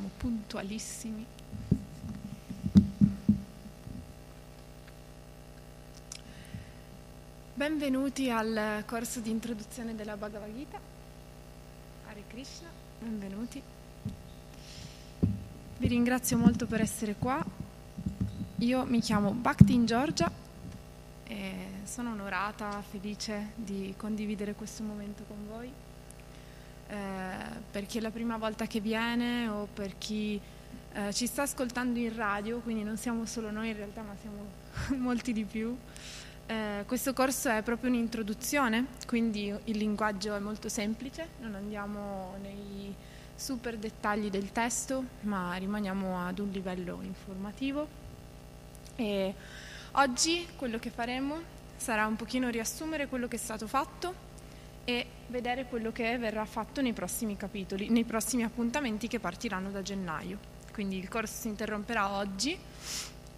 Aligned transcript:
siamo 0.00 0.10
puntualissimi. 0.16 1.26
Benvenuti 7.52 8.30
al 8.30 8.82
corso 8.86 9.20
di 9.20 9.28
introduzione 9.28 9.94
della 9.94 10.16
Bhagavad 10.16 10.54
Gita. 10.56 10.80
Hare 12.08 12.22
Krishna, 12.28 12.68
benvenuti. 12.98 13.62
Vi 15.76 15.86
ringrazio 15.86 16.38
molto 16.38 16.66
per 16.66 16.80
essere 16.80 17.16
qua. 17.16 17.44
Io 18.58 18.84
mi 18.86 19.00
chiamo 19.00 19.32
Bhakti 19.32 19.74
in 19.74 19.84
Georgia 19.84 20.30
e 21.24 21.52
sono 21.84 22.12
onorata, 22.12 22.82
felice 22.88 23.50
di 23.54 23.92
condividere 23.98 24.54
questo 24.54 24.82
momento 24.82 25.24
con 25.24 25.46
voi 25.46 25.89
eh, 26.90 26.94
per 27.70 27.86
chi 27.86 27.98
è 27.98 28.00
la 28.00 28.10
prima 28.10 28.36
volta 28.36 28.66
che 28.66 28.80
viene 28.80 29.46
o 29.46 29.68
per 29.72 29.96
chi 29.96 30.40
eh, 30.92 31.12
ci 31.12 31.26
sta 31.26 31.42
ascoltando 31.42 32.00
in 32.00 32.14
radio, 32.16 32.58
quindi 32.58 32.82
non 32.82 32.96
siamo 32.96 33.26
solo 33.26 33.52
noi 33.52 33.68
in 33.68 33.76
realtà, 33.76 34.02
ma 34.02 34.16
siamo 34.20 34.98
molti 35.00 35.32
di 35.32 35.44
più. 35.44 35.76
Eh, 36.46 36.82
questo 36.86 37.12
corso 37.12 37.48
è 37.48 37.62
proprio 37.62 37.90
un'introduzione, 37.90 38.86
quindi 39.06 39.54
il 39.64 39.76
linguaggio 39.76 40.34
è 40.34 40.40
molto 40.40 40.68
semplice, 40.68 41.28
non 41.40 41.54
andiamo 41.54 42.34
nei 42.42 42.92
super 43.36 43.78
dettagli 43.78 44.28
del 44.28 44.50
testo, 44.50 45.04
ma 45.20 45.54
rimaniamo 45.54 46.26
ad 46.26 46.40
un 46.40 46.50
livello 46.50 46.98
informativo. 47.02 47.86
E 48.96 49.32
oggi 49.92 50.44
quello 50.56 50.80
che 50.80 50.90
faremo 50.90 51.40
sarà 51.76 52.06
un 52.06 52.16
pochino 52.16 52.48
riassumere 52.48 53.06
quello 53.06 53.28
che 53.28 53.36
è 53.36 53.38
stato 53.38 53.68
fatto 53.68 54.28
e 54.90 55.06
vedere 55.28 55.66
quello 55.66 55.92
che 55.92 56.18
verrà 56.18 56.44
fatto 56.44 56.82
nei 56.82 56.92
prossimi 56.92 57.36
capitoli, 57.36 57.88
nei 57.88 58.04
prossimi 58.04 58.42
appuntamenti 58.42 59.06
che 59.06 59.20
partiranno 59.20 59.70
da 59.70 59.82
gennaio. 59.82 60.38
Quindi 60.72 60.98
il 60.98 61.08
corso 61.08 61.40
si 61.42 61.48
interromperà 61.48 62.10
oggi 62.10 62.58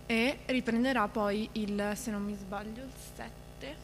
e 0.06 0.39
riprenderà 0.47 1.08
poi 1.08 1.48
il, 1.53 1.92
se 1.95 2.11
non 2.11 2.23
mi 2.23 2.34
sbaglio, 2.34 2.83
il 2.83 2.92
7, 3.14 3.77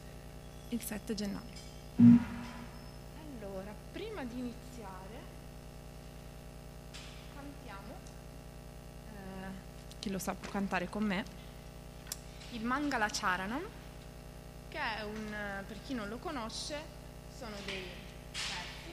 il 0.69 0.81
7 0.81 1.13
gennaio. 1.13 1.67
Allora, 1.97 3.71
prima 3.91 4.23
di 4.23 4.39
iniziare, 4.39 5.19
cantiamo, 7.35 7.93
eh, 9.11 9.99
chi 9.99 10.09
lo 10.09 10.17
sa 10.17 10.33
può 10.33 10.49
cantare 10.49 10.89
con 10.89 11.03
me, 11.03 11.23
il 12.51 12.65
Mangala 12.65 13.09
Charanam, 13.11 13.61
che 14.69 14.79
è 14.79 15.03
un, 15.03 15.63
per 15.67 15.77
chi 15.85 15.93
non 15.93 16.09
lo 16.09 16.17
conosce, 16.17 16.97
sono 17.39 17.55
dei 17.63 17.81
versi, 18.33 18.91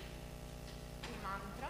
dei 1.00 1.14
mantra, 1.20 1.68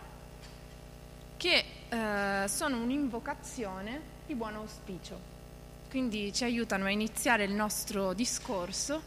che 1.39 1.65
eh, 1.89 2.49
sono 2.49 2.83
un'invocazione 2.83 4.01
di 4.27 4.35
buon 4.35 4.57
auspicio. 4.57 5.19
Quindi 5.89 6.35
ci 6.35 6.45
aiutano 6.45 6.85
a 6.85 6.91
iniziare 6.91 7.45
il 7.45 7.53
nostro 7.53 8.13
discorso. 8.13 9.01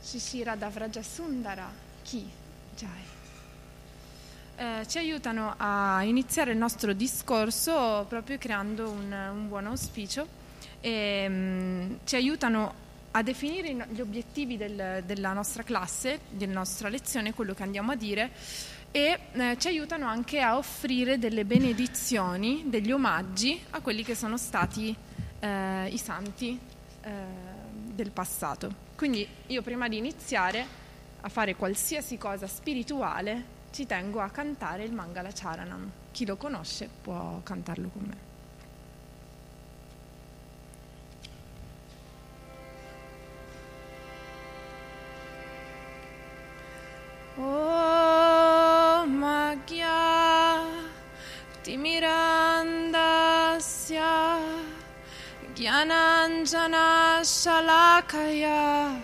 Shishira 0.00 0.56
Davrajasundara 0.56 1.70
Ki 2.02 2.26
Jai. 2.76 3.02
Eh, 4.56 4.86
ci 4.88 4.96
aiutano 4.96 5.54
a 5.58 6.02
iniziare 6.02 6.52
il 6.52 6.56
nostro 6.56 6.94
discorso 6.94 8.06
proprio 8.08 8.38
creando 8.38 8.88
un, 8.88 9.12
un 9.12 9.48
buon 9.48 9.66
auspicio 9.66 10.26
e 10.80 11.28
mh, 11.28 11.34
mm, 11.34 11.94
ci 12.04 12.16
aiutano 12.16 12.81
a 13.12 13.22
definire 13.22 13.86
gli 13.90 14.00
obiettivi 14.00 14.56
del, 14.56 15.02
della 15.04 15.32
nostra 15.32 15.62
classe, 15.62 16.20
della 16.30 16.54
nostra 16.54 16.88
lezione, 16.88 17.34
quello 17.34 17.54
che 17.54 17.62
andiamo 17.62 17.92
a 17.92 17.96
dire 17.96 18.30
e 18.90 19.18
eh, 19.32 19.56
ci 19.58 19.68
aiutano 19.68 20.06
anche 20.06 20.40
a 20.40 20.58
offrire 20.58 21.18
delle 21.18 21.46
benedizioni, 21.46 22.64
degli 22.66 22.92
omaggi 22.92 23.58
a 23.70 23.80
quelli 23.80 24.04
che 24.04 24.14
sono 24.14 24.36
stati 24.36 24.94
eh, 25.40 25.88
i 25.88 25.98
santi 25.98 26.58
eh, 27.00 27.10
del 27.72 28.10
passato. 28.10 28.90
Quindi 28.94 29.26
io 29.46 29.62
prima 29.62 29.88
di 29.88 29.96
iniziare 29.96 30.64
a 31.20 31.28
fare 31.28 31.56
qualsiasi 31.56 32.18
cosa 32.18 32.46
spirituale 32.46 33.60
ci 33.72 33.86
tengo 33.86 34.20
a 34.20 34.28
cantare 34.28 34.84
il 34.84 34.92
Mangala 34.92 35.30
Charanam. 35.32 35.90
Chi 36.10 36.26
lo 36.26 36.36
conosce 36.36 36.88
può 37.00 37.40
cantarlo 37.42 37.88
con 37.88 38.02
me. 38.02 38.31
Gyananjana 55.82 57.22
Shalakaya 57.22 59.02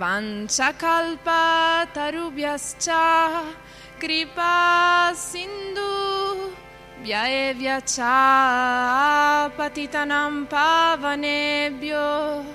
Vanchakalpa 0.00 1.84
Tarubhyascha 1.92 3.52
Kripa 4.00 5.12
Sindhu 5.12 6.56
Vyayevya 7.04 7.84
Cha 7.84 9.52
Patitanam 9.58 10.48
Pavanebhyo 10.48 12.46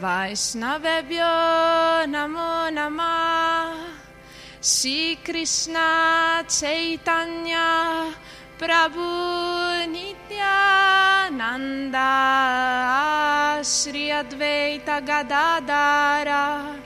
Vaishnavebhyo 0.00 2.08
Namo 2.08 2.72
Namah 2.72 3.92
Shri 4.62 5.18
Prabhu 8.62 9.90
Nityananda 9.90 10.38
Shri 13.64 14.06
Advaita 14.10 15.00
Gadadara 15.04 16.76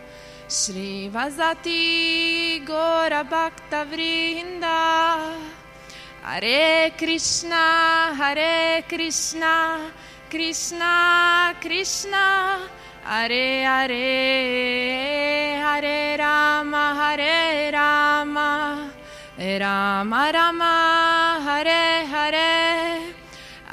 Shri 0.49 1.11
Vasati 1.13 2.65
Gora 2.65 3.23
Bhakta 3.25 3.85
Vrinda 3.91 5.37
Hare 6.23 6.93
Krishna 6.97 8.15
Hare 8.21 8.83
Krishna 8.89 9.93
Krishna 10.31 11.55
Krishna 11.61 12.71
Hare 13.05 13.65
Hare 13.69 14.01
Hare 15.61 16.17
Rama 16.17 16.95
Hare 17.01 17.71
Rama 17.71 18.91
Rama 19.39 20.31
Rama 20.33 21.06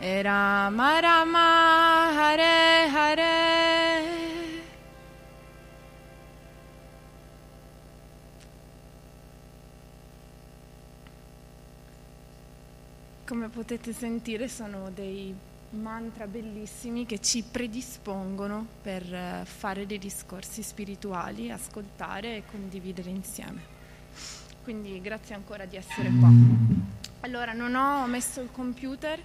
Rama 0.00 1.00
Rama 1.00 2.10
Hare 2.14 2.88
Hare 2.88 3.56
Come 13.26 13.48
potete 13.48 13.92
sentire 13.92 14.46
sono 14.46 14.88
dei 14.94 15.34
mantra 15.70 16.28
bellissimi 16.28 17.04
che 17.04 17.20
ci 17.20 17.42
predispongono 17.42 18.66
per 18.80 19.02
eh, 19.12 19.42
fare 19.44 19.84
dei 19.84 19.98
discorsi 19.98 20.62
spirituali, 20.62 21.50
ascoltare 21.50 22.36
e 22.36 22.42
condividere 22.48 23.10
insieme. 23.10 23.60
Quindi 24.62 25.00
grazie 25.00 25.34
ancora 25.34 25.64
di 25.64 25.76
essere 25.76 26.10
qua. 26.18 26.30
Allora, 27.20 27.52
non 27.52 27.74
ho 27.74 28.06
messo 28.06 28.40
il 28.40 28.50
computer 28.52 29.20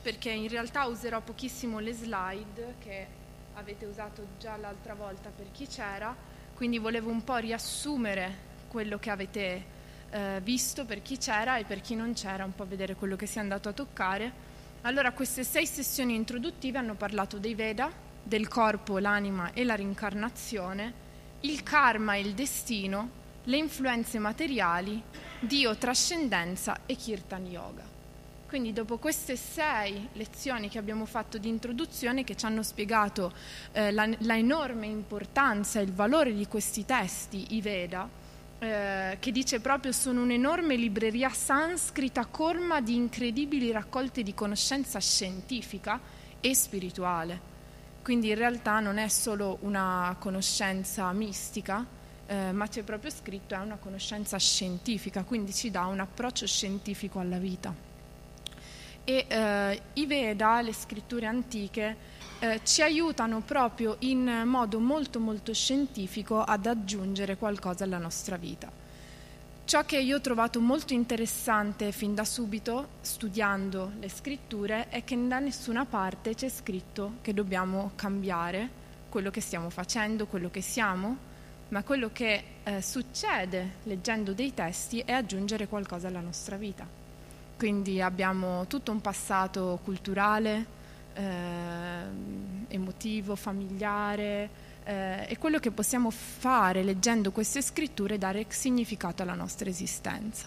perché 0.00 0.30
in 0.30 0.48
realtà 0.48 0.86
userò 0.86 1.20
pochissimo 1.20 1.78
le 1.78 1.92
slide 1.92 2.74
che 2.78 3.06
avete 3.54 3.86
usato 3.86 4.26
già 4.38 4.56
l'altra 4.56 4.94
volta 4.94 5.30
per 5.34 5.46
chi 5.52 5.66
c'era, 5.66 6.14
quindi 6.54 6.78
volevo 6.78 7.10
un 7.10 7.24
po' 7.24 7.36
riassumere 7.36 8.46
quello 8.68 8.98
che 8.98 9.10
avete 9.10 9.64
eh, 10.10 10.40
visto 10.42 10.84
per 10.84 11.02
chi 11.02 11.18
c'era 11.18 11.58
e 11.58 11.64
per 11.64 11.80
chi 11.80 11.94
non 11.94 12.12
c'era, 12.14 12.44
un 12.44 12.54
po' 12.54 12.66
vedere 12.66 12.94
quello 12.94 13.16
che 13.16 13.26
si 13.26 13.38
è 13.38 13.40
andato 13.40 13.68
a 13.68 13.72
toccare 13.72 14.46
allora, 14.82 15.12
queste 15.12 15.42
sei 15.42 15.66
sessioni 15.66 16.14
introduttive 16.14 16.78
hanno 16.78 16.94
parlato 16.94 17.38
dei 17.38 17.54
Veda, 17.54 17.90
del 18.22 18.46
corpo, 18.46 18.98
l'anima 18.98 19.52
e 19.52 19.64
la 19.64 19.74
rincarnazione, 19.74 21.06
il 21.40 21.62
karma 21.64 22.14
e 22.14 22.20
il 22.20 22.34
destino, 22.34 23.10
le 23.44 23.56
influenze 23.56 24.18
materiali, 24.18 25.02
Dio, 25.40 25.76
trascendenza 25.76 26.80
e 26.86 26.94
Kirtan 26.94 27.46
Yoga. 27.46 27.97
Quindi 28.48 28.72
dopo 28.72 28.96
queste 28.96 29.36
sei 29.36 30.08
lezioni 30.14 30.70
che 30.70 30.78
abbiamo 30.78 31.04
fatto 31.04 31.36
di 31.36 31.50
introduzione 31.50 32.24
che 32.24 32.34
ci 32.34 32.46
hanno 32.46 32.62
spiegato 32.62 33.30
eh, 33.72 33.92
la, 33.92 34.08
la 34.20 34.38
enorme 34.38 34.86
importanza 34.86 35.80
e 35.80 35.82
il 35.82 35.92
valore 35.92 36.32
di 36.32 36.46
questi 36.46 36.86
testi, 36.86 37.56
i 37.56 37.60
Veda, 37.60 38.08
eh, 38.58 39.18
che 39.20 39.32
dice 39.32 39.60
proprio 39.60 39.92
sono 39.92 40.22
un'enorme 40.22 40.76
libreria 40.76 41.28
sanscrita 41.28 42.24
colma 42.24 42.80
di 42.80 42.94
incredibili 42.94 43.70
raccolte 43.70 44.22
di 44.22 44.32
conoscenza 44.32 44.98
scientifica 44.98 46.00
e 46.40 46.54
spirituale. 46.54 47.38
Quindi 48.02 48.30
in 48.30 48.36
realtà 48.36 48.80
non 48.80 48.96
è 48.96 49.08
solo 49.08 49.58
una 49.60 50.16
conoscenza 50.18 51.12
mistica, 51.12 51.84
eh, 52.24 52.52
ma 52.52 52.66
c'è 52.66 52.82
proprio 52.82 53.10
scritto 53.10 53.54
è 53.54 53.58
una 53.58 53.76
conoscenza 53.76 54.38
scientifica, 54.38 55.22
quindi 55.24 55.52
ci 55.52 55.70
dà 55.70 55.84
un 55.84 56.00
approccio 56.00 56.46
scientifico 56.46 57.18
alla 57.18 57.36
vita. 57.36 57.87
E 59.08 59.24
eh, 59.26 59.80
i 59.94 60.04
Veda, 60.04 60.60
le 60.60 60.74
scritture 60.74 61.24
antiche, 61.24 61.96
eh, 62.40 62.60
ci 62.62 62.82
aiutano 62.82 63.40
proprio 63.40 63.96
in 64.00 64.42
modo 64.44 64.78
molto 64.80 65.18
molto 65.18 65.54
scientifico 65.54 66.42
ad 66.42 66.66
aggiungere 66.66 67.38
qualcosa 67.38 67.84
alla 67.84 67.96
nostra 67.96 68.36
vita. 68.36 68.70
Ciò 69.64 69.86
che 69.86 69.98
io 69.98 70.16
ho 70.16 70.20
trovato 70.20 70.60
molto 70.60 70.92
interessante 70.92 71.90
fin 71.90 72.14
da 72.14 72.26
subito, 72.26 72.88
studiando 73.00 73.92
le 73.98 74.10
scritture, 74.10 74.90
è 74.90 75.02
che 75.04 75.26
da 75.26 75.38
nessuna 75.38 75.86
parte 75.86 76.34
c'è 76.34 76.50
scritto 76.50 77.14
che 77.22 77.32
dobbiamo 77.32 77.92
cambiare 77.94 78.68
quello 79.08 79.30
che 79.30 79.40
stiamo 79.40 79.70
facendo, 79.70 80.26
quello 80.26 80.50
che 80.50 80.60
siamo, 80.60 81.16
ma 81.68 81.82
quello 81.82 82.10
che 82.12 82.44
eh, 82.62 82.82
succede 82.82 83.76
leggendo 83.84 84.34
dei 84.34 84.52
testi 84.52 85.00
è 85.00 85.12
aggiungere 85.12 85.66
qualcosa 85.66 86.08
alla 86.08 86.20
nostra 86.20 86.56
vita. 86.56 86.97
Quindi 87.58 88.00
abbiamo 88.00 88.68
tutto 88.68 88.92
un 88.92 89.00
passato 89.00 89.80
culturale, 89.82 90.64
eh, 91.14 91.22
emotivo, 92.68 93.34
familiare, 93.34 94.48
eh, 94.84 95.26
è 95.26 95.36
quello 95.38 95.58
che 95.58 95.72
possiamo 95.72 96.08
fare 96.10 96.84
leggendo 96.84 97.32
queste 97.32 97.60
scritture 97.60 98.14
e 98.14 98.18
dare 98.18 98.46
significato 98.48 99.22
alla 99.22 99.34
nostra 99.34 99.68
esistenza. 99.68 100.46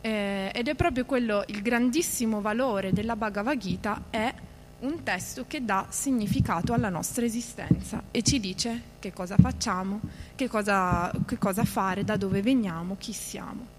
Eh, 0.00 0.50
ed 0.52 0.66
è 0.66 0.74
proprio 0.74 1.04
quello 1.04 1.44
il 1.46 1.62
grandissimo 1.62 2.40
valore 2.40 2.92
della 2.92 3.14
Bhagavad 3.14 3.56
Gita 3.56 4.02
è 4.10 4.34
un 4.80 5.04
testo 5.04 5.44
che 5.46 5.64
dà 5.64 5.86
significato 5.90 6.72
alla 6.72 6.88
nostra 6.88 7.24
esistenza 7.24 8.02
e 8.10 8.22
ci 8.22 8.40
dice 8.40 8.82
che 8.98 9.12
cosa 9.12 9.36
facciamo, 9.36 10.00
che 10.34 10.48
cosa, 10.48 11.12
che 11.24 11.38
cosa 11.38 11.62
fare, 11.64 12.02
da 12.02 12.16
dove 12.16 12.42
veniamo, 12.42 12.96
chi 12.98 13.12
siamo. 13.12 13.78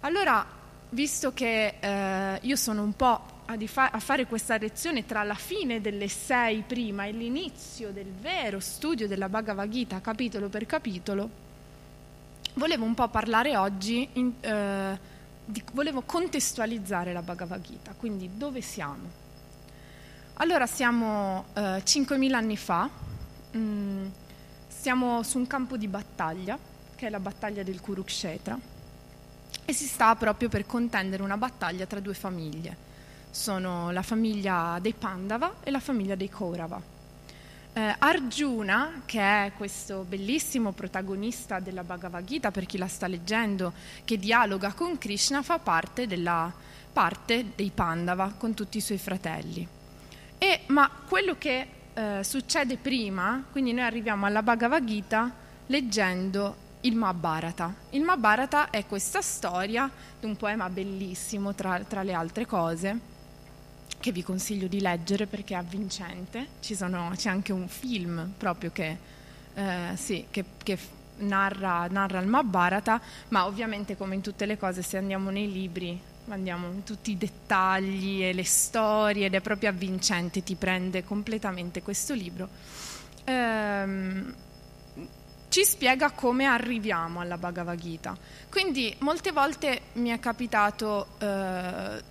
Allora, 0.00 0.55
visto 0.90 1.32
che 1.32 1.74
eh, 1.80 2.38
io 2.42 2.56
sono 2.56 2.82
un 2.82 2.94
po' 2.94 3.34
a, 3.46 3.56
fa- 3.66 3.90
a, 3.90 4.00
fare 4.00 4.26
questa 4.26 4.56
lezione 4.56 5.04
tra 5.04 5.22
la 5.22 5.34
fine 5.34 5.80
delle 5.80 6.08
sei 6.08 6.62
prima 6.62 7.04
e 7.04 7.12
l'inizio 7.12 7.90
del 7.90 8.10
vero 8.20 8.60
studio 8.60 9.06
della 9.06 9.28
Bhagavad 9.28 9.68
Gita 9.68 10.00
capitolo 10.00 10.48
per 10.48 10.66
capitolo, 10.66 11.28
volevo 12.54 12.84
un 12.84 12.94
po' 12.94 13.08
parlare 13.08 13.56
oggi, 13.56 14.08
in, 14.14 14.32
eh, 14.40 14.98
di, 15.44 15.62
volevo 15.72 16.02
contestualizzare 16.02 17.12
la 17.12 17.22
Bhagavad 17.22 17.60
Gita, 17.60 17.94
quindi 17.96 18.30
dove 18.36 18.60
siamo? 18.60 19.24
Allora 20.34 20.66
siamo 20.66 21.46
eh, 21.54 21.82
5.000 21.82 22.32
anni 22.34 22.56
fa, 22.56 22.90
mh, 23.52 23.58
mm, 23.58 24.06
siamo 24.68 25.22
su 25.22 25.38
un 25.38 25.46
campo 25.46 25.76
di 25.76 25.88
battaglia, 25.88 26.58
che 26.94 27.06
è 27.06 27.10
la 27.10 27.20
battaglia 27.20 27.62
del 27.62 27.80
Kurukshetra, 27.80 28.58
e 29.66 29.72
si 29.74 29.86
sta 29.86 30.14
proprio 30.16 30.48
per 30.48 30.64
contendere 30.64 31.22
una 31.22 31.36
battaglia 31.36 31.84
tra 31.84 32.00
due 32.00 32.14
famiglie 32.14 32.86
sono 33.36 33.90
la 33.90 34.02
famiglia 34.02 34.78
dei 34.80 34.94
Pandava 34.94 35.56
e 35.62 35.70
la 35.70 35.78
famiglia 35.78 36.14
dei 36.14 36.30
Kaurava. 36.30 36.80
Eh, 37.74 37.94
Arjuna, 37.98 39.02
che 39.04 39.20
è 39.20 39.52
questo 39.54 40.06
bellissimo 40.08 40.72
protagonista 40.72 41.60
della 41.60 41.84
Bhagavad 41.84 42.24
Gita, 42.24 42.50
per 42.50 42.64
chi 42.64 42.78
la 42.78 42.88
sta 42.88 43.06
leggendo, 43.06 43.74
che 44.04 44.18
dialoga 44.18 44.72
con 44.72 44.96
Krishna, 44.96 45.42
fa 45.42 45.58
parte 45.58 46.06
della 46.06 46.50
parte 46.90 47.52
dei 47.54 47.70
Pandava 47.74 48.32
con 48.38 48.54
tutti 48.54 48.78
i 48.78 48.80
suoi 48.80 48.96
fratelli. 48.96 49.68
E, 50.38 50.60
ma 50.68 50.90
quello 51.06 51.36
che 51.36 51.66
eh, 51.92 52.24
succede 52.24 52.78
prima, 52.78 53.44
quindi 53.52 53.74
noi 53.74 53.84
arriviamo 53.84 54.24
alla 54.24 54.42
Bhagavad 54.42 54.82
Gita 54.82 55.30
leggendo 55.66 56.64
il 56.86 56.94
Mahabharata. 56.94 57.74
Il 57.90 58.02
Mahabharata 58.02 58.70
è 58.70 58.86
questa 58.86 59.20
storia 59.20 59.90
di 60.18 60.26
un 60.26 60.36
poema 60.36 60.70
bellissimo 60.70 61.54
tra, 61.54 61.80
tra 61.80 62.02
le 62.02 62.12
altre 62.12 62.46
cose, 62.46 62.98
che 63.98 64.12
vi 64.12 64.22
consiglio 64.22 64.68
di 64.68 64.80
leggere 64.80 65.26
perché 65.26 65.54
è 65.54 65.56
avvincente. 65.56 66.46
Sono, 66.60 67.12
c'è 67.16 67.28
anche 67.28 67.52
un 67.52 67.68
film 67.68 68.32
proprio 68.36 68.70
che, 68.70 68.96
eh, 69.54 69.96
sì, 69.96 70.26
che, 70.30 70.44
che 70.62 70.78
narra, 71.18 71.88
narra, 71.88 72.20
il 72.20 72.28
Mahabharata, 72.28 73.00
ma 73.28 73.46
ovviamente 73.46 73.96
come 73.96 74.14
in 74.14 74.20
tutte 74.20 74.46
le 74.46 74.56
cose 74.56 74.82
se 74.82 74.96
andiamo 74.96 75.30
nei 75.30 75.50
libri 75.50 76.00
andiamo 76.28 76.66
in 76.66 76.82
tutti 76.82 77.12
i 77.12 77.16
dettagli 77.16 78.24
e 78.24 78.32
le 78.32 78.42
storie 78.42 79.26
ed 79.26 79.34
è 79.34 79.40
proprio 79.40 79.70
avvincente, 79.70 80.42
ti 80.42 80.56
prende 80.56 81.04
completamente 81.04 81.82
questo 81.82 82.14
libro. 82.14 82.48
Ehm, 83.22 84.34
ci 85.48 85.64
spiega 85.64 86.10
come 86.10 86.44
arriviamo 86.44 87.20
alla 87.20 87.38
Bhagavad 87.38 87.78
Gita. 87.78 88.16
Quindi 88.50 88.94
molte 88.98 89.32
volte 89.32 89.82
mi 89.94 90.10
è 90.10 90.18
capitato 90.18 91.08
eh, 91.18 92.02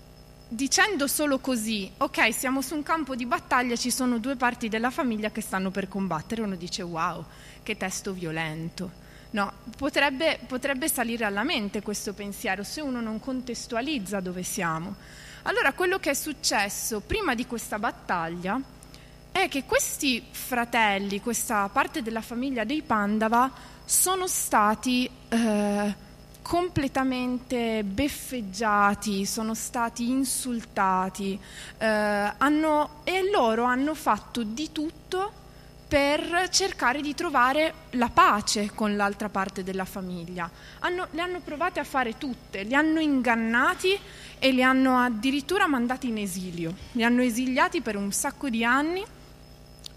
dicendo 0.47 1.07
solo 1.07 1.39
così, 1.39 1.91
ok, 1.97 2.33
siamo 2.33 2.61
su 2.61 2.75
un 2.75 2.83
campo 2.83 3.15
di 3.15 3.25
battaglia, 3.25 3.75
ci 3.75 3.91
sono 3.91 4.19
due 4.19 4.35
parti 4.35 4.69
della 4.69 4.89
famiglia 4.89 5.31
che 5.31 5.41
stanno 5.41 5.71
per 5.71 5.87
combattere, 5.87 6.41
uno 6.41 6.55
dice 6.55 6.81
wow, 6.81 7.25
che 7.63 7.77
testo 7.77 8.13
violento. 8.13 9.03
No, 9.31 9.51
potrebbe, 9.75 10.39
potrebbe 10.47 10.87
salire 10.87 11.25
alla 11.25 11.43
mente 11.43 11.81
questo 11.81 12.13
pensiero 12.13 12.63
se 12.63 12.79
uno 12.79 13.01
non 13.01 13.19
contestualizza 13.19 14.21
dove 14.21 14.43
siamo. 14.43 14.95
Allora, 15.43 15.73
quello 15.73 15.99
che 15.99 16.11
è 16.11 16.13
successo 16.13 17.01
prima 17.01 17.35
di 17.35 17.45
questa 17.45 17.77
battaglia 17.77 18.59
è 19.41 19.49
che 19.49 19.65
questi 19.65 20.23
fratelli, 20.31 21.19
questa 21.19 21.67
parte 21.67 22.01
della 22.01 22.21
famiglia 22.21 22.63
dei 22.63 22.81
Pandava, 22.81 23.51
sono 23.83 24.27
stati 24.27 25.09
eh, 25.27 25.95
completamente 26.41 27.83
beffeggiati, 27.83 29.25
sono 29.25 29.53
stati 29.53 30.09
insultati 30.09 31.37
eh, 31.77 31.85
hanno, 31.85 33.01
e 33.03 33.29
loro 33.29 33.65
hanno 33.65 33.93
fatto 33.93 34.41
di 34.41 34.71
tutto 34.71 35.43
per 35.85 36.47
cercare 36.49 37.01
di 37.01 37.13
trovare 37.13 37.73
la 37.91 38.09
pace 38.09 38.71
con 38.73 38.95
l'altra 38.95 39.27
parte 39.27 39.63
della 39.65 39.85
famiglia. 39.85 40.49
Hanno, 40.79 41.07
le 41.11 41.21
hanno 41.21 41.41
provate 41.41 41.81
a 41.81 41.83
fare 41.83 42.17
tutte, 42.17 42.63
li 42.63 42.73
hanno 42.73 43.01
ingannati 43.01 43.99
e 44.39 44.51
li 44.51 44.63
hanno 44.63 44.97
addirittura 44.97 45.67
mandati 45.67 46.07
in 46.07 46.19
esilio, 46.19 46.73
li 46.93 47.03
hanno 47.03 47.21
esiliati 47.21 47.81
per 47.81 47.97
un 47.97 48.13
sacco 48.13 48.49
di 48.49 48.63
anni 48.63 49.05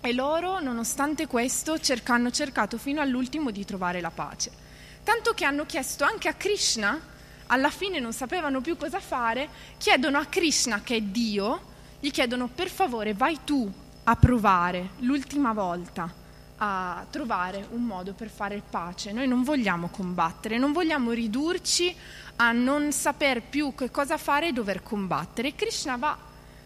e 0.09 0.13
loro, 0.13 0.61
nonostante 0.61 1.27
questo, 1.27 1.79
hanno 2.07 2.31
cercato 2.31 2.79
fino 2.79 3.01
all'ultimo 3.01 3.51
di 3.51 3.65
trovare 3.65 4.01
la 4.01 4.11
pace 4.11 4.67
tanto 5.09 5.33
che 5.33 5.47
hanno 5.47 5.65
chiesto 5.65 6.05
anche 6.05 6.29
a 6.29 6.35
Krishna, 6.35 7.01
alla 7.47 7.71
fine 7.71 7.99
non 7.99 8.13
sapevano 8.13 8.61
più 8.61 8.77
cosa 8.77 9.01
fare, 9.01 9.49
chiedono 9.79 10.19
a 10.19 10.27
Krishna, 10.27 10.83
che 10.83 10.97
è 10.97 11.01
Dio, 11.01 11.63
gli 11.99 12.11
chiedono 12.11 12.49
per 12.49 12.69
favore 12.69 13.15
vai 13.15 13.39
tu 13.43 13.73
a 14.05 14.17
provare 14.17 14.91
l'ultima 14.99 15.55
volta 15.55 16.13
a 16.59 17.07
trovare 17.09 17.69
un 17.71 17.85
modo 17.85 18.13
per 18.13 18.29
fare 18.29 18.63
pace. 18.69 19.13
Noi 19.13 19.27
non 19.27 19.45
vogliamo 19.45 19.89
combattere, 19.89 20.59
non 20.59 20.73
vogliamo 20.73 21.13
ridurci 21.13 21.97
a 22.37 22.53
non 22.53 22.93
saper 22.93 23.41
più 23.41 23.75
che 23.75 23.91
cosa 23.91 24.19
fare 24.19 24.49
e 24.49 24.53
dover 24.53 24.83
combattere. 24.83 25.55
Krishna 25.55 25.97
va, 25.97 26.19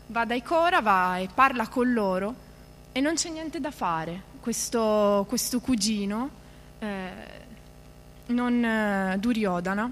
va 0.09 0.25
dai 0.25 0.43
Kora, 0.43 0.81
va 0.81 1.19
e 1.19 1.29
parla 1.33 1.69
con 1.69 1.93
loro 1.93 2.51
e 2.93 3.01
non 3.01 3.15
c'è 3.15 3.31
niente 3.31 3.59
da 3.59 3.71
fare. 3.71 4.31
Questo, 4.41 5.25
questo 5.29 5.61
cugino, 5.61 6.31
eh, 6.79 7.11
non, 8.27 8.65
eh, 8.65 9.17
Duryodhana, 9.19 9.91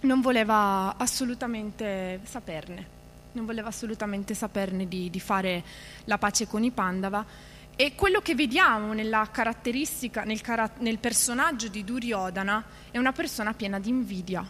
non 0.00 0.20
voleva 0.20 0.96
assolutamente 0.96 2.20
saperne, 2.24 2.86
non 3.32 3.44
voleva 3.44 3.68
assolutamente 3.68 4.34
saperne 4.34 4.88
di, 4.88 5.10
di 5.10 5.20
fare 5.20 5.62
la 6.04 6.18
pace 6.18 6.46
con 6.46 6.64
i 6.64 6.70
Pandava 6.70 7.24
e 7.74 7.94
quello 7.94 8.20
che 8.20 8.34
vediamo 8.34 8.92
nella 8.92 9.28
caratteristica, 9.30 10.24
nel, 10.24 10.40
car- 10.40 10.78
nel 10.78 10.98
personaggio 10.98 11.68
di 11.68 11.84
Duryodhana 11.84 12.64
è 12.90 12.98
una 12.98 13.12
persona 13.12 13.54
piena 13.54 13.78
di 13.78 13.88
invidia, 13.88 14.46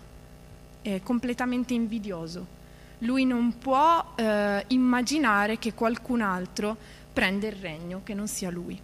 è 0.82 1.00
completamente 1.02 1.74
invidioso. 1.74 2.60
Lui 2.98 3.24
non 3.24 3.58
può 3.58 4.14
eh, 4.16 4.64
immaginare 4.68 5.58
che 5.58 5.74
qualcun 5.74 6.20
altro 6.20 6.76
prenda 7.12 7.46
il 7.46 7.54
regno, 7.54 8.00
che 8.04 8.14
non 8.14 8.28
sia 8.28 8.50
lui. 8.50 8.80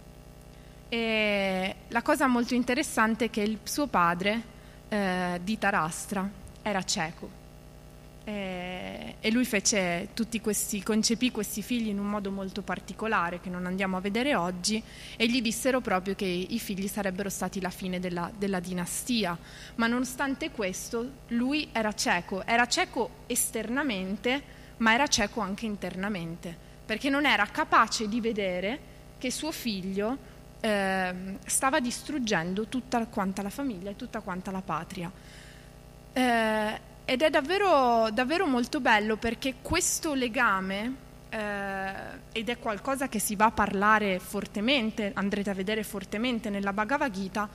E 0.89 1.75
la 1.87 2.01
cosa 2.01 2.27
molto 2.27 2.53
interessante 2.53 3.25
è 3.25 3.29
che 3.29 3.41
il 3.41 3.59
suo 3.63 3.87
padre, 3.87 4.41
eh, 4.89 5.39
di 5.43 5.57
Tarastra, 5.57 6.29
era 6.61 6.83
cieco 6.83 7.39
eh, 8.29 9.15
e 9.19 9.31
lui 9.31 9.43
fece 9.43 10.09
tutti 10.13 10.39
questi, 10.39 10.83
concepì 10.83 11.31
questi 11.31 11.63
figli 11.63 11.87
in 11.87 11.97
un 11.97 12.07
modo 12.07 12.29
molto 12.29 12.61
particolare 12.61 13.39
che 13.39 13.49
non 13.49 13.65
andiamo 13.65 13.97
a 13.97 14.01
vedere 14.01 14.35
oggi 14.35 14.81
e 15.15 15.27
gli 15.27 15.41
dissero 15.41 15.81
proprio 15.81 16.13
che 16.13 16.25
i 16.25 16.59
figli 16.59 16.87
sarebbero 16.87 17.29
stati 17.29 17.59
la 17.59 17.71
fine 17.71 17.99
della, 17.99 18.31
della 18.37 18.59
dinastia. 18.59 19.35
Ma 19.75 19.87
nonostante 19.87 20.51
questo 20.51 21.09
lui 21.29 21.69
era 21.71 21.91
cieco, 21.93 22.45
era 22.45 22.67
cieco 22.67 23.09
esternamente 23.25 24.57
ma 24.77 24.93
era 24.93 25.07
cieco 25.07 25.41
anche 25.41 25.65
internamente 25.65 26.67
perché 26.89 27.11
non 27.11 27.27
era 27.27 27.45
capace 27.45 28.07
di 28.07 28.19
vedere 28.19 28.79
che 29.19 29.29
suo 29.29 29.51
figlio 29.51 30.17
eh, 30.59 31.13
stava 31.45 31.79
distruggendo 31.79 32.65
tutta 32.65 33.05
quanta 33.05 33.43
la 33.43 33.51
famiglia 33.51 33.91
e 33.91 33.95
tutta 33.95 34.21
quanta 34.21 34.49
la 34.49 34.61
patria. 34.61 35.11
Eh, 36.11 36.79
ed 37.05 37.21
è 37.21 37.29
davvero, 37.29 38.09
davvero 38.09 38.47
molto 38.47 38.79
bello 38.79 39.17
perché 39.17 39.57
questo 39.61 40.15
legame, 40.15 40.95
eh, 41.29 41.93
ed 42.31 42.49
è 42.49 42.57
qualcosa 42.57 43.07
che 43.07 43.19
si 43.19 43.35
va 43.35 43.45
a 43.45 43.51
parlare 43.51 44.17
fortemente, 44.17 45.11
andrete 45.13 45.51
a 45.51 45.53
vedere 45.53 45.83
fortemente 45.83 46.49
nella 46.49 46.73
Bhagavad 46.73 47.11
Gita, 47.11 47.47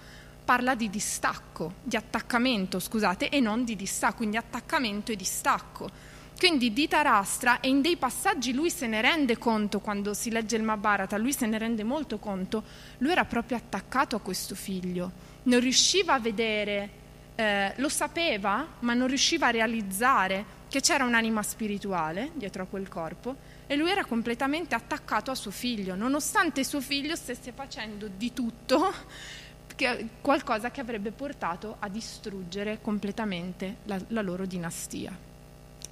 parla 0.45 0.77
di 0.77 0.89
distacco, 0.89 1.73
di 1.83 1.97
attaccamento, 1.97 2.79
scusate, 2.79 3.31
e 3.31 3.41
non 3.41 3.65
di 3.65 3.75
distacco, 3.75 4.19
quindi 4.19 4.37
attaccamento 4.37 5.11
e 5.11 5.17
distacco. 5.17 6.13
Quindi 6.39 6.73
di 6.73 6.89
Tarastra, 6.89 7.61
e 7.61 7.69
in 7.69 7.81
dei 7.81 7.97
passaggi 7.97 8.53
lui 8.53 8.69
se 8.69 8.87
ne 8.87 9.01
rende 9.01 9.39
conto 9.39 9.81
quando 9.81 10.15
si 10.15 10.31
legge 10.31 10.57
il 10.57 10.63
Mahabharata, 10.63 11.17
lui 11.17 11.33
se 11.33 11.47
ne 11.47 11.59
rende 11.59 11.85
molto 11.85 12.19
conto, 12.19 12.63
lui 12.99 13.13
era 13.13 13.25
proprio 13.25 13.57
attaccato 13.57 14.17
a 14.17 14.21
questo 14.21 14.55
figlio, 14.55 15.11
non 15.45 15.61
riusciva 15.61 16.15
a 16.15 16.19
vedere 16.19 17.03
eh, 17.37 17.73
lo 17.77 17.89
sapeva, 17.89 18.67
ma 18.81 18.95
non 18.95 19.09
riusciva 19.09 19.49
a 19.49 19.51
realizzare 19.51 20.63
che 20.69 20.81
c'era 20.81 21.05
un'anima 21.05 21.43
spirituale 21.43 22.31
dietro 22.35 22.65
a 22.65 22.67
quel 22.67 22.89
corpo 22.89 23.37
e 23.67 23.77
lui 23.77 23.91
era 23.91 24.05
completamente 24.05 24.75
attaccato 24.75 25.31
a 25.31 25.35
suo 25.35 25.51
figlio, 25.51 25.95
nonostante 25.95 26.65
suo 26.65 26.81
figlio 26.81 27.17
stesse 27.17 27.53
facendo 27.53 28.09
di 28.09 28.33
tutto 28.33 28.93
che, 29.75 30.09
qualcosa 30.21 30.71
che 30.71 30.81
avrebbe 30.81 31.11
portato 31.11 31.77
a 31.79 31.89
distruggere 31.89 32.81
completamente 32.83 33.77
la, 33.85 34.01
la 34.09 34.21
loro 34.23 34.47
dinastia. 34.47 35.33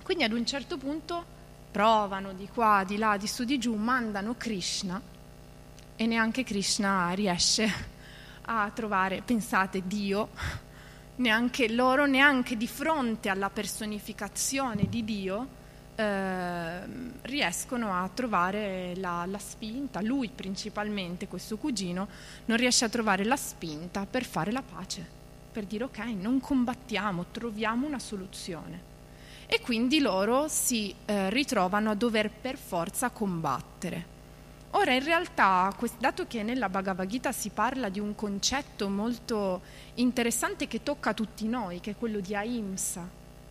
Quindi 0.03 0.25
ad 0.25 0.33
un 0.33 0.45
certo 0.45 0.77
punto 0.77 1.25
provano 1.71 2.33
di 2.33 2.49
qua, 2.49 2.85
di 2.87 2.99
là, 2.99 3.17
di 3.17 3.27
su, 3.27 3.45
di 3.45 3.59
giù, 3.59 3.75
mandano 3.75 4.35
Krishna 4.37 5.01
e 5.97 6.07
neanche 6.07 6.45
Krishna 6.45 7.11
riesce 7.13 7.71
a 8.43 8.71
trovare, 8.75 9.23
pensate, 9.23 9.83
Dio 9.87 10.29
neanche 11.17 11.69
loro, 11.69 12.07
neanche 12.07 12.57
di 12.57 12.67
fronte 12.67 13.29
alla 13.29 13.51
personificazione 13.51 14.89
di 14.89 15.05
Dio, 15.05 15.61
eh, 15.95 16.81
riescono 17.23 17.95
a 17.95 18.09
trovare 18.13 18.95
la, 18.97 19.25
la, 19.27 19.39
spinta, 19.39 20.01
lui 20.01 20.31
principalmente, 20.35 21.29
questo 21.29 21.57
cugino, 21.59 22.09
non 22.47 22.57
riesce 22.57 22.85
a 22.85 22.89
trovare 22.89 23.25
la 23.25 23.37
spinta 23.37 24.07
per 24.07 24.25
fare 24.25 24.51
la 24.53 24.63
pace, 24.63 25.07
per 25.53 25.65
dire 25.65 25.85
ok, 25.85 25.99
non 25.99 26.41
combattiamo, 26.41 27.27
troviamo 27.31 27.87
una 27.87 27.99
soluzione. 27.99 28.91
E 29.53 29.61
quindi 29.61 30.01
loro 30.01 30.49
si 30.49 30.95
eh, 31.05 31.29
ritrovano 31.29 31.91
a 31.91 31.95
dover 31.95 32.31
per 32.31 32.57
forza 32.57 33.11
combattere. 33.11 34.07
Ora, 34.71 34.95
in 34.95 35.05
realtà, 35.05 35.71
dato 35.99 36.27
che 36.27 36.43
nella 36.43 36.71
Bhagavad 36.71 37.07
Gita 37.07 37.33
si 37.33 37.51
parla 37.51 37.91
di 37.91 38.01
un 38.01 38.15
concetto 38.15 38.89
molto 38.89 39.61
interessante 39.97 40.67
che 40.67 40.83
tocca 40.83 41.13
tutti 41.13 41.47
noi, 41.47 41.81
che 41.81 41.91
è 41.91 41.97
quello 41.99 42.21
di 42.21 42.35
Ahimsa. 42.35 43.07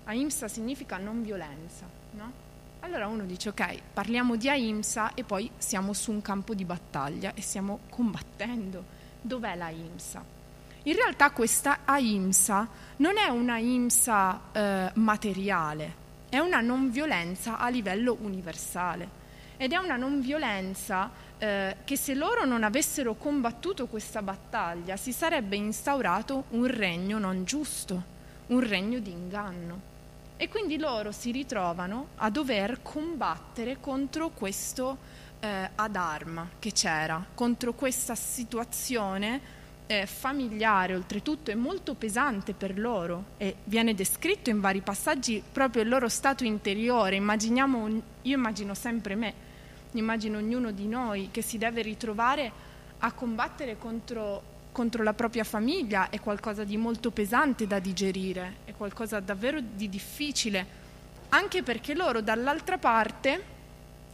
Ahimsa 0.06 0.48
significa 0.48 0.98
non 0.98 1.22
violenza, 1.22 1.86
no? 2.14 2.32
Allora 2.80 3.06
uno 3.06 3.26
dice, 3.26 3.50
ok, 3.50 3.82
parliamo 3.94 4.38
di 4.38 4.50
Ahimsa 4.50 5.14
e 5.14 5.24
poi 5.24 5.52
siamo 5.60 5.94
su 5.94 6.10
un 6.10 6.24
campo 6.24 6.56
di 6.56 6.66
battaglia 6.66 7.36
e 7.36 7.44
stiamo 7.44 7.82
combattendo. 7.90 8.84
Dov'è 9.22 9.56
la 9.56 9.66
Ahimsa? 9.66 10.41
In 10.86 10.96
realtà 10.96 11.30
questa 11.30 11.82
Ahimsa 11.86 12.68
non 12.98 13.18
è 13.18 13.28
una 13.28 13.54
Ahimsa 13.54 14.42
eh, 14.52 14.92
materiale, 14.96 15.94
è 16.28 16.40
una 16.40 16.60
non 16.60 16.90
violenza 16.90 17.60
a 17.60 17.70
livello 17.70 18.18
universale 18.20 19.20
ed 19.58 19.74
è 19.74 19.78
una 19.78 19.96
non 19.96 20.22
violenza 20.22 21.12
eh, 21.38 21.78
che 21.84 21.96
se 21.96 22.16
loro 22.16 22.46
non 22.46 22.64
avessero 22.64 23.14
combattuto 23.14 23.86
questa 23.86 24.24
battaglia 24.24 24.98
si 24.98 25.12
sarebbe 25.12 25.56
instaurato 25.56 26.46
un 26.50 26.66
regno 26.66 27.20
non 27.20 27.44
giusto, 27.44 28.04
un 28.48 28.68
regno 28.68 28.98
di 28.98 29.12
inganno. 29.12 29.90
E 30.36 30.50
quindi 30.50 30.80
loro 30.80 31.12
si 31.12 31.30
ritrovano 31.30 32.08
a 32.16 32.32
dover 32.32 32.82
combattere 32.82 33.78
contro 33.80 34.30
questo 34.30 34.98
eh, 35.42 35.70
adarma 35.76 36.50
che 36.58 36.72
c'era, 36.72 37.24
contro 37.36 37.74
questa 37.76 38.16
situazione 38.16 39.60
eh, 39.92 40.06
familiare 40.06 40.96
oltretutto 40.96 41.52
è 41.52 41.56
molto 41.56 41.96
pesante 41.96 42.54
per 42.54 42.80
loro 42.80 43.32
e 43.36 43.58
viene 43.66 43.94
descritto 43.94 44.50
in 44.50 44.62
vari 44.62 44.80
passaggi 44.80 45.44
proprio 45.52 45.84
il 45.84 45.90
loro 45.90 46.08
stato 46.08 46.46
interiore. 46.46 47.18
Immaginiamo, 47.18 48.02
io 48.22 48.38
immagino 48.38 48.74
sempre 48.74 49.16
me 49.16 49.50
immagino 49.94 50.38
ognuno 50.38 50.72
di 50.72 50.88
noi 50.88 51.28
che 51.32 51.42
si 51.42 51.58
deve 51.58 51.82
ritrovare 51.82 52.50
a 53.00 53.12
combattere 53.12 53.78
contro, 53.78 54.42
contro 54.72 55.04
la 55.04 55.12
propria 55.12 55.44
famiglia 55.44 56.10
è 56.10 56.22
qualcosa 56.22 56.64
di 56.64 56.78
molto 56.78 57.12
pesante 57.12 57.68
da 57.68 57.80
digerire, 57.80 58.60
è 58.64 58.74
qualcosa 58.74 59.20
davvero 59.20 59.60
di 59.60 59.90
difficile, 59.90 60.66
anche 61.30 61.64
perché 61.64 61.94
loro 61.94 62.22
dall'altra 62.22 62.78
parte, 62.78 63.44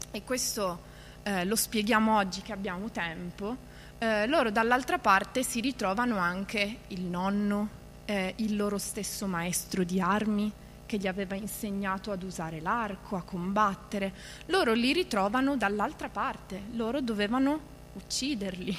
e 0.10 0.24
questo 0.24 0.82
eh, 1.22 1.46
lo 1.46 1.56
spieghiamo 1.56 2.18
oggi 2.18 2.42
che 2.42 2.54
abbiamo 2.54 2.90
tempo, 2.90 3.67
eh, 4.00 4.28
loro 4.28 4.52
dall'altra 4.52 5.00
parte 5.00 5.44
si 5.44 5.60
ritrovano 5.60 6.18
anche 6.18 6.80
il 6.88 7.02
nonno, 7.02 7.70
eh, 8.06 8.34
il 8.38 8.56
loro 8.56 8.78
stesso 8.78 9.26
maestro 9.26 9.84
di 9.84 10.00
armi, 10.00 10.52
che 10.86 10.98
gli 10.98 11.08
aveva 11.08 11.36
insegnato 11.36 12.12
ad 12.12 12.24
usare 12.24 12.62
l'arco, 12.62 13.16
a 13.16 13.24
combattere. 13.24 14.14
Loro 14.48 14.74
li 14.74 14.94
ritrovano 14.94 15.58
dall'altra 15.58 16.10
parte, 16.10 16.62
loro 16.74 17.02
dovevano 17.02 17.60
ucciderli. 17.94 18.78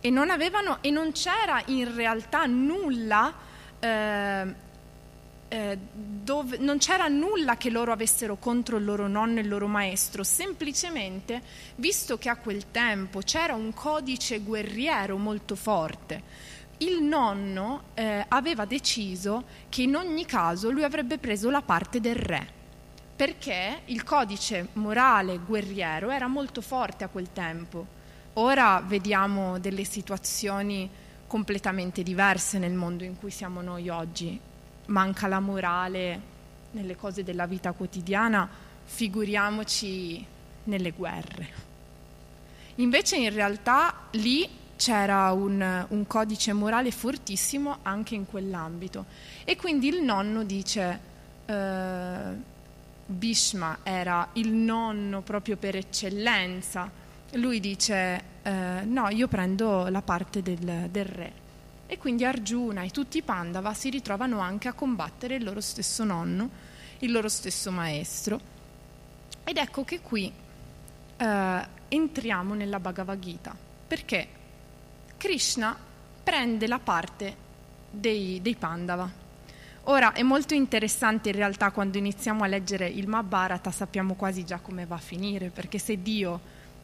E 0.00 0.10
non, 0.10 0.28
avevano, 0.28 0.78
e 0.82 0.90
non 0.90 1.12
c'era 1.12 1.62
in 1.66 1.94
realtà 1.94 2.44
nulla, 2.44 3.32
eh, 3.78 4.54
eh, 5.54 5.78
dove, 5.92 6.58
non 6.58 6.78
c'era 6.78 7.06
nulla 7.06 7.56
che 7.56 7.70
loro 7.70 7.92
avessero 7.92 8.34
contro 8.36 8.76
il 8.76 8.84
loro 8.84 9.06
nonno 9.06 9.38
e 9.38 9.42
il 9.42 9.48
loro 9.48 9.68
maestro, 9.68 10.24
semplicemente 10.24 11.40
visto 11.76 12.18
che 12.18 12.28
a 12.28 12.36
quel 12.36 12.72
tempo 12.72 13.20
c'era 13.20 13.54
un 13.54 13.72
codice 13.72 14.40
guerriero 14.40 15.16
molto 15.16 15.54
forte 15.54 16.52
il 16.78 17.02
nonno 17.02 17.84
eh, 17.94 18.24
aveva 18.26 18.64
deciso 18.64 19.44
che 19.68 19.82
in 19.82 19.94
ogni 19.94 20.26
caso 20.26 20.72
lui 20.72 20.82
avrebbe 20.82 21.18
preso 21.18 21.48
la 21.48 21.62
parte 21.62 22.00
del 22.00 22.16
re, 22.16 22.44
perché 23.14 23.82
il 23.84 24.02
codice 24.02 24.70
morale 24.72 25.38
guerriero 25.38 26.10
era 26.10 26.26
molto 26.26 26.60
forte 26.60 27.04
a 27.04 27.08
quel 27.08 27.32
tempo. 27.32 27.86
Ora 28.34 28.82
vediamo 28.84 29.60
delle 29.60 29.84
situazioni 29.84 30.90
completamente 31.28 32.02
diverse 32.02 32.58
nel 32.58 32.74
mondo 32.74 33.04
in 33.04 33.16
cui 33.16 33.30
siamo 33.30 33.60
noi 33.60 33.88
oggi. 33.88 34.52
Manca 34.86 35.26
la 35.26 35.40
morale 35.40 36.32
nelle 36.72 36.96
cose 36.96 37.22
della 37.22 37.46
vita 37.46 37.72
quotidiana, 37.72 38.48
figuriamoci 38.84 40.24
nelle 40.64 40.90
guerre. 40.92 41.72
Invece 42.76 43.16
in 43.16 43.32
realtà 43.32 43.94
lì 44.12 44.48
c'era 44.76 45.30
un, 45.32 45.86
un, 45.88 46.06
codice 46.06 46.52
morale 46.52 46.90
fortissimo 46.90 47.78
anche 47.82 48.14
in 48.14 48.26
quell'ambito. 48.26 49.06
E 49.44 49.56
quindi 49.56 49.88
il 49.88 50.02
nonno 50.02 50.42
dice, 50.42 51.00
eh, 51.46 52.52
Bhishma 53.06 53.78
era 53.82 54.28
il 54.34 54.50
nonno 54.52 55.20
proprio 55.20 55.56
per 55.56 55.76
eccellenza, 55.76 56.90
lui 57.34 57.60
dice, 57.60 58.22
eh, 58.42 58.82
no, 58.84 59.08
io 59.08 59.28
prendo 59.28 59.88
la 59.88 60.02
parte 60.02 60.42
del, 60.42 60.88
del 60.90 61.04
re. 61.04 61.32
E 61.86 61.98
quindi 61.98 62.24
Arjuna 62.24 62.82
e 62.82 62.90
tutti 62.90 63.18
i 63.18 63.22
Pandava 63.22 63.74
si 63.74 63.90
ritrovano 63.90 64.40
anche 64.40 64.68
a 64.68 64.72
combattere 64.72 65.36
il 65.36 65.44
loro 65.44 65.60
stesso 65.60 66.04
nonno, 66.04 66.48
il 67.00 67.12
loro 67.12 67.28
stesso 67.28 67.70
maestro. 67.70 68.40
Ed 69.44 69.58
ecco 69.58 69.84
che 69.84 70.00
qui 70.00 70.32
eh, 71.16 71.68
entriamo 71.88 72.54
nella 72.54 72.80
Bhagavad 72.80 73.18
Gita, 73.18 73.54
perché 73.86 74.28
Krishna 75.18 75.76
prende 76.22 76.66
la 76.66 76.78
parte 76.78 77.36
dei, 77.90 78.40
dei 78.40 78.54
Pandava. 78.56 79.22
Ora 79.88 80.12
è 80.12 80.22
molto 80.22 80.54
interessante 80.54 81.28
in 81.28 81.34
realtà 81.36 81.70
quando 81.70 81.98
iniziamo 81.98 82.42
a 82.42 82.46
leggere 82.46 82.88
il 82.88 83.06
Mahabharata 83.06 83.70
sappiamo 83.70 84.14
quasi 84.14 84.44
già 84.44 84.58
come 84.58 84.86
va 84.86 84.94
a 84.94 84.98
finire, 84.98 85.50
perché 85.50 85.78
se 85.78 86.00
Dio 86.00 86.40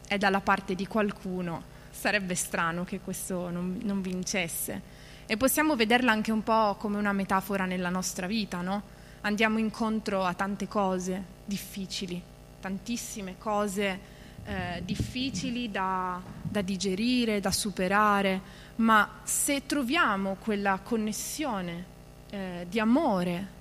è 0.07 0.19
dalla 0.19 0.41
parte 0.41 0.75
di 0.75 0.85
qualcuno 0.85 1.70
sarebbe 2.01 2.33
strano 2.33 2.83
che 2.83 2.99
questo 2.99 3.51
non, 3.51 3.79
non 3.83 4.01
vincesse. 4.01 4.81
E 5.27 5.37
possiamo 5.37 5.75
vederla 5.75 6.11
anche 6.11 6.31
un 6.31 6.41
po' 6.41 6.75
come 6.79 6.97
una 6.97 7.13
metafora 7.13 7.65
nella 7.65 7.89
nostra 7.89 8.25
vita, 8.25 8.61
no? 8.61 8.81
Andiamo 9.21 9.59
incontro 9.59 10.23
a 10.23 10.33
tante 10.33 10.67
cose 10.67 11.23
difficili, 11.45 12.19
tantissime 12.59 13.35
cose 13.37 13.99
eh, 14.45 14.81
difficili 14.83 15.69
da, 15.69 16.19
da 16.41 16.61
digerire, 16.61 17.39
da 17.39 17.51
superare, 17.51 18.41
ma 18.77 19.19
se 19.21 19.67
troviamo 19.67 20.37
quella 20.39 20.79
connessione 20.81 21.85
eh, 22.31 22.65
di 22.67 22.79
amore 22.79 23.59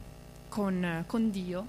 con, 0.48 1.04
con 1.06 1.30
Dio, 1.30 1.66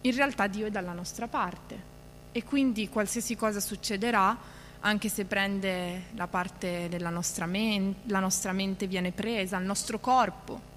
in 0.00 0.14
realtà 0.16 0.48
Dio 0.48 0.66
è 0.66 0.70
dalla 0.70 0.92
nostra 0.92 1.28
parte 1.28 1.88
e 2.32 2.42
quindi 2.42 2.88
qualsiasi 2.88 3.36
cosa 3.36 3.60
succederà, 3.60 4.58
anche 4.80 5.08
se 5.08 5.24
prende 5.24 6.04
la 6.14 6.26
parte 6.26 6.88
della 6.88 7.10
nostra 7.10 7.46
mente, 7.46 8.10
la 8.10 8.20
nostra 8.20 8.52
mente 8.52 8.86
viene 8.86 9.12
presa, 9.12 9.58
il 9.58 9.64
nostro 9.64 9.98
corpo. 9.98 10.68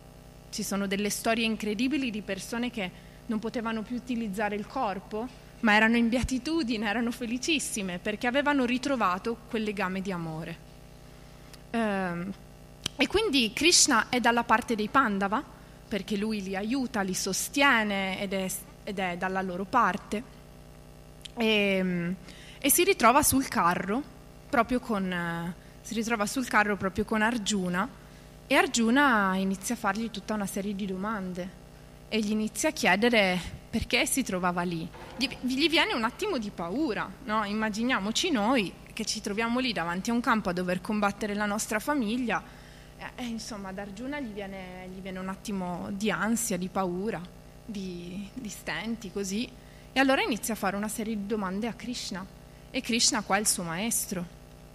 Ci 0.49 0.63
sono 0.63 0.87
delle 0.87 1.09
storie 1.09 1.45
incredibili 1.45 2.11
di 2.11 2.21
persone 2.21 2.69
che 2.69 2.91
non 3.25 3.39
potevano 3.39 3.81
più 3.81 3.95
utilizzare 3.95 4.55
il 4.55 4.67
corpo 4.67 5.41
ma 5.63 5.75
erano 5.75 5.95
in 5.97 6.09
beatitudine, 6.09 6.87
erano 6.87 7.11
felicissime 7.11 7.97
perché 7.97 8.27
avevano 8.27 8.65
ritrovato 8.65 9.37
quel 9.49 9.63
legame 9.63 10.01
di 10.01 10.11
amore. 10.11 10.57
Ehm, 11.71 12.33
e 12.95 13.07
quindi 13.07 13.51
Krishna 13.53 14.09
è 14.09 14.19
dalla 14.19 14.43
parte 14.43 14.75
dei 14.75 14.89
Pandava, 14.89 15.43
perché 15.87 16.17
lui 16.17 16.43
li 16.43 16.55
aiuta, 16.55 17.01
li 17.01 17.13
sostiene 17.13 18.19
ed 18.19 18.33
è, 18.33 18.47
ed 18.83 18.99
è 18.99 19.15
dalla 19.17 19.41
loro 19.41 19.63
parte, 19.63 20.23
e, 21.35 22.15
e, 22.65 22.69
si 22.69 22.85
ritrova 22.85 23.21
sul 23.23 23.49
carro 23.49 24.01
proprio 24.49 24.79
con, 24.79 25.53
sul 25.81 26.47
carro 26.47 26.77
proprio 26.77 27.03
con 27.03 27.21
Arjuna 27.21 27.89
e 28.47 28.55
Arjuna 28.55 29.35
inizia 29.35 29.75
a 29.75 29.77
fargli 29.77 30.09
tutta 30.09 30.33
una 30.33 30.45
serie 30.45 30.73
di 30.73 30.85
domande 30.85 31.61
e 32.07 32.19
gli 32.21 32.31
inizia 32.31 32.69
a 32.69 32.71
chiedere 32.71 33.37
perché 33.69 34.05
si 34.05 34.23
trovava 34.23 34.61
lì. 34.61 34.87
Gli, 35.17 35.27
gli 35.41 35.67
viene 35.67 35.93
un 35.93 36.03
attimo 36.03 36.37
di 36.37 36.51
paura, 36.51 37.09
no? 37.25 37.43
immaginiamoci 37.43 38.31
noi 38.31 38.71
che 38.93 39.03
ci 39.03 39.19
troviamo 39.19 39.59
lì 39.59 39.73
davanti 39.73 40.11
a 40.11 40.13
un 40.13 40.21
campo 40.21 40.49
a 40.49 40.53
dover 40.53 40.79
combattere 40.79 41.33
la 41.33 41.45
nostra 41.45 41.79
famiglia, 41.79 42.41
e, 42.97 43.03
e 43.15 43.25
insomma 43.25 43.69
ad 43.69 43.79
Arjuna 43.79 44.19
gli 44.19 44.31
viene, 44.31 44.87
gli 44.93 45.01
viene, 45.01 45.19
un 45.19 45.27
attimo 45.27 45.89
di 45.91 46.11
ansia, 46.11 46.55
di 46.55 46.69
paura, 46.69 47.19
di, 47.65 48.29
di 48.33 48.49
stenti, 48.49 49.11
così. 49.11 49.49
E 49.91 49.99
allora 49.99 50.21
inizia 50.21 50.53
a 50.53 50.57
fare 50.57 50.75
una 50.75 50.87
serie 50.87 51.15
di 51.15 51.25
domande 51.25 51.67
a 51.67 51.73
Krishna. 51.73 52.23
E 52.75 52.81
Krishna 52.81 53.21
qua 53.21 53.37
è 53.37 53.39
il 53.39 53.45
suo 53.45 53.61
maestro, 53.61 54.25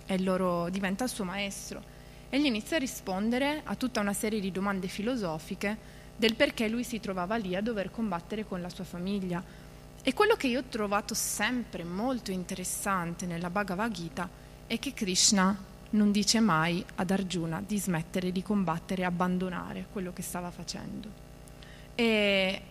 e 0.07 0.21
loro, 0.21 0.69
diventa 0.69 1.03
il 1.03 1.11
suo 1.11 1.25
maestro. 1.25 1.83
E 2.31 2.41
gli 2.41 2.45
inizia 2.45 2.77
a 2.77 2.79
rispondere 2.79 3.63
a 3.65 3.75
tutta 3.75 3.99
una 3.99 4.13
serie 4.13 4.39
di 4.39 4.53
domande 4.53 4.87
filosofiche 4.87 5.77
del 6.15 6.37
perché 6.37 6.69
lui 6.69 6.85
si 6.85 7.01
trovava 7.01 7.35
lì 7.35 7.57
a 7.57 7.61
dover 7.61 7.91
combattere 7.91 8.47
con 8.47 8.61
la 8.61 8.69
sua 8.69 8.85
famiglia. 8.85 9.43
E 10.01 10.15
quello 10.15 10.37
che 10.37 10.47
io 10.47 10.61
ho 10.61 10.65
trovato 10.69 11.13
sempre 11.13 11.83
molto 11.83 12.31
interessante 12.31 13.27
nella 13.27 13.51
Bhagavad 13.51 13.91
Gita 13.91 14.31
è 14.69 14.79
che 14.79 14.95
Krishna 14.95 15.61
non 15.91 16.13
dice 16.13 16.39
mai 16.39 16.85
ad 16.95 17.11
Arjuna 17.11 17.61
di 17.67 17.81
smettere 17.81 18.31
di 18.31 18.43
combattere 18.43 19.03
e 19.03 19.07
abbandonare 19.07 19.87
quello 19.91 20.13
che 20.13 20.23
stava 20.23 20.53
facendo. 20.53 21.09
E 21.97 22.63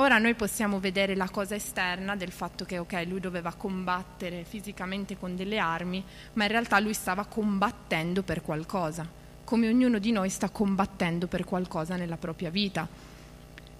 ora 0.00 0.18
noi 0.18 0.34
possiamo 0.34 0.80
vedere 0.80 1.14
la 1.14 1.28
cosa 1.28 1.54
esterna 1.54 2.16
del 2.16 2.32
fatto 2.32 2.64
che 2.64 2.78
ok, 2.78 3.04
lui 3.06 3.20
doveva 3.20 3.54
combattere 3.54 4.44
fisicamente 4.44 5.16
con 5.16 5.36
delle 5.36 5.58
armi, 5.58 6.02
ma 6.34 6.44
in 6.44 6.50
realtà 6.50 6.80
lui 6.80 6.94
stava 6.94 7.24
combattendo 7.24 8.22
per 8.22 8.42
qualcosa 8.42 9.18
come 9.48 9.66
ognuno 9.66 9.98
di 9.98 10.12
noi 10.12 10.28
sta 10.28 10.50
combattendo 10.50 11.26
per 11.26 11.44
qualcosa 11.44 11.96
nella 11.96 12.18
propria 12.18 12.50
vita. 12.50 12.86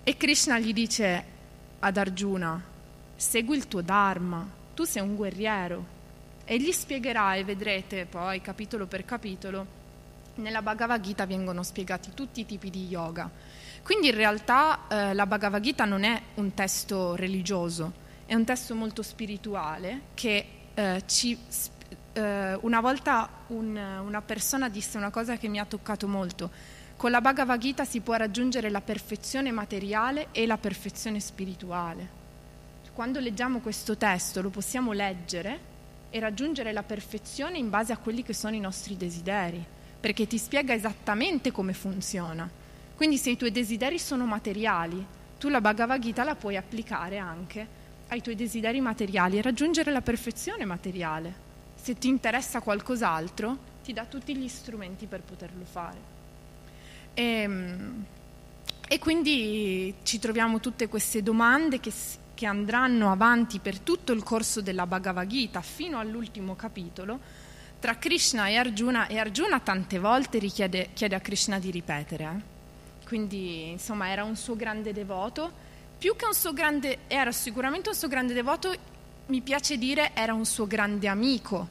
E 0.02 0.16
Krishna 0.16 0.58
gli 0.58 0.72
dice 0.72 1.24
ad 1.80 1.94
Arjuna, 1.98 2.58
segui 3.14 3.58
il 3.58 3.68
tuo 3.68 3.82
Dharma, 3.82 4.48
tu 4.72 4.84
sei 4.84 5.02
un 5.02 5.14
guerriero. 5.14 5.84
E 6.46 6.58
gli 6.58 6.72
spiegherà, 6.72 7.34
e 7.34 7.44
vedrete 7.44 8.06
poi 8.06 8.40
capitolo 8.40 8.86
per 8.86 9.04
capitolo, 9.04 9.66
nella 10.36 10.62
Bhagavad 10.62 11.02
Gita 11.02 11.26
vengono 11.26 11.62
spiegati 11.62 12.12
tutti 12.14 12.40
i 12.40 12.46
tipi 12.46 12.70
di 12.70 12.86
yoga. 12.86 13.30
Quindi 13.82 14.08
in 14.08 14.14
realtà 14.14 14.86
eh, 14.88 15.14
la 15.14 15.26
Bhagavad 15.26 15.62
Gita 15.62 15.84
non 15.84 16.04
è 16.04 16.20
un 16.34 16.54
testo 16.54 17.14
religioso, 17.16 17.92
è 18.26 18.34
un 18.34 18.44
testo 18.44 18.74
molto 18.74 19.02
spirituale 19.02 20.02
che 20.14 20.46
eh, 20.74 21.02
ci 21.06 21.38
eh, 22.18 22.58
una 22.60 22.80
volta 22.80 23.28
un, 23.48 23.76
una 23.76 24.22
persona 24.22 24.68
disse 24.68 24.96
una 24.96 25.10
cosa 25.10 25.36
che 25.36 25.48
mi 25.48 25.58
ha 25.58 25.64
toccato 25.64 26.08
molto. 26.08 26.50
Con 26.96 27.12
la 27.12 27.20
Bhagavad 27.20 27.60
Gita 27.60 27.84
si 27.84 28.00
può 28.00 28.14
raggiungere 28.14 28.70
la 28.70 28.80
perfezione 28.80 29.52
materiale 29.52 30.28
e 30.32 30.46
la 30.46 30.58
perfezione 30.58 31.20
spirituale. 31.20 32.16
Quando 32.92 33.20
leggiamo 33.20 33.60
questo 33.60 33.96
testo 33.96 34.42
lo 34.42 34.50
possiamo 34.50 34.92
leggere 34.92 35.76
e 36.10 36.18
raggiungere 36.18 36.72
la 36.72 36.82
perfezione 36.82 37.58
in 37.58 37.70
base 37.70 37.92
a 37.92 37.98
quelli 37.98 38.24
che 38.24 38.32
sono 38.32 38.56
i 38.56 38.60
nostri 38.60 38.96
desideri, 38.96 39.64
perché 40.00 40.26
ti 40.26 40.38
spiega 40.38 40.74
esattamente 40.74 41.52
come 41.52 41.72
funziona. 41.72 42.50
Quindi 42.98 43.16
se 43.16 43.30
i 43.30 43.38
tuoi 43.38 43.50
desideri 43.50 43.98
sono 43.98 44.26
materiali, 44.26 45.02
tu 45.38 45.48
la 45.48 45.62
Bhagavad 45.62 45.98
Gita 45.98 46.22
la 46.22 46.34
puoi 46.34 46.58
applicare 46.58 47.16
anche 47.16 47.66
ai 48.08 48.20
tuoi 48.20 48.34
desideri 48.34 48.80
materiali 48.80 49.38
e 49.38 49.42
raggiungere 49.42 49.90
la 49.90 50.02
perfezione 50.02 50.66
materiale 50.66 51.46
se 51.80 51.96
ti 51.96 52.08
interessa 52.08 52.60
qualcos'altro, 52.60 53.56
ti 53.82 53.92
dà 53.94 54.04
tutti 54.04 54.36
gli 54.36 54.48
strumenti 54.48 55.06
per 55.06 55.22
poterlo 55.22 55.64
fare. 55.64 56.16
E, 57.14 57.22
ehm, 57.22 58.04
e 58.86 58.98
quindi 58.98 59.94
ci 60.02 60.18
troviamo 60.18 60.60
tutte 60.60 60.88
queste 60.88 61.22
domande 61.22 61.80
che, 61.80 61.92
che, 62.34 62.46
andranno 62.46 63.10
avanti 63.10 63.58
per 63.58 63.78
tutto 63.78 64.12
il 64.12 64.22
corso 64.22 64.60
della 64.60 64.86
Bhagavad 64.86 65.26
Gita 65.26 65.62
fino 65.62 65.98
all'ultimo 65.98 66.56
capitolo 66.56 67.18
tra 67.78 67.96
Krishna 67.96 68.48
e 68.48 68.56
Arjuna 68.56 69.06
e 69.06 69.18
Arjuna 69.18 69.60
tante 69.60 69.98
volte 69.98 70.38
richiede, 70.38 70.90
chiede 70.92 71.14
a 71.14 71.20
Krishna 71.20 71.58
di 71.58 71.70
ripetere. 71.70 72.24
Eh? 72.24 72.57
Quindi 73.08 73.70
insomma 73.70 74.10
era 74.10 74.22
un 74.22 74.36
suo 74.36 74.54
grande 74.54 74.92
devoto, 74.92 75.50
più 75.96 76.14
che 76.14 76.26
un 76.26 76.34
suo 76.34 76.52
grande, 76.52 76.98
era 77.06 77.32
sicuramente 77.32 77.88
un 77.88 77.94
suo 77.94 78.06
grande 78.06 78.34
devoto, 78.34 78.70
mi 79.28 79.40
piace 79.40 79.78
dire 79.78 80.10
era 80.12 80.34
un 80.34 80.44
suo 80.44 80.66
grande 80.66 81.08
amico 81.08 81.68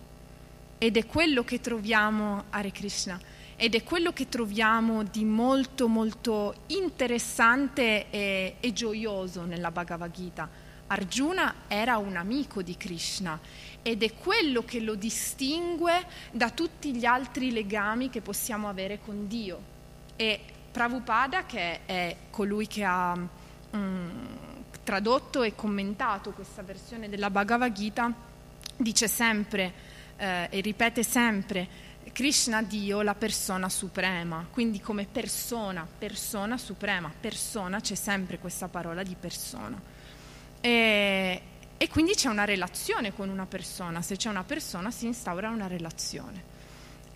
ed 0.80 0.98
è 0.98 1.06
quello 1.06 1.44
che 1.44 1.62
troviamo, 1.62 2.46
Hare 2.50 2.72
Krishna, 2.72 3.22
ed 3.56 3.76
è 3.76 3.84
quello 3.84 4.14
che 4.14 4.28
troviamo 4.30 5.04
di 5.04 5.26
molto 5.26 5.88
molto 5.88 6.56
interessante 6.68 8.10
e, 8.10 8.56
e 8.60 8.74
gioioso 8.74 9.44
nella 9.44 9.70
Bhagavad 9.70 10.12
Gita. 10.12 10.50
Arjuna 10.88 11.54
era 11.68 11.98
un 11.98 12.16
amico 12.16 12.64
di 12.64 12.76
Krishna 12.78 13.40
ed 13.84 14.02
è 14.02 14.12
quello 14.16 14.66
che 14.66 14.80
lo 14.80 14.96
distingue 14.96 16.04
da 16.32 16.50
tutti 16.50 16.96
gli 16.96 17.06
altri 17.06 17.52
legami 17.52 18.10
che 18.10 18.22
possiamo 18.22 18.68
avere 18.68 19.00
con 19.06 19.28
Dio. 19.28 19.76
E 20.16 20.56
Prabhupada, 20.78 21.48
che 21.48 21.86
è 21.88 22.16
colui 22.30 22.68
che 22.68 22.84
ha 22.84 23.18
mm, 23.18 24.10
tradotto 24.84 25.42
e 25.42 25.56
commentato 25.56 26.34
questa 26.34 26.62
versione 26.62 27.10
della 27.10 27.32
Bhagavad 27.32 27.72
Gita, 27.72 28.14
dice 28.76 29.08
sempre 29.08 29.74
eh, 30.18 30.48
e 30.52 30.62
ripete 30.62 31.02
sempre 31.02 31.68
Krishna 32.14 32.62
Dio, 32.62 33.02
la 33.02 33.16
persona 33.16 33.70
suprema, 33.70 34.46
quindi 34.52 34.80
come 34.80 35.08
persona, 35.12 35.88
persona 35.98 36.60
suprema, 36.60 37.12
persona, 37.20 37.80
c'è 37.80 37.96
sempre 37.96 38.38
questa 38.38 38.68
parola 38.68 39.02
di 39.02 39.16
persona. 39.20 39.82
E, 40.62 41.42
e 41.76 41.90
quindi 41.90 42.14
c'è 42.14 42.30
una 42.30 42.46
relazione 42.46 43.16
con 43.16 43.30
una 43.30 43.48
persona, 43.48 44.04
se 44.04 44.16
c'è 44.16 44.30
una 44.30 44.44
persona 44.44 44.92
si 44.92 45.08
instaura 45.08 45.50
una 45.50 45.66
relazione. 45.66 46.57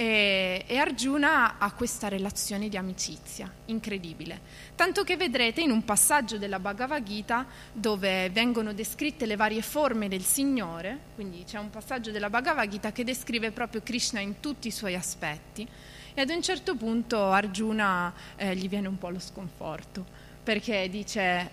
E, 0.02 0.64
e, 0.66 0.78
Arjuna 0.78 1.60
ha 1.60 1.72
questa 1.74 2.08
relazione 2.08 2.70
di 2.70 2.76
amicizia 2.76 3.52
incredibile. 3.66 4.42
Tanto 4.74 5.04
che 5.04 5.16
vedrete 5.16 5.62
in 5.62 5.70
un 5.70 5.86
passaggio 5.86 6.40
della 6.40 6.58
Bhagavad 6.58 7.04
Gita 7.04 7.46
dove 7.72 8.32
vengono 8.32 8.74
descritte 8.74 9.28
le 9.28 9.36
varie 9.36 9.62
forme 9.62 10.08
del 10.08 10.24
Signore, 10.24 10.98
quindi 11.14 11.44
c'è 11.44 11.60
un 11.60 11.70
passaggio 11.70 12.10
della 12.10 12.32
Bhagavad 12.32 12.68
Gita 12.68 12.92
che 12.92 13.04
descrive 13.04 13.52
proprio 13.52 13.84
Krishna 13.84 14.20
in 14.20 14.40
tutti 14.40 14.70
i 14.70 14.72
suoi 14.72 14.96
aspetti. 14.96 15.68
E 16.16 16.20
ad 16.20 16.30
un 16.30 16.42
certo 16.42 16.76
punto 16.76 17.30
Arjuna 17.30 18.12
eh, 18.38 18.56
gli 18.56 18.68
viene 18.68 18.88
un 18.88 18.98
po' 18.98 19.10
lo 19.10 19.20
sconforto 19.20 20.04
perché 20.42 20.90
dice: 20.90 21.48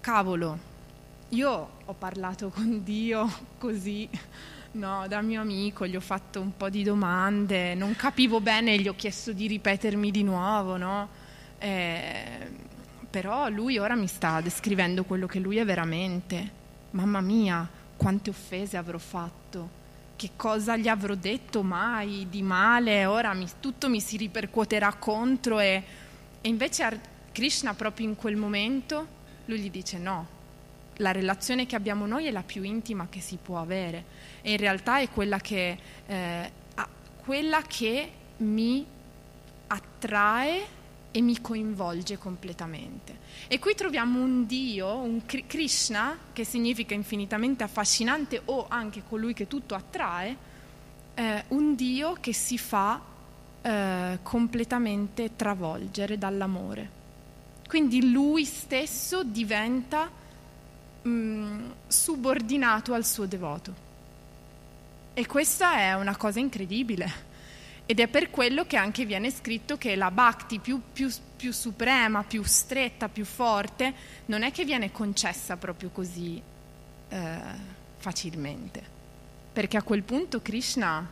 Cavolo, 0.00 0.56
io 1.30 1.70
ho 1.84 1.94
parlato 1.94 2.50
con 2.50 2.84
Dio 2.84 3.28
così 3.58 4.08
No, 4.74 5.06
da 5.06 5.20
mio 5.20 5.42
amico 5.42 5.86
gli 5.86 5.96
ho 5.96 6.00
fatto 6.00 6.40
un 6.40 6.56
po' 6.56 6.70
di 6.70 6.82
domande, 6.82 7.74
non 7.74 7.94
capivo 7.94 8.40
bene, 8.40 8.78
gli 8.78 8.88
ho 8.88 8.94
chiesto 8.94 9.32
di 9.32 9.46
ripetermi 9.46 10.10
di 10.10 10.22
nuovo, 10.22 10.78
no? 10.78 11.10
Eh, 11.58 12.50
però 13.10 13.50
lui 13.50 13.76
ora 13.76 13.94
mi 13.94 14.06
sta 14.06 14.40
descrivendo 14.40 15.04
quello 15.04 15.26
che 15.26 15.40
lui 15.40 15.58
è 15.58 15.64
veramente. 15.66 16.60
Mamma 16.92 17.20
mia, 17.20 17.68
quante 17.98 18.30
offese 18.30 18.78
avrò 18.78 18.96
fatto, 18.96 19.68
che 20.16 20.30
cosa 20.36 20.78
gli 20.78 20.88
avrò 20.88 21.14
detto 21.16 21.62
mai 21.62 22.26
di 22.30 22.40
male, 22.40 23.04
ora 23.04 23.34
mi, 23.34 23.46
tutto 23.60 23.90
mi 23.90 24.00
si 24.00 24.16
ripercuoterà 24.16 24.94
contro 24.94 25.60
e, 25.60 25.82
e 26.40 26.48
invece 26.48 26.98
Krishna 27.30 27.74
proprio 27.74 28.06
in 28.06 28.16
quel 28.16 28.36
momento, 28.36 29.06
lui 29.44 29.58
gli 29.58 29.70
dice 29.70 29.98
no, 29.98 30.26
la 30.96 31.12
relazione 31.12 31.66
che 31.66 31.76
abbiamo 31.76 32.06
noi 32.06 32.24
è 32.24 32.30
la 32.30 32.42
più 32.42 32.62
intima 32.62 33.08
che 33.10 33.20
si 33.20 33.36
può 33.36 33.58
avere 33.58 34.31
e 34.42 34.50
in 34.50 34.56
realtà 34.58 34.98
è 34.98 35.08
quella 35.08 35.38
che, 35.38 35.78
eh, 36.06 36.52
quella 37.24 37.62
che 37.62 38.10
mi 38.38 38.84
attrae 39.68 40.80
e 41.12 41.20
mi 41.20 41.40
coinvolge 41.40 42.18
completamente. 42.18 43.20
E 43.46 43.58
qui 43.58 43.74
troviamo 43.74 44.20
un 44.20 44.46
Dio, 44.46 44.96
un 44.96 45.24
Krishna, 45.24 46.18
che 46.32 46.44
significa 46.44 46.94
infinitamente 46.94 47.62
affascinante 47.62 48.42
o 48.46 48.66
anche 48.68 49.02
colui 49.08 49.34
che 49.34 49.46
tutto 49.46 49.74
attrae, 49.74 50.36
eh, 51.14 51.44
un 51.48 51.74
Dio 51.74 52.16
che 52.18 52.32
si 52.32 52.58
fa 52.58 53.00
eh, 53.60 54.18
completamente 54.22 55.36
travolgere 55.36 56.18
dall'amore. 56.18 57.00
Quindi 57.68 58.10
lui 58.10 58.44
stesso 58.44 59.22
diventa 59.22 60.10
mh, 61.02 61.08
mm, 61.08 61.70
subordinato 61.86 62.94
al 62.94 63.04
suo 63.04 63.26
devoto. 63.26 63.90
E 65.14 65.26
questa 65.26 65.76
è 65.76 65.94
una 65.94 66.16
cosa 66.16 66.38
incredibile. 66.38 67.30
Ed 67.84 68.00
è 68.00 68.08
per 68.08 68.30
quello 68.30 68.64
che 68.64 68.76
anche 68.76 69.04
viene 69.04 69.30
scritto 69.30 69.76
che 69.76 69.94
la 69.96 70.10
bhakti 70.10 70.58
più, 70.58 70.80
più, 70.92 71.10
più, 71.36 71.52
suprema, 71.52 72.22
più 72.22 72.42
stretta, 72.44 73.08
più 73.08 73.24
forte, 73.24 73.92
non 74.26 74.42
è 74.42 74.52
che 74.52 74.64
viene 74.64 74.90
concessa 74.90 75.56
proprio 75.56 75.90
così 75.90 76.40
eh, 77.08 77.40
facilmente. 77.98 78.82
Perché 79.52 79.76
a 79.76 79.82
quel 79.82 80.02
punto 80.02 80.40
Krishna 80.40 81.06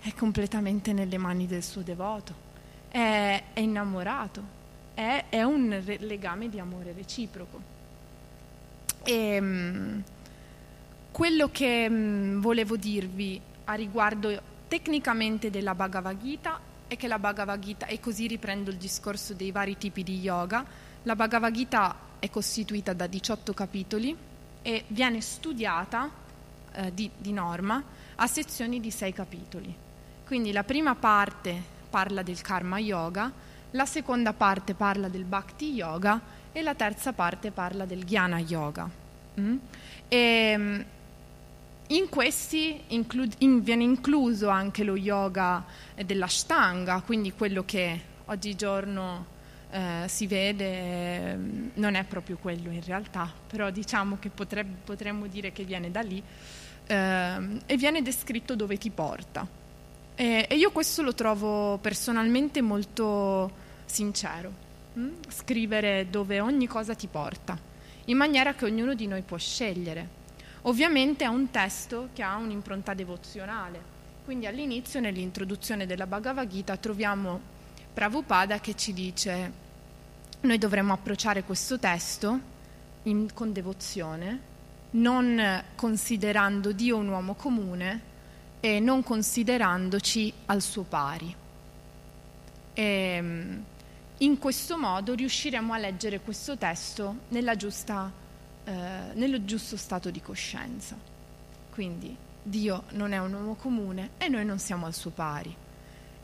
è 0.00 0.14
completamente 0.14 0.94
nelle 0.94 1.18
mani 1.18 1.46
del 1.46 1.62
suo 1.62 1.82
devoto, 1.82 2.34
è, 2.88 3.42
è 3.52 3.60
innamorato, 3.60 4.42
è, 4.94 5.26
è, 5.28 5.42
un 5.42 5.82
re- 5.84 5.98
legame 5.98 6.48
di 6.48 6.58
amore 6.58 6.92
reciproco. 6.92 7.60
E, 9.02 9.12
ehm, 9.12 10.02
quello 11.12 11.50
che 11.50 11.88
mh, 11.88 11.94
mm, 11.94 12.40
volevo 12.40 12.76
dirvi 12.76 13.40
a 13.64 13.74
riguardo 13.74 14.40
tecnicamente 14.66 15.50
della 15.50 15.74
Bhagavad 15.74 16.18
Gita 16.20 16.58
è 16.88 16.96
che 16.96 17.06
la 17.06 17.18
Bhagavad 17.18 17.60
Gita, 17.60 17.86
e 17.86 18.00
così 18.00 18.26
riprendo 18.26 18.70
il 18.70 18.76
discorso 18.76 19.34
dei 19.34 19.50
vari 19.50 19.76
tipi 19.78 20.02
di 20.02 20.18
yoga, 20.18 20.64
la 21.04 21.14
Bhagavad 21.14 21.52
Gita 21.52 21.96
è 22.18 22.30
costituita 22.30 22.92
da 22.92 23.06
18 23.06 23.52
capitoli 23.52 24.16
e 24.62 24.84
viene 24.88 25.20
studiata 25.20 26.10
eh, 26.72 26.94
di, 26.94 27.10
di 27.16 27.32
norma 27.32 27.82
a 28.16 28.26
sezioni 28.26 28.80
di 28.80 28.90
6 28.90 29.12
capitoli. 29.12 29.74
Quindi 30.24 30.52
la 30.52 30.64
prima 30.64 30.94
parte 30.94 31.60
parla 31.90 32.22
del 32.22 32.40
karma 32.40 32.78
yoga, 32.78 33.30
la 33.72 33.86
seconda 33.86 34.32
parte 34.32 34.74
parla 34.74 35.08
del 35.08 35.24
bhakti 35.24 35.72
yoga 35.72 36.20
e 36.52 36.62
la 36.62 36.74
terza 36.74 37.12
parte 37.12 37.50
parla 37.50 37.84
del 37.84 38.04
jnana 38.04 38.38
yoga. 38.38 38.88
Mm? 39.40 39.56
E, 40.08 40.54
mm, 40.56 40.80
in 41.96 42.08
questi 42.08 42.80
inclu- 42.88 43.34
in, 43.38 43.62
viene 43.62 43.84
incluso 43.84 44.48
anche 44.48 44.84
lo 44.84 44.96
yoga 44.96 45.64
dell'ashtanga, 46.04 47.02
quindi 47.04 47.32
quello 47.32 47.64
che 47.64 48.00
oggigiorno 48.26 49.26
eh, 49.70 50.04
si 50.06 50.26
vede 50.26 50.64
eh, 50.64 51.36
non 51.74 51.94
è 51.94 52.04
proprio 52.04 52.38
quello 52.40 52.70
in 52.70 52.82
realtà, 52.84 53.30
però 53.46 53.70
diciamo 53.70 54.18
che 54.18 54.30
potrebbe, 54.30 54.76
potremmo 54.84 55.26
dire 55.26 55.52
che 55.52 55.64
viene 55.64 55.90
da 55.90 56.00
lì 56.00 56.22
eh, 56.86 57.58
e 57.66 57.76
viene 57.76 58.02
descritto 58.02 58.54
dove 58.56 58.76
ti 58.78 58.90
porta. 58.90 59.46
E, 60.14 60.46
e, 60.48 60.56
io 60.56 60.70
questo 60.70 61.02
lo 61.02 61.14
trovo 61.14 61.78
personalmente 61.78 62.60
molto 62.60 63.50
sincero, 63.84 64.52
hm? 64.94 65.08
scrivere 65.28 66.08
dove 66.10 66.40
ogni 66.40 66.66
cosa 66.66 66.94
ti 66.94 67.06
porta, 67.06 67.58
in 68.06 68.16
maniera 68.16 68.54
che 68.54 68.64
ognuno 68.64 68.94
di 68.94 69.06
noi 69.06 69.22
può 69.22 69.36
scegliere 69.36 70.20
Ovviamente 70.62 71.24
è 71.24 71.28
un 71.28 71.50
testo 71.50 72.10
che 72.12 72.22
ha 72.22 72.36
un'impronta 72.36 72.94
devozionale, 72.94 73.82
quindi 74.24 74.46
all'inizio, 74.46 75.00
nell'introduzione 75.00 75.86
della 75.86 76.06
Bhagavad 76.06 76.48
Gita, 76.48 76.76
troviamo 76.76 77.40
Prabhupada 77.92 78.60
che 78.60 78.76
ci 78.76 78.92
dice 78.92 79.52
noi 80.42 80.58
dovremmo 80.58 80.92
approcciare 80.92 81.42
questo 81.42 81.78
testo 81.78 82.40
in, 83.04 83.32
con 83.34 83.52
devozione, 83.52 84.40
non 84.90 85.64
considerando 85.74 86.72
Dio 86.72 86.96
un 86.96 87.08
uomo 87.08 87.34
comune 87.34 88.10
e 88.60 88.78
non 88.78 89.02
considerandoci 89.02 90.32
al 90.46 90.62
suo 90.62 90.82
pari. 90.84 91.34
E, 92.72 92.82
ehm, 92.82 93.64
in 94.18 94.38
questo 94.38 94.78
modo 94.78 95.14
riusciremo 95.14 95.72
a 95.72 95.78
leggere 95.78 96.20
questo 96.20 96.56
testo 96.56 97.16
nella 97.28 97.56
giusta 97.56 98.21
eh, 98.64 98.72
nello 99.14 99.44
giusto 99.44 99.76
stato 99.76 100.10
di 100.10 100.20
coscienza. 100.20 100.96
Quindi 101.70 102.16
Dio 102.42 102.84
non 102.90 103.12
è 103.12 103.18
un 103.18 103.32
uomo 103.32 103.54
comune 103.54 104.10
e 104.18 104.28
noi 104.28 104.44
non 104.44 104.58
siamo 104.58 104.86
al 104.86 104.94
suo 104.94 105.10
pari. 105.10 105.54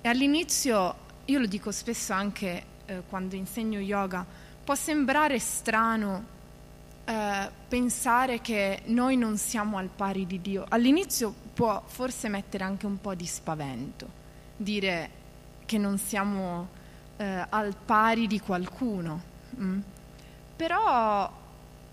E 0.00 0.08
all'inizio, 0.08 0.94
io 1.24 1.38
lo 1.38 1.46
dico 1.46 1.70
spesso 1.70 2.12
anche 2.12 2.64
eh, 2.86 3.02
quando 3.08 3.34
insegno 3.34 3.78
yoga, 3.78 4.24
può 4.64 4.74
sembrare 4.74 5.38
strano 5.38 6.36
eh, 7.04 7.50
pensare 7.66 8.40
che 8.40 8.82
noi 8.86 9.16
non 9.16 9.36
siamo 9.38 9.78
al 9.78 9.88
pari 9.88 10.26
di 10.26 10.40
Dio. 10.40 10.66
All'inizio 10.68 11.34
può 11.54 11.82
forse 11.86 12.28
mettere 12.28 12.64
anche 12.64 12.86
un 12.86 13.00
po' 13.00 13.14
di 13.14 13.26
spavento, 13.26 14.08
dire 14.56 15.10
che 15.64 15.78
non 15.78 15.98
siamo 15.98 16.68
eh, 17.16 17.46
al 17.48 17.74
pari 17.76 18.26
di 18.26 18.40
qualcuno. 18.40 19.22
Mm? 19.58 19.80
Però 20.56 21.32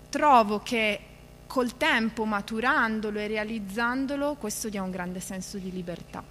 trovo 0.08 0.60
che 0.60 1.00
col 1.46 1.76
tempo, 1.76 2.24
maturandolo 2.24 3.18
e 3.18 3.26
realizzandolo, 3.28 4.34
questo 4.34 4.68
dia 4.68 4.82
un 4.82 4.90
grande 4.90 5.20
senso 5.20 5.58
di 5.58 5.70
libertà. 5.70 6.22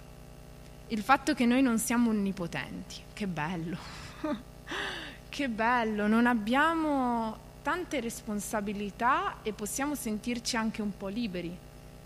Il 0.88 1.02
fatto 1.02 1.34
che 1.34 1.46
noi 1.46 1.62
non 1.62 1.78
siamo 1.78 2.10
onnipotenti, 2.10 2.96
che 3.12 3.26
bello, 3.26 3.76
che 5.28 5.48
bello, 5.48 6.06
non 6.06 6.26
abbiamo 6.26 7.44
tante 7.62 7.98
responsabilità 8.00 9.38
e 9.42 9.52
possiamo 9.52 9.96
sentirci 9.96 10.56
anche 10.56 10.82
un 10.82 10.96
po' 10.96 11.08
liberi 11.08 11.56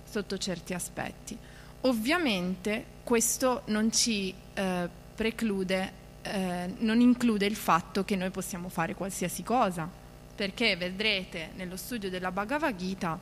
sotto 0.04 0.38
certi 0.38 0.72
aspetti. 0.72 1.37
Ovviamente 1.83 2.85
questo 3.04 3.62
non 3.66 3.92
ci 3.92 4.33
eh, 4.54 4.88
preclude, 5.14 5.92
eh, 6.22 6.74
non 6.78 7.00
include 7.00 7.44
il 7.44 7.56
fatto 7.56 8.04
che 8.04 8.16
noi 8.16 8.30
possiamo 8.30 8.68
fare 8.70 8.94
qualsiasi 8.94 9.42
cosa 9.42 10.00
perché 10.40 10.74
vedrete 10.74 11.50
nello 11.57 11.76
studio 11.76 12.09
della 12.09 12.33
Bhagavad 12.33 12.74
Gita 12.74 13.18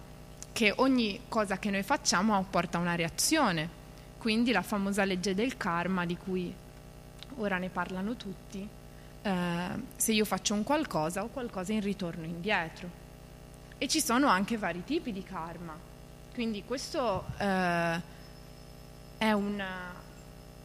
che 0.52 0.72
ogni 0.76 1.22
cosa 1.26 1.59
che 1.59 1.68
noi 1.68 1.83
facciamo 1.83 2.40
porta 2.48 2.78
una 2.78 2.94
reazione, 2.94 3.68
quindi 4.18 4.52
la 4.52 4.62
famosa 4.62 5.02
legge 5.02 5.35
del 5.35 5.57
karma 5.57 6.07
di 6.07 6.16
cui 6.16 6.54
ora 7.38 7.59
ne 7.59 7.70
parlano 7.70 8.14
tutti, 8.14 8.68
eh, 9.20 9.68
se 9.96 10.12
io 10.12 10.24
faccio 10.24 10.54
un 10.54 10.62
qualcosa 10.62 11.24
ho 11.24 11.26
qualcosa 11.26 11.72
in 11.72 11.81
ritorno 11.81 12.24
indietro. 12.24 12.88
E 13.78 13.88
ci 13.88 14.00
sono 14.00 14.28
anche 14.28 14.57
vari 14.57 14.85
tipi 14.85 15.11
di 15.12 15.24
karma, 15.24 15.76
quindi 16.33 16.62
questo 16.64 17.24
eh, 17.37 18.00
è, 19.18 19.33
una, 19.33 19.92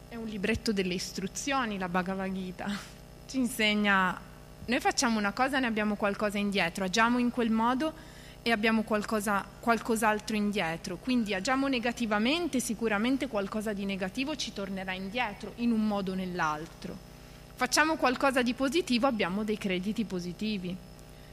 è 0.07 0.15
un 0.15 0.27
libretto 0.27 0.71
delle 0.71 0.93
istruzioni, 0.93 1.79
la 1.79 1.89
Bhagavad 1.89 2.31
Gita, 2.31 2.67
ci 3.25 3.39
insegna 3.39 4.31
noi 4.65 4.79
facciamo 4.79 5.19
una 5.19 5.33
cosa 5.33 5.57
e 5.57 5.59
ne 5.59 5.67
abbiamo 5.67 5.95
qualcosa 5.95 6.37
indietro, 6.37 6.85
agiamo 6.85 7.17
in 7.17 7.31
quel 7.31 7.49
modo 7.49 8.11
e 8.41 8.51
abbiamo 8.51 8.83
qualcosa, 8.83 9.45
qualcos'altro 9.59 10.35
indietro. 10.35 10.97
Quindi 10.97 11.33
agiamo 11.33 11.67
negativamente, 11.67 12.59
sicuramente 12.59 13.27
qualcosa 13.27 13.73
di 13.73 13.85
negativo 13.85 14.35
ci 14.35 14.53
tornerà 14.53 14.93
indietro 14.93 15.53
in 15.55 15.71
un 15.71 15.85
modo 15.85 16.11
o 16.11 16.15
nell'altro. 16.15 17.11
Facciamo 17.55 17.95
qualcosa 17.95 18.41
di 18.41 18.53
positivo, 18.53 19.07
abbiamo 19.07 19.43
dei 19.43 19.57
crediti 19.57 20.05
positivi. 20.05 20.75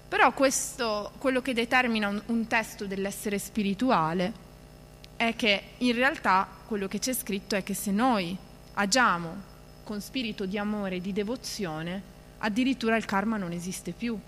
Però 0.08 0.32
questo, 0.32 1.12
quello 1.18 1.40
che 1.40 1.54
determina 1.54 2.08
un, 2.08 2.20
un 2.26 2.46
testo 2.48 2.86
dell'essere 2.86 3.38
spirituale 3.38 4.48
è 5.16 5.36
che 5.36 5.62
in 5.78 5.94
realtà 5.94 6.48
quello 6.66 6.88
che 6.88 6.98
c'è 6.98 7.12
scritto 7.12 7.54
è 7.54 7.62
che 7.62 7.74
se 7.74 7.92
noi 7.92 8.36
agiamo 8.74 9.48
con 9.84 10.00
spirito 10.00 10.46
di 10.46 10.58
amore 10.58 10.96
e 10.96 11.00
di 11.00 11.12
devozione, 11.12 12.18
addirittura 12.40 12.96
il 12.96 13.04
karma 13.04 13.36
non 13.36 13.52
esiste 13.52 13.92
più 13.92 14.18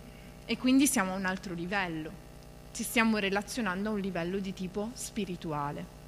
e 0.44 0.58
quindi 0.58 0.86
siamo 0.86 1.12
a 1.12 1.16
un 1.16 1.24
altro 1.24 1.54
livello, 1.54 2.10
ci 2.72 2.82
stiamo 2.82 3.18
relazionando 3.18 3.90
a 3.90 3.92
un 3.92 4.00
livello 4.00 4.38
di 4.38 4.52
tipo 4.52 4.90
spirituale. 4.94 6.00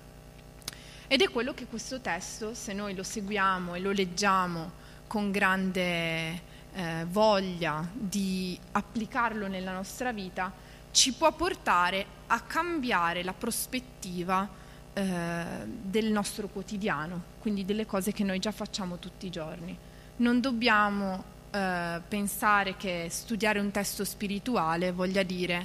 Ed 1.07 1.21
è 1.21 1.31
quello 1.31 1.53
che 1.53 1.67
questo 1.67 2.01
testo, 2.01 2.55
se 2.55 2.73
noi 2.73 2.95
lo 2.95 3.03
seguiamo 3.03 3.75
e 3.75 3.81
lo 3.81 3.93
leggiamo 3.93 4.83
con 5.07 5.31
grande 5.31 6.40
eh, 6.73 7.07
voglia 7.09 7.87
di 7.93 8.59
applicarlo 8.73 9.47
nella 9.47 9.73
nostra 9.73 10.12
vita, 10.12 10.53
ci 10.90 11.12
può 11.12 11.33
portare 11.33 12.07
a 12.29 12.40
cambiare 12.40 13.23
la 13.23 13.33
prospettiva 13.33 14.49
eh, 14.93 15.45
del 15.67 16.11
nostro 16.11 16.49
quotidiano, 16.49 17.23
quindi 17.40 17.64
delle 17.64 17.85
cose 17.85 18.12
che 18.12 18.25
noi 18.25 18.38
già 18.38 18.53
facciamo 18.53 18.99
tutti 18.99 19.27
i 19.27 19.31
giorni. 19.31 19.77
Non 20.17 20.40
dobbiamo 20.40 21.34
eh, 21.55 22.01
pensare 22.09 22.77
che 22.77 23.07
studiare 23.11 23.61
un 23.61 23.71
testo 23.71 24.05
spirituale 24.05 24.90
voglia 24.90 25.23
dire 25.23 25.64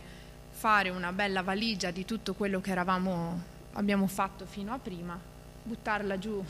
fare 0.52 0.92
una 0.92 1.12
bella 1.12 1.42
valigia 1.42 1.90
di 1.90 2.06
tutto 2.06 2.36
quello 2.36 2.62
che 2.62 2.70
eravamo, 2.70 3.42
abbiamo 3.74 4.06
fatto 4.06 4.46
fino 4.46 4.72
a 4.72 4.78
prima, 4.78 5.20
buttarla 5.64 6.20
giù 6.20 6.46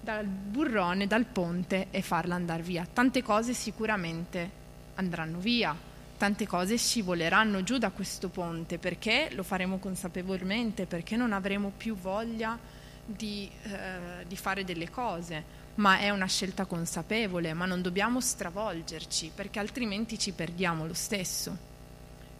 dal 0.00 0.26
burrone, 0.26 1.06
dal 1.06 1.24
ponte 1.24 1.86
e 1.90 2.02
farla 2.02 2.34
andare 2.34 2.62
via. 2.62 2.86
Tante 2.92 3.22
cose 3.22 3.54
sicuramente 3.54 4.50
andranno 4.96 5.38
via, 5.38 5.74
tante 6.18 6.46
cose 6.46 6.76
scivoleranno 6.76 7.62
giù 7.62 7.78
da 7.78 7.90
questo 7.90 8.28
ponte 8.28 8.78
perché 8.78 9.30
lo 9.32 9.44
faremo 9.44 9.78
consapevolmente, 9.78 10.84
perché 10.84 11.16
non 11.16 11.32
avremo 11.32 11.72
più 11.74 11.96
voglia 11.96 12.58
di, 13.02 13.50
eh, 13.62 14.26
di 14.26 14.36
fare 14.36 14.62
delle 14.64 14.90
cose, 14.90 15.62
ma 15.76 15.98
è 15.98 16.10
una 16.10 16.26
scelta 16.26 16.66
consapevole, 16.66 17.52
ma 17.52 17.66
non 17.66 17.82
dobbiamo 17.82 18.20
stravolgerci 18.20 19.32
perché 19.34 19.58
altrimenti 19.58 20.18
ci 20.18 20.32
perdiamo 20.32 20.86
lo 20.86 20.94
stesso. 20.94 21.56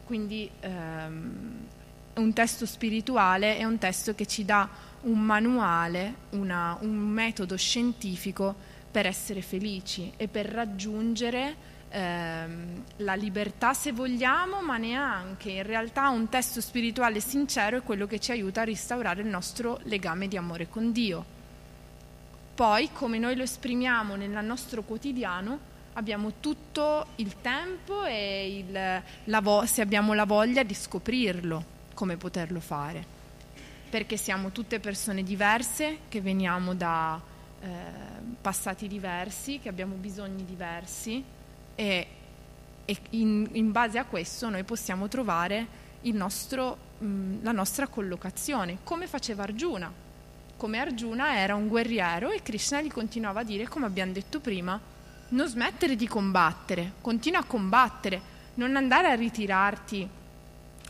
Quindi 0.04 0.48
ehm, 0.60 1.66
un 2.14 2.32
testo 2.32 2.66
spirituale 2.66 3.56
è 3.56 3.64
un 3.64 3.78
testo 3.78 4.14
che 4.14 4.26
ci 4.26 4.44
dà 4.44 4.68
un 5.02 5.20
manuale, 5.20 6.14
una, 6.30 6.76
un 6.80 6.94
metodo 6.94 7.56
scientifico 7.56 8.54
per 8.90 9.06
essere 9.06 9.42
felici 9.42 10.12
e 10.16 10.28
per 10.28 10.46
raggiungere 10.46 11.56
ehm, 11.88 12.84
la 12.98 13.14
libertà 13.14 13.74
se 13.74 13.92
vogliamo, 13.92 14.62
ma 14.62 14.76
neanche. 14.76 15.50
In 15.50 15.64
realtà 15.64 16.08
un 16.08 16.28
testo 16.28 16.60
spirituale 16.60 17.20
sincero 17.20 17.78
è 17.78 17.82
quello 17.82 18.06
che 18.06 18.20
ci 18.20 18.30
aiuta 18.30 18.60
a 18.60 18.64
restaurare 18.64 19.22
il 19.22 19.28
nostro 19.28 19.80
legame 19.84 20.28
di 20.28 20.36
amore 20.36 20.68
con 20.68 20.92
Dio. 20.92 21.33
Poi, 22.54 22.90
come 22.92 23.18
noi 23.18 23.34
lo 23.34 23.42
esprimiamo 23.42 24.14
nel 24.14 24.30
nostro 24.44 24.84
quotidiano, 24.84 25.58
abbiamo 25.94 26.34
tutto 26.38 27.06
il 27.16 27.40
tempo 27.40 28.04
e 28.04 28.58
il, 28.58 29.02
vo- 29.40 29.66
se 29.66 29.80
abbiamo 29.80 30.12
la 30.12 30.24
voglia 30.24 30.62
di 30.62 30.72
scoprirlo, 30.72 31.64
come 31.94 32.16
poterlo 32.16 32.60
fare. 32.60 33.04
Perché 33.90 34.16
siamo 34.16 34.52
tutte 34.52 34.78
persone 34.78 35.24
diverse, 35.24 35.98
che 36.08 36.20
veniamo 36.20 36.74
da 36.74 37.20
eh, 37.60 37.68
passati 38.40 38.86
diversi, 38.86 39.58
che 39.58 39.68
abbiamo 39.68 39.96
bisogni 39.96 40.44
diversi 40.44 41.24
e, 41.74 42.06
e 42.84 42.96
in, 43.10 43.48
in, 43.52 43.72
base 43.72 43.98
a 43.98 44.04
questo 44.04 44.48
noi 44.48 44.62
possiamo 44.62 45.08
trovare 45.08 45.82
nostro, 46.12 46.76
mh, 46.98 47.42
la 47.42 47.52
nostra 47.52 47.88
collocazione, 47.88 48.78
come 48.84 49.08
faceva 49.08 49.42
Arjuna. 49.42 50.03
Come 50.64 50.78
Arjuna 50.78 51.36
era 51.36 51.54
un 51.56 51.68
guerriero 51.68 52.30
e 52.30 52.40
Krishna 52.40 52.80
gli 52.80 52.90
continuava 52.90 53.40
a 53.40 53.44
dire, 53.44 53.68
come 53.68 53.84
abbiamo 53.84 54.12
detto 54.12 54.40
prima, 54.40 54.80
non 55.28 55.46
smettere 55.46 55.94
di 55.94 56.08
combattere, 56.08 56.92
continua 57.02 57.40
a 57.40 57.44
combattere, 57.44 58.18
non 58.54 58.74
andare 58.74 59.08
a 59.08 59.14
ritirarti 59.14 60.08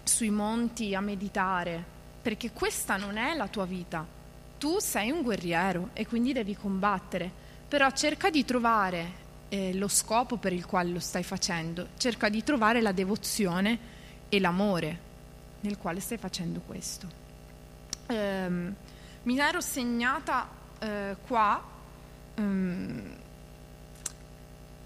sui 0.05 0.31
monti 0.31 0.95
a 0.95 1.01
meditare, 1.01 1.83
perché 2.23 2.53
questa 2.53 2.97
non 2.97 3.17
è 3.17 3.35
la 3.35 3.49
tua 3.49 3.65
vita. 3.65 4.07
Tu 4.59 4.79
sei 4.79 5.11
un 5.11 5.23
guerriero 5.23 5.91
e 5.93 6.07
quindi 6.07 6.33
devi 6.33 6.55
combattere, 6.55 7.29
però 7.67 7.91
cerca 7.91 8.31
di 8.31 8.45
trovare 8.45 9.11
eh, 9.49 9.75
lo 9.75 9.89
scopo 9.89 10.37
per 10.37 10.53
il 10.53 10.67
quale 10.67 10.91
lo 10.91 11.01
stai 11.01 11.25
facendo, 11.25 11.89
cerca 11.99 12.29
di 12.29 12.45
trovare 12.45 12.81
la 12.81 12.93
devozione 12.93 13.77
e 14.29 14.39
l'amore 14.39 14.99
nel 15.63 15.79
quale 15.79 15.99
stai 15.99 16.19
facendo 16.19 16.61
questo. 16.65 17.23
Eh, 18.07 18.84
mi 19.25 19.39
ero 19.39 19.61
segnata 19.61 20.49
eh, 20.79 21.17
qua 21.27 21.63
um, 22.37 23.17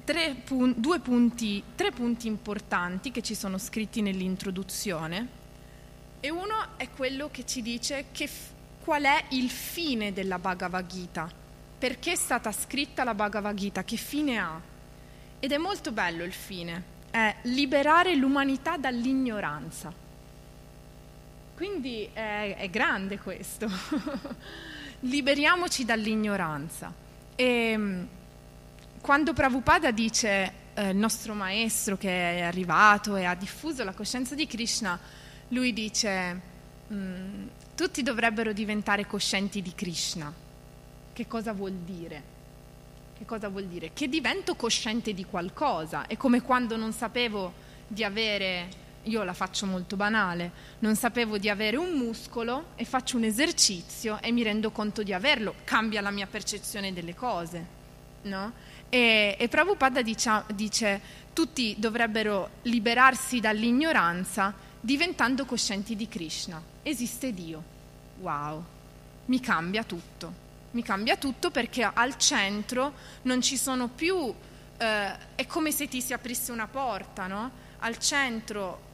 tre, 0.05 0.35
pun- 0.44 0.81
punti, 1.03 1.62
tre 1.74 1.92
punti 1.92 2.27
importanti 2.27 3.11
che 3.11 3.22
ci 3.22 3.35
sono 3.35 3.59
scritti 3.59 4.03
nell'introduzione 4.03 5.29
e 6.20 6.31
uno 6.31 6.77
è 6.77 6.88
quello 6.90 7.29
che 7.31 7.46
ci 7.46 7.62
dice 7.62 8.07
che 8.11 8.27
f- 8.27 8.51
qual 8.83 9.05
è 9.05 9.24
il 9.31 9.51
fine 9.51 10.12
della 10.12 10.38
Bhagavad 10.38 10.87
Gita 10.87 11.46
perché 11.79 12.12
è 12.12 12.16
stata 12.16 12.51
scritta 12.51 13.05
la 13.05 13.14
Bhagavad 13.14 13.55
Gita, 13.55 13.85
che 13.85 13.96
fine 13.96 14.38
ha. 14.38 14.61
Ed 15.38 15.53
è 15.53 15.57
molto 15.59 15.92
bello 15.92 16.24
il 16.24 16.33
fine, 16.33 16.83
è 17.11 17.37
liberare 17.42 18.16
l'umanità 18.16 18.77
dall'ignoranza. 18.77 20.07
Quindi 21.59 22.09
è, 22.12 22.55
è 22.57 22.71
grande 22.71 23.18
questo. 23.18 23.68
Liberiamoci 25.01 25.85
dall'ignoranza. 25.85 26.92
E 27.35 27.77
mm, 27.77 28.05
quando 29.01 29.33
Prabhupada 29.33 29.90
dice 29.90 30.53
eh, 30.75 30.90
il 30.90 30.97
nostro 30.97 31.35
maestro 31.35 31.97
che 31.97 32.38
è 32.38 32.42
arrivato 32.42 33.16
e 33.16 33.25
ha 33.25 33.35
diffuso 33.35 33.83
la 33.83 33.92
coscienza 33.92 34.37
di 34.37 34.47
Krishna, 34.47 34.97
lui 35.49 35.73
dice 35.73 36.40
mm, 36.92 37.47
tutti 37.75 38.05
dovrebbero 38.05 38.53
diventare 38.53 39.05
coscienti 39.07 39.61
di 39.61 39.75
Krishna 39.75 40.33
che 41.18 41.27
cosa 41.27 41.53
vuol 41.53 41.73
dire? 41.73 42.23
Che 43.18 43.25
cosa 43.25 43.49
vuol 43.49 43.64
dire? 43.64 43.90
Che 43.92 44.09
divento 44.09 44.55
cosciente 44.55 45.12
di 45.12 45.25
qualcosa. 45.25 46.07
È 46.07 46.16
come 46.16 46.42
quando 46.42 46.77
non 46.77 46.92
sapevo 46.92 47.53
di 47.88 48.05
avere, 48.05 48.68
io 49.04 49.22
la 49.22 49.32
faccio 49.32 49.66
molto 49.66 49.96
banale, 49.96 50.50
non 50.80 50.96
sapevo 50.96 51.38
di 51.38 51.48
avere 51.48 51.76
un 51.76 51.92
muscolo 51.92 52.68
e 52.76 52.84
faccio 52.84 53.16
un 53.16 53.24
esercizio 53.24 54.20
e 54.20 54.32
mi 54.32 54.42
rendo 54.42 54.70
conto 54.70 55.02
di 55.02 55.12
averlo. 55.12 55.54
Cambia 55.64 56.00
la 56.00 56.11
mia 56.11 56.26
percezione 56.26 56.92
delle 56.92 57.14
cose. 57.14 57.76
No? 58.22 58.52
E, 58.88 59.37
e 59.38 59.48
Prabhupada 59.48 60.02
dice, 60.02 60.42
dice 60.54 61.00
tutti 61.32 61.74
dovrebbero 61.78 62.50
liberarsi 62.62 63.40
dall'ignoranza 63.40 64.52
diventando 64.80 65.44
coscienti 65.44 65.96
di 65.96 66.08
Krishna. 66.08 66.62
Esiste 66.82 67.32
Dio. 67.32 67.76
Wow, 68.20 68.64
mi 69.26 69.40
cambia 69.40 69.84
tutto 69.84 70.46
mi 70.70 70.82
cambia 70.82 71.16
tutto 71.16 71.50
perché 71.50 71.88
al 71.92 72.16
centro 72.18 72.92
non 73.22 73.40
ci 73.40 73.56
sono 73.56 73.88
più, 73.88 74.32
eh, 74.76 75.34
è 75.34 75.46
come 75.46 75.72
se 75.72 75.88
ti 75.88 76.00
si 76.00 76.12
aprisse 76.12 76.52
una 76.52 76.66
porta, 76.66 77.26
no? 77.26 77.50
Al 77.78 77.98
centro 77.98 78.87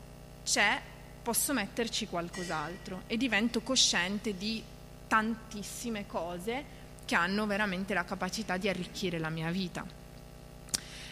c'è, 0.45 0.81
posso 1.23 1.53
metterci 1.53 2.07
qualcos'altro 2.07 3.03
e 3.07 3.17
divento 3.17 3.63
cosciente 3.63 4.37
di 4.37 4.63
tantissime 5.09 6.07
cose 6.07 6.83
che 7.05 7.15
hanno 7.15 7.47
veramente 7.47 7.95
la 7.95 8.05
capacità 8.05 8.57
di 8.57 8.69
arricchire 8.69 9.19
la 9.19 9.31
mia 9.31 9.51
vita. 9.51 9.85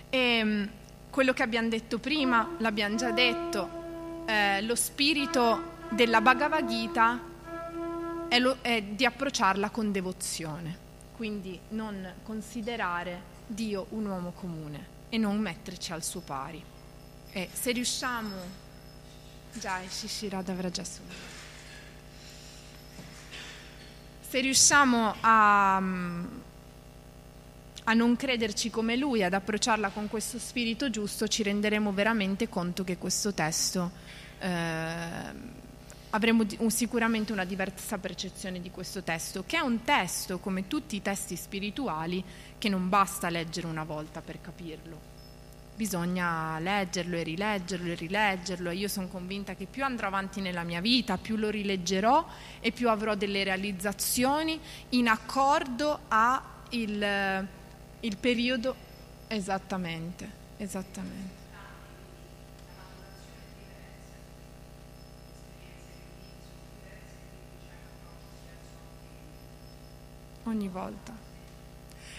E 0.08 0.18
ehm, 0.18 0.70
quello 1.10 1.32
che 1.32 1.42
abbiamo 1.42 1.68
detto 1.68 1.98
prima, 1.98 2.56
l'abbiamo 2.58 2.96
già 2.96 3.10
detto, 3.10 4.24
eh, 4.26 4.62
lo 4.62 4.74
spirito 4.74 5.70
della 5.90 6.20
Bhagavad 6.20 6.66
Gita 6.66 7.20
è, 8.28 8.38
lo, 8.38 8.58
è 8.62 8.82
di 8.82 9.04
approcciarla 9.04 9.70
con 9.70 9.92
devozione, 9.92 10.78
quindi 11.16 11.58
non 11.70 12.14
considerare 12.22 13.30
Dio 13.46 13.86
un 13.90 14.06
uomo 14.06 14.32
comune 14.32 14.86
e 15.08 15.18
non 15.18 15.38
metterci 15.38 15.92
al 15.92 16.02
suo 16.02 16.20
pari. 16.20 16.62
E 17.30 17.48
se 17.52 17.72
riusciamo, 17.72 18.34
già 19.54 19.80
Shishirada 19.86 20.52
avrà 20.52 20.70
già 20.70 20.84
subito. 20.84 21.40
Se 24.28 24.40
riusciamo 24.40 25.14
a, 25.20 25.76
a 25.76 25.82
non 27.92 28.16
crederci 28.16 28.70
come 28.70 28.96
lui, 28.96 29.22
ad 29.22 29.34
approcciarla 29.34 29.90
con 29.90 30.08
questo 30.08 30.38
spirito 30.38 30.88
giusto, 30.88 31.28
ci 31.28 31.42
renderemo 31.42 31.92
veramente 31.92 32.48
conto 32.48 32.82
che 32.82 32.96
questo 32.96 33.34
testo 33.34 33.90
eh, 34.38 35.50
avremo 36.10 36.46
sicuramente 36.68 37.32
una 37.32 37.44
diversa 37.44 37.98
percezione 37.98 38.60
di 38.60 38.70
questo 38.70 39.02
testo, 39.02 39.44
che 39.46 39.58
è 39.58 39.60
un 39.60 39.82
testo, 39.82 40.38
come 40.38 40.66
tutti 40.66 40.96
i 40.96 41.02
testi 41.02 41.36
spirituali, 41.36 42.24
che 42.56 42.68
non 42.68 42.88
basta 42.88 43.28
leggere 43.28 43.66
una 43.66 43.84
volta 43.84 44.22
per 44.22 44.40
capirlo. 44.40 45.11
Bisogna 45.74 46.58
leggerlo 46.58 47.16
e 47.16 47.22
rileggerlo 47.22 47.92
e 47.92 47.94
rileggerlo 47.94 48.70
e 48.70 48.74
io 48.74 48.88
sono 48.88 49.08
convinta 49.08 49.54
che 49.54 49.66
più 49.66 49.84
andrò 49.84 50.06
avanti 50.06 50.42
nella 50.42 50.64
mia 50.64 50.80
vita, 50.80 51.16
più 51.16 51.36
lo 51.36 51.48
rileggerò 51.48 52.26
e 52.60 52.72
più 52.72 52.90
avrò 52.90 53.14
delle 53.14 53.42
realizzazioni 53.42 54.60
in 54.90 55.08
accordo 55.08 56.00
a 56.08 56.42
il, 56.70 57.48
il 58.00 58.16
periodo 58.18 58.76
esattamente, 59.28 60.30
esattamente. 60.58 61.40
Ogni 70.44 70.68
volta. 70.68 71.16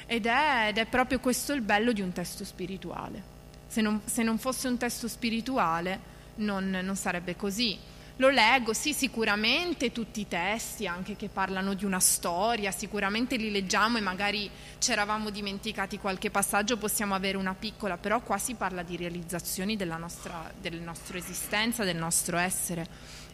Ed 0.06 0.26
è, 0.26 0.68
ed 0.70 0.78
è, 0.78 0.86
proprio 0.86 1.20
questo 1.20 1.54
il 1.54 1.62
bello 1.62 1.92
di 1.92 2.02
un 2.02 2.12
testo 2.12 2.44
spirituale. 2.44 3.33
Se 3.74 3.82
non, 3.82 4.02
se 4.06 4.22
non 4.22 4.38
fosse 4.38 4.68
un 4.68 4.78
testo 4.78 5.08
spirituale 5.08 6.00
non, 6.36 6.70
non 6.70 6.96
sarebbe 6.96 7.36
così. 7.36 7.76
Lo 8.18 8.30
leggo, 8.30 8.72
sì, 8.72 8.94
sicuramente 8.94 9.92
tutti 9.92 10.20
i 10.20 10.28
testi 10.28 10.86
anche 10.86 11.16
che 11.16 11.28
parlano 11.28 11.74
di 11.74 11.84
una 11.84 12.00
storia, 12.00 12.70
sicuramente 12.70 13.36
li 13.36 13.50
leggiamo 13.50 13.98
e 13.98 14.02
magari 14.02 14.48
ci 14.78 14.92
eravamo 14.92 15.32
dimenticati 15.32 15.98
qualche 15.98 16.30
passaggio, 16.30 16.78
possiamo 16.78 17.16
avere 17.16 17.36
una 17.36 17.56
piccola, 17.56 17.98
però 17.98 18.22
qua 18.22 18.38
si 18.38 18.54
parla 18.54 18.84
di 18.84 18.96
realizzazioni 18.96 19.76
della 19.76 19.98
nostra, 19.98 20.54
della 20.62 20.84
nostra 20.84 21.18
esistenza, 21.18 21.84
del 21.84 21.98
nostro 21.98 22.38
essere, 22.38 22.86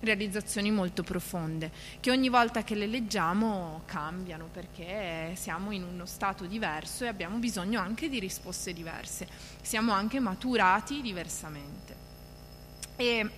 realizzazioni 0.02 0.72
molto 0.72 1.04
profonde, 1.04 1.72
che 2.00 2.12
ogni 2.12 2.30
volta 2.30 2.64
che 2.64 2.76
le 2.76 2.88
leggiamo 2.88 3.82
cambiano 3.86 4.48
perché 4.52 5.34
siamo 5.36 5.72
in 5.72 5.84
uno 5.84 6.06
stato 6.06 6.46
diverso 6.46 7.04
e 7.04 7.08
abbiamo 7.08 7.38
bisogno 7.38 7.80
anche 7.80 8.10
di 8.10 8.20
risposte 8.20 8.74
diverse, 8.74 9.28
siamo 9.62 9.92
anche 9.92 10.20
maturati 10.20 11.02
diversamente. 11.02 11.96
E 12.96 13.30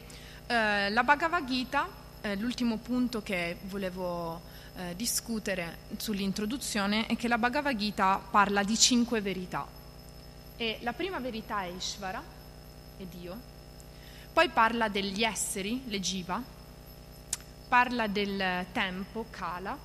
eh, 0.48 0.90
la 0.90 1.04
Bhagavad 1.04 1.46
Gita, 1.46 1.88
eh, 2.22 2.36
l'ultimo 2.36 2.78
punto 2.78 3.22
che 3.22 3.58
volevo 3.64 4.42
eh, 4.76 4.96
discutere 4.96 5.80
sull'introduzione 5.98 7.06
è 7.06 7.16
che 7.16 7.28
la 7.28 7.38
Bhagavad 7.38 7.76
Gita 7.76 8.22
parla 8.30 8.64
di 8.64 8.78
cinque 8.78 9.22
verità. 9.22 9.68
E 10.58 10.78
la 10.82 10.94
prima 10.94 11.20
verità 11.20 11.64
è 11.64 11.68
Ishvara, 11.68 12.22
è 12.98 13.04
Dio, 13.04 13.51
poi 14.34 14.50
parla 14.50 14.88
degli 14.88 15.24
esseri, 15.24 15.84
le 15.88 16.00
jiva, 16.00 16.42
parla 17.68 18.08
del 18.08 18.66
tempo, 18.72 19.26
Kala, 19.30 19.78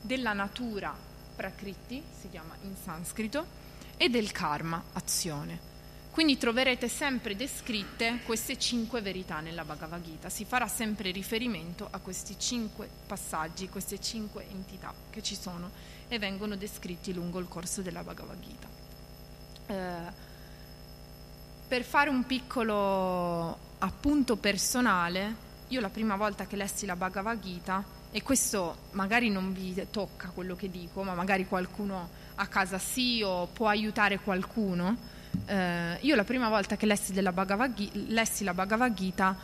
della 0.00 0.32
natura, 0.32 0.94
Prakriti, 1.34 2.02
si 2.18 2.28
chiama 2.30 2.54
in 2.62 2.74
sanscrito, 2.82 3.64
e 3.96 4.08
del 4.08 4.32
karma, 4.32 4.82
azione. 4.92 5.74
Quindi 6.10 6.38
troverete 6.38 6.88
sempre 6.88 7.36
descritte 7.36 8.20
queste 8.24 8.58
cinque 8.58 9.02
verità 9.02 9.40
nella 9.40 9.64
Bhagavad 9.64 10.02
Gita, 10.02 10.30
si 10.30 10.46
farà 10.46 10.66
sempre 10.66 11.10
riferimento 11.10 11.86
a 11.90 11.98
questi 11.98 12.38
cinque 12.38 12.88
passaggi, 13.06 13.68
queste 13.68 14.00
cinque 14.00 14.46
entità 14.50 14.94
che 15.10 15.22
ci 15.22 15.36
sono 15.38 15.70
e 16.08 16.18
vengono 16.18 16.56
descritti 16.56 17.12
lungo 17.12 17.38
il 17.38 17.48
corso 17.48 17.82
della 17.82 18.02
Bhagavad 18.02 18.40
Gita. 18.40 18.68
Eh, 19.66 20.24
per 21.66 21.82
fare 21.82 22.10
un 22.10 22.24
piccolo 22.24 23.58
appunto 23.78 24.36
personale, 24.36 25.44
io 25.68 25.80
la 25.80 25.88
prima 25.88 26.16
volta 26.16 26.46
che 26.46 26.56
lessi 26.56 26.86
la 26.86 26.96
Bhagavad 26.96 27.40
Gita, 27.40 27.84
e 28.12 28.22
questo 28.22 28.76
magari 28.92 29.30
non 29.30 29.52
vi 29.52 29.86
tocca 29.90 30.28
quello 30.28 30.54
che 30.54 30.70
dico, 30.70 31.02
ma 31.02 31.14
magari 31.14 31.46
qualcuno 31.46 32.08
a 32.36 32.46
casa 32.46 32.78
sì 32.78 33.22
o 33.22 33.46
può 33.46 33.68
aiutare 33.68 34.20
qualcuno, 34.20 34.96
eh, 35.46 35.98
io 36.00 36.14
la 36.14 36.24
prima 36.24 36.48
volta 36.48 36.76
che 36.76 36.86
lessi, 36.86 37.12
Gita, 37.74 38.06
lessi 38.06 38.44
la 38.44 38.54
Bhagavad 38.54 38.94
Gita, 38.94 39.36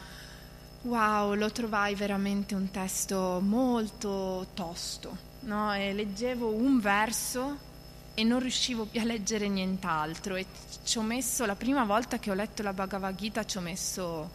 wow, 0.83 1.35
lo 1.35 1.51
trovai 1.51 1.95
veramente 1.95 2.55
un 2.55 2.71
testo 2.71 3.41
molto 3.43 4.47
tosto, 4.55 5.17
no? 5.41 5.75
E 5.75 5.93
leggevo 5.93 6.49
un 6.49 6.81
verso 6.81 7.71
e 8.15 8.25
non 8.25 8.41
riuscivo 8.41 8.85
più 8.85 9.01
a 9.01 9.05
leggere 9.05 9.49
nient'altro. 9.49 10.37
E 10.37 10.47
ci 10.85 10.99
ho 10.99 11.03
messo, 11.03 11.47
la 11.47 11.57
prima 11.57 11.85
volta 11.85 12.19
che 12.19 12.31
ho 12.31 12.35
letto 12.35 12.63
la 12.63 12.73
Bhagavad 12.73 13.15
Gita 13.15 13.45
ci 13.45 13.57
ho 13.57 13.61
messo 13.61 14.31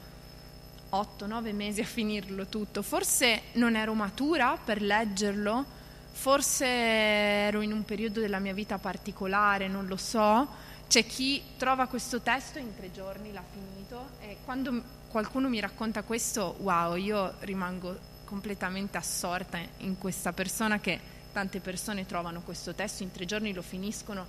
8-9 0.92 1.54
mesi 1.54 1.82
a 1.82 1.86
finirlo 1.86 2.48
tutto, 2.48 2.82
forse 2.82 3.44
non 3.54 3.76
ero 3.76 3.94
matura 3.94 4.58
per 4.64 4.82
leggerlo, 4.82 5.66
forse 6.12 6.66
ero 6.66 7.62
in 7.62 7.74
un 7.74 7.84
periodo 7.84 8.22
della 8.22 8.40
mia 8.40 8.54
vita 8.54 8.78
particolare, 8.78 9.68
non 9.68 9.88
lo 9.88 9.98
so, 9.98 10.48
c'è 10.88 11.06
chi 11.06 11.44
trova 11.58 11.88
questo 11.88 12.22
testo 12.22 12.60
in 12.60 12.74
tre 12.76 12.92
giorni, 12.92 13.34
l'ha 13.34 13.44
finito 13.52 14.12
e 14.22 14.38
quando 14.46 14.82
qualcuno 15.10 15.50
mi 15.50 15.60
racconta 15.60 16.04
questo, 16.04 16.56
wow, 16.60 16.96
io 16.96 17.34
rimango 17.40 18.16
completamente 18.24 18.98
assorta 18.98 19.60
in 19.80 19.98
questa 19.98 20.32
persona 20.32 20.80
che 20.80 21.16
tante 21.38 21.60
persone 21.60 22.08
trovano 22.08 22.42
questo 22.42 22.74
testo, 22.74 23.04
in 23.04 23.12
tre 23.12 23.26
giorni 23.26 23.54
lo 23.54 23.62
finiscono 23.62 24.26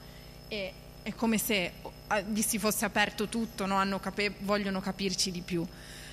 e 0.47 0.73
è 1.01 1.15
come 1.15 1.39
se 1.39 1.73
gli 2.27 2.43
si 2.43 2.59
fosse 2.59 2.85
aperto 2.85 3.29
tutto, 3.29 3.65
no? 3.65 3.99
cap- 3.99 4.35
vogliono 4.41 4.83
capirci 4.83 5.31
di 5.31 5.41
più. 5.41 5.67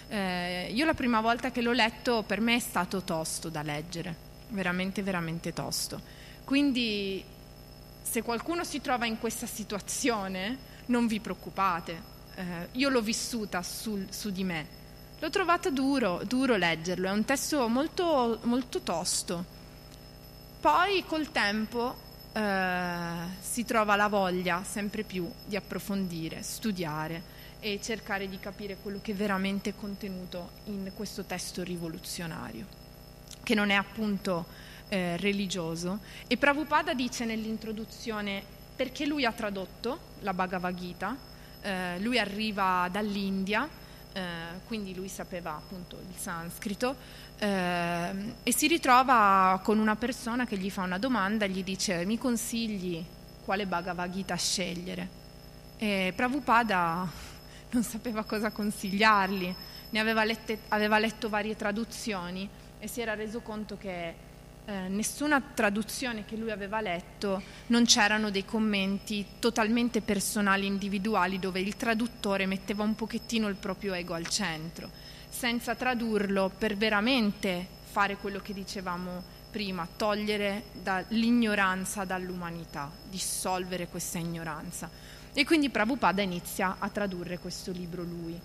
Eh, 0.07 0.71
io 0.73 0.85
la 0.85 0.93
prima 0.93 1.19
volta 1.19 1.51
che 1.51 1.61
l'ho 1.61 1.73
letto 1.73 2.23
per 2.25 2.39
me 2.39 2.55
è 2.55 2.59
stato 2.59 3.01
tosto 3.01 3.49
da 3.49 3.61
leggere, 3.61 4.15
veramente, 4.51 5.03
veramente 5.03 5.51
tosto. 5.51 5.99
Quindi 6.45 7.21
se 8.01 8.21
qualcuno 8.21 8.63
si 8.63 8.79
trova 8.79 9.05
in 9.05 9.19
questa 9.19 9.47
situazione, 9.47 10.57
non 10.85 11.07
vi 11.07 11.19
preoccupate, 11.19 12.01
eh, 12.35 12.69
io 12.71 12.87
l'ho 12.87 13.01
vissuta 13.01 13.61
sul, 13.63 14.07
su 14.11 14.31
di 14.31 14.45
me. 14.45 14.65
L'ho 15.19 15.29
trovato 15.29 15.71
duro, 15.71 16.21
duro 16.25 16.55
leggerlo, 16.55 17.09
è 17.09 17.11
un 17.11 17.25
testo 17.25 17.67
molto, 17.67 18.39
molto 18.43 18.79
tosto. 18.79 19.55
Poi 20.59 21.03
col 21.05 21.31
tempo 21.31 21.95
eh, 22.33 23.13
si 23.39 23.63
trova 23.63 23.95
la 23.95 24.07
voglia 24.07 24.63
sempre 24.63 25.03
più 25.03 25.31
di 25.45 25.55
approfondire, 25.55 26.41
studiare 26.43 27.33
e 27.59 27.79
cercare 27.81 28.27
di 28.27 28.39
capire 28.39 28.77
quello 28.81 28.99
che 29.01 29.13
è 29.13 29.15
veramente 29.15 29.73
contenuto 29.75 30.51
in 30.65 30.91
questo 30.95 31.23
testo 31.23 31.63
rivoluzionario, 31.63 32.65
che 33.41 33.55
non 33.55 33.69
è 33.69 33.75
appunto 33.75 34.45
eh, 34.89 35.17
religioso. 35.17 35.99
E 36.27 36.37
Prabhupada 36.37 36.93
dice 36.93 37.25
nell'introduzione 37.25 38.43
perché 38.75 39.05
lui 39.05 39.25
ha 39.25 39.31
tradotto 39.31 39.99
la 40.19 40.33
Bhagavad 40.33 40.75
Gita, 40.75 41.15
eh, 41.61 41.99
lui 41.99 42.19
arriva 42.19 42.89
dall'India, 42.91 43.67
eh, 44.11 44.21
quindi 44.67 44.93
lui 44.93 45.07
sapeva 45.07 45.55
appunto 45.55 45.97
il 45.97 46.15
sanscrito 46.15 46.95
eh, 47.37 48.33
e 48.43 48.53
si 48.53 48.67
ritrova 48.67 49.59
con 49.63 49.79
una 49.79 49.95
persona 49.95 50.45
che 50.45 50.57
gli 50.57 50.69
fa 50.69 50.83
una 50.83 50.97
domanda 50.97 51.45
e 51.45 51.49
gli 51.49 51.63
dice 51.63 52.05
mi 52.05 52.17
consigli 52.17 53.03
quale 53.43 53.67
Bhagavad 53.67 54.11
Gita 54.11 54.35
scegliere? 54.35 55.23
E 55.77 56.13
Prabhupada 56.15 57.07
non 57.71 57.83
sapeva 57.83 58.23
cosa 58.23 58.51
consigliargli, 58.51 59.53
ne 59.89 59.99
aveva, 59.99 60.23
lette, 60.23 60.59
aveva 60.69 60.97
letto 60.97 61.29
varie 61.29 61.55
traduzioni 61.55 62.49
e 62.79 62.87
si 62.87 63.01
era 63.01 63.13
reso 63.13 63.41
conto 63.41 63.77
che 63.77 64.13
eh, 64.67 64.87
nessuna 64.87 65.41
traduzione 65.53 66.25
che 66.25 66.35
lui 66.35 66.49
aveva 66.49 66.81
letto 66.81 67.41
non 67.67 67.85
c'erano 67.85 68.31
dei 68.31 68.45
commenti 68.45 69.25
totalmente 69.39 70.01
personali, 70.01 70.65
individuali, 70.65 71.37
dove 71.37 71.59
il 71.59 71.75
traduttore 71.77 72.47
metteva 72.47 72.83
un 72.83 72.95
pochettino 72.95 73.47
il 73.47 73.55
proprio 73.55 73.93
ego 73.93 74.15
al 74.15 74.27
centro, 74.27 74.89
senza 75.37 75.75
tradurlo 75.75 76.49
per 76.57 76.77
veramente 76.77 77.67
fare 77.83 78.15
quello 78.15 78.39
che 78.39 78.53
dicevamo 78.53 79.33
prima, 79.51 79.87
togliere 79.95 80.63
l'ignoranza 81.09 82.05
dall'umanità, 82.05 82.89
dissolvere 83.09 83.87
questa 83.87 84.17
ignoranza. 84.17 84.89
E 85.33 85.43
quindi 85.43 85.69
Prabhupada 85.69 86.21
inizia 86.21 86.77
a 86.79 86.89
tradurre 86.89 87.39
questo 87.39 87.71
libro 87.71 88.03
lui. 88.03 88.39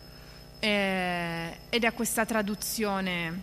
Eh, 0.59 1.59
ed 1.69 1.85
è 1.85 1.95
questa 1.95 2.27
traduzione 2.27 3.43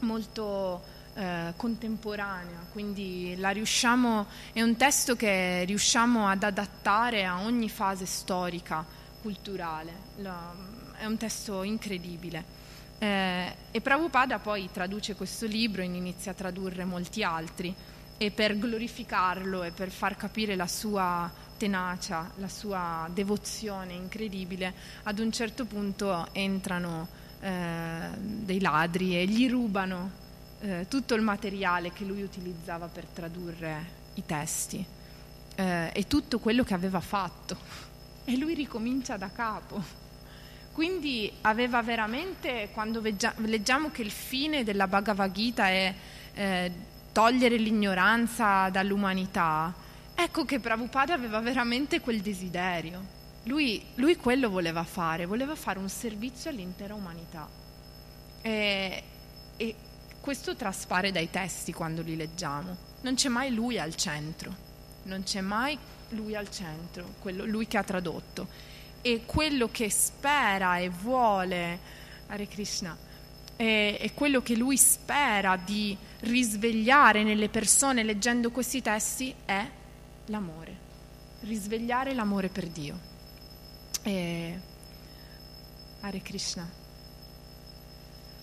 molto 0.00 0.82
eh, 1.14 1.52
contemporanea, 1.56 2.66
quindi 2.72 3.36
riusciamo, 3.38 4.26
è 4.52 4.62
un 4.62 4.76
testo 4.76 5.14
che 5.16 5.64
riusciamo 5.64 6.28
ad 6.28 6.44
adattare 6.44 7.24
a 7.24 7.40
ogni 7.40 7.68
fase 7.68 8.06
storica, 8.06 8.84
culturale, 9.20 9.92
la, 10.16 10.54
è 10.96 11.04
un 11.04 11.16
testo 11.16 11.62
incredibile. 11.62 12.66
Eh, 12.98 13.54
e 13.70 13.80
Prabhupada 13.80 14.38
poi 14.38 14.68
traduce 14.72 15.14
questo 15.14 15.46
libro 15.46 15.82
e 15.82 15.84
inizia 15.84 16.32
a 16.32 16.34
tradurre 16.34 16.84
molti 16.84 17.22
altri 17.22 17.74
e 18.16 18.30
per 18.32 18.58
glorificarlo 18.58 19.62
e 19.62 19.70
per 19.70 19.90
far 19.90 20.16
capire 20.16 20.56
la 20.56 20.66
sua 20.66 21.30
tenacia, 21.56 22.30
la 22.36 22.48
sua 22.48 23.08
devozione 23.12 23.92
incredibile, 23.92 24.74
ad 25.04 25.18
un 25.20 25.30
certo 25.30 25.64
punto 25.64 26.26
entrano 26.32 27.06
eh, 27.40 28.08
dei 28.18 28.60
ladri 28.60 29.16
e 29.16 29.26
gli 29.26 29.48
rubano 29.48 30.10
eh, 30.60 30.86
tutto 30.88 31.14
il 31.14 31.22
materiale 31.22 31.92
che 31.92 32.04
lui 32.04 32.22
utilizzava 32.22 32.88
per 32.88 33.04
tradurre 33.06 33.96
i 34.14 34.24
testi 34.26 34.84
eh, 35.54 35.90
e 35.92 36.06
tutto 36.06 36.38
quello 36.38 36.64
che 36.64 36.74
aveva 36.74 37.00
fatto. 37.00 37.56
E 38.28 38.36
lui 38.36 38.52
ricomincia 38.52 39.16
da 39.16 39.30
capo. 39.30 39.82
Quindi 40.78 41.28
aveva 41.40 41.82
veramente, 41.82 42.68
quando 42.72 43.02
leggiamo 43.02 43.90
che 43.90 44.02
il 44.02 44.12
fine 44.12 44.62
della 44.62 44.86
Bhagavad 44.86 45.32
Gita 45.32 45.66
è 45.66 45.92
eh, 46.34 46.72
togliere 47.10 47.56
l'ignoranza 47.56 48.68
dall'umanità, 48.68 49.74
ecco 50.14 50.44
che 50.44 50.60
Prabhupada 50.60 51.14
aveva 51.14 51.40
veramente 51.40 51.98
quel 51.98 52.20
desiderio. 52.20 53.04
Lui, 53.46 53.86
lui 53.96 54.14
quello 54.14 54.50
voleva 54.50 54.84
fare, 54.84 55.26
voleva 55.26 55.56
fare 55.56 55.80
un 55.80 55.88
servizio 55.88 56.48
all'intera 56.48 56.94
umanità. 56.94 57.48
E, 58.40 59.02
e 59.56 59.74
questo 60.20 60.54
traspare 60.54 61.10
dai 61.10 61.28
testi 61.28 61.72
quando 61.72 62.02
li 62.02 62.14
leggiamo. 62.14 62.76
Non 63.00 63.16
c'è 63.16 63.28
mai 63.28 63.52
lui 63.52 63.80
al 63.80 63.96
centro, 63.96 64.54
non 65.06 65.24
c'è 65.24 65.40
mai 65.40 65.76
lui 66.10 66.36
al 66.36 66.48
centro, 66.48 67.14
quello, 67.18 67.44
lui 67.44 67.66
che 67.66 67.78
ha 67.78 67.82
tradotto. 67.82 68.76
E 69.00 69.22
quello 69.26 69.68
che 69.70 69.90
spera 69.90 70.78
e 70.78 70.88
vuole, 70.88 71.78
Hare 72.26 72.48
Krishna, 72.48 72.96
e, 73.56 73.98
e 74.00 74.14
quello 74.14 74.40
che 74.40 74.56
lui 74.56 74.76
spera 74.76 75.56
di 75.56 75.96
risvegliare 76.20 77.22
nelle 77.24 77.48
persone 77.48 78.02
leggendo 78.02 78.50
questi 78.50 78.80
testi 78.80 79.34
è 79.44 79.68
l'amore, 80.26 80.76
risvegliare 81.40 82.14
l'amore 82.14 82.48
per 82.48 82.66
Dio. 82.68 82.98
E... 84.02 84.60
Hare 86.00 86.22
Krishna. 86.22 86.68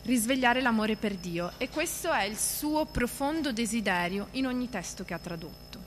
Risvegliare 0.04 0.62
l'amore 0.62 0.98
per 0.98 1.16
Dio 1.16 1.54
e 1.58 1.70
questo 1.70 2.12
è 2.12 2.26
il 2.26 2.38
suo 2.38 2.86
profondo 2.86 3.52
desiderio 3.52 4.28
in 4.32 4.46
ogni 4.46 4.70
testo 4.70 5.04
che 5.04 5.14
ha 5.14 5.20
tradotto. 5.20 5.80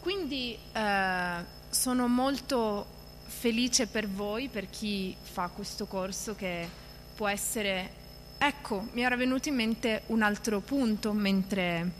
Quindi 0.00 0.58
eh, 0.72 1.44
sono 1.70 2.06
molto 2.08 2.98
felice 3.40 3.86
per 3.86 4.06
voi, 4.06 4.48
per 4.48 4.68
chi 4.68 5.16
fa 5.18 5.48
questo 5.48 5.86
corso 5.86 6.34
che 6.34 6.68
può 7.16 7.26
essere 7.26 7.96
Ecco, 8.42 8.88
mi 8.92 9.02
era 9.02 9.16
venuto 9.16 9.48
in 9.48 9.54
mente 9.54 10.02
un 10.06 10.22
altro 10.22 10.60
punto 10.60 11.12
mentre 11.12 11.90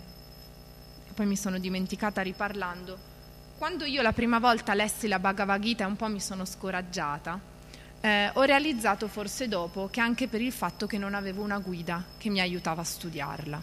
poi 1.15 1.27
mi 1.27 1.37
sono 1.37 1.59
dimenticata 1.59 2.23
riparlando. 2.23 2.99
Quando 3.59 3.85
io 3.85 4.01
la 4.01 4.15
prima 4.15 4.39
volta 4.39 4.73
lessi 4.73 5.07
la 5.07 5.19
Bhagavad 5.19 5.61
Gita 5.61 5.85
e 5.85 5.87
un 5.87 5.97
po' 5.97 6.09
mi 6.09 6.21
sono 6.21 6.47
scoraggiata, 6.47 7.39
eh, 8.01 8.31
ho 8.33 8.43
realizzato 8.43 9.07
forse 9.07 9.49
dopo 9.49 9.89
che 9.91 10.01
anche 10.01 10.29
per 10.29 10.41
il 10.41 10.53
fatto 10.53 10.87
che 10.87 10.97
non 10.97 11.13
avevo 11.13 11.43
una 11.43 11.59
guida 11.59 12.03
che 12.17 12.31
mi 12.31 12.41
aiutava 12.41 12.81
a 12.81 12.85
studiarla. 12.85 13.63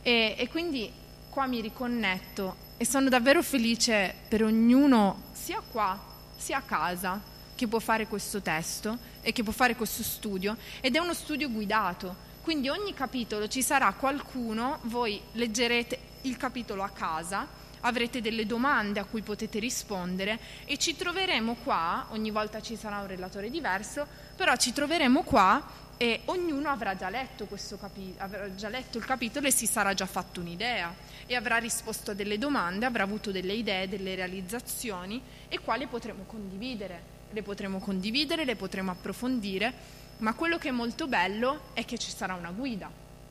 E, 0.00 0.34
e 0.38 0.48
quindi 0.48 0.90
qua 1.28 1.46
mi 1.46 1.60
riconnetto 1.60 2.56
e 2.78 2.86
sono 2.86 3.10
davvero 3.10 3.42
felice 3.42 4.14
per 4.28 4.44
ognuno, 4.44 5.24
sia 5.32 5.60
qua 5.60 6.10
sia 6.42 6.58
a 6.58 6.62
casa, 6.62 7.20
che 7.54 7.68
può 7.68 7.78
fare 7.78 8.08
questo 8.08 8.42
testo 8.42 8.98
e 9.20 9.30
che 9.30 9.44
può 9.44 9.52
fare 9.52 9.76
questo 9.76 10.02
studio 10.02 10.56
ed 10.80 10.96
è 10.96 10.98
uno 10.98 11.14
studio 11.14 11.48
guidato. 11.48 12.30
Quindi 12.42 12.68
ogni 12.68 12.92
capitolo 12.92 13.46
ci 13.46 13.62
sarà 13.62 13.92
qualcuno, 13.92 14.80
voi 14.82 15.20
leggerete 15.32 15.98
il 16.22 16.36
capitolo 16.36 16.82
a 16.82 16.88
casa, 16.88 17.46
avrete 17.82 18.20
delle 18.20 18.46
domande 18.46 18.98
a 18.98 19.04
cui 19.04 19.22
potete 19.22 19.60
rispondere 19.60 20.38
e 20.64 20.76
ci 20.76 20.96
troveremo 20.96 21.54
qua, 21.62 22.06
ogni 22.10 22.32
volta 22.32 22.60
ci 22.60 22.74
sarà 22.74 22.98
un 22.98 23.06
relatore 23.06 23.48
diverso, 23.48 24.04
però 24.34 24.56
ci 24.56 24.72
troveremo 24.72 25.22
qua 25.22 25.62
e 25.96 26.22
ognuno 26.24 26.68
avrà 26.68 26.96
già 26.96 27.08
letto, 27.10 27.46
capi- 27.78 28.14
avrà 28.18 28.52
già 28.56 28.68
letto 28.68 28.98
il 28.98 29.04
capitolo 29.04 29.46
e 29.46 29.52
si 29.52 29.66
sarà 29.66 29.94
già 29.94 30.06
fatto 30.06 30.40
un'idea 30.40 30.92
e 31.26 31.34
avrà 31.34 31.56
risposto 31.56 32.12
a 32.12 32.14
delle 32.14 32.38
domande, 32.38 32.86
avrà 32.86 33.02
avuto 33.02 33.30
delle 33.30 33.54
idee, 33.54 33.88
delle 33.88 34.14
realizzazioni 34.14 35.20
e 35.48 35.58
quale 35.60 35.86
potremo 35.86 36.24
condividere 36.24 37.12
le 37.32 37.42
potremo 37.42 37.78
condividere, 37.78 38.44
le 38.44 38.56
potremo 38.56 38.90
approfondire, 38.90 39.72
ma 40.18 40.34
quello 40.34 40.58
che 40.58 40.68
è 40.68 40.72
molto 40.72 41.08
bello 41.08 41.70
è 41.72 41.84
che 41.84 41.98
ci 41.98 42.10
sarà 42.10 42.34
una 42.34 42.50
guida. 42.50 42.90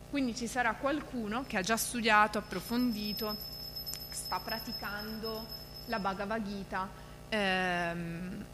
Quindi 0.09 0.35
ci 0.35 0.47
sarà 0.47 0.73
qualcuno 0.73 1.45
che 1.47 1.57
ha 1.57 1.61
già 1.61 1.77
studiato, 1.77 2.37
approfondito, 2.37 3.37
sta 4.09 4.39
praticando 4.39 5.45
la 5.85 5.99
Bhagavad 5.99 6.43
Gita 6.43 6.89
ehm, 7.29 8.45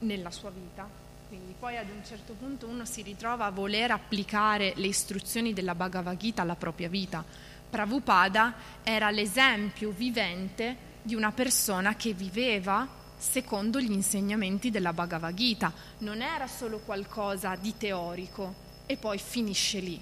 nella 0.00 0.30
sua 0.30 0.50
vita. 0.50 0.86
Quindi 1.28 1.54
poi 1.58 1.76
ad 1.76 1.88
un 1.88 2.04
certo 2.04 2.34
punto 2.34 2.66
uno 2.66 2.84
si 2.84 3.02
ritrova 3.02 3.46
a 3.46 3.50
voler 3.50 3.90
applicare 3.90 4.74
le 4.76 4.86
istruzioni 4.86 5.52
della 5.52 5.74
Bhagavad 5.74 6.16
Gita 6.16 6.42
alla 6.42 6.56
propria 6.56 6.88
vita. 6.88 7.24
Prabhupada 7.68 8.54
era 8.82 9.10
l'esempio 9.10 9.90
vivente 9.90 10.94
di 11.02 11.14
una 11.14 11.32
persona 11.32 11.94
che 11.94 12.12
viveva 12.14 12.88
secondo 13.16 13.80
gli 13.80 13.92
insegnamenti 13.92 14.70
della 14.70 14.92
Bhagavad 14.92 15.34
Gita. 15.34 15.72
Non 15.98 16.20
era 16.22 16.46
solo 16.46 16.78
qualcosa 16.78 17.56
di 17.56 17.76
teorico 17.76 18.54
e 18.86 18.96
poi 18.96 19.18
finisce 19.18 19.80
lì. 19.80 20.00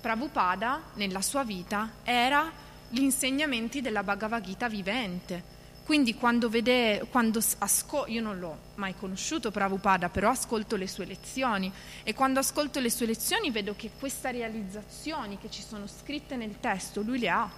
Prabhupada 0.00 0.82
nella 0.94 1.22
sua 1.22 1.44
vita 1.44 1.90
era 2.02 2.50
gli 2.88 3.00
insegnamenti 3.00 3.80
della 3.80 4.02
Bhagavad 4.02 4.42
Gita 4.42 4.68
vivente. 4.68 5.60
Quindi 5.84 6.14
quando 6.14 6.48
vede, 6.48 7.06
quando 7.10 7.40
asco, 7.58 8.06
io 8.06 8.22
non 8.22 8.38
l'ho 8.38 8.56
mai 8.76 8.94
conosciuto 8.94 9.50
Prabhupada, 9.50 10.08
però 10.10 10.30
ascolto 10.30 10.76
le 10.76 10.86
sue 10.86 11.04
lezioni 11.04 11.72
e 12.04 12.14
quando 12.14 12.38
ascolto 12.38 12.78
le 12.78 12.88
sue 12.88 13.06
lezioni 13.06 13.50
vedo 13.50 13.74
che 13.74 13.90
queste 13.98 14.30
realizzazioni 14.30 15.38
che 15.38 15.50
ci 15.50 15.60
sono 15.60 15.88
scritte 15.88 16.36
nel 16.36 16.60
testo 16.60 17.02
lui 17.02 17.18
le 17.18 17.28
ha. 17.28 17.50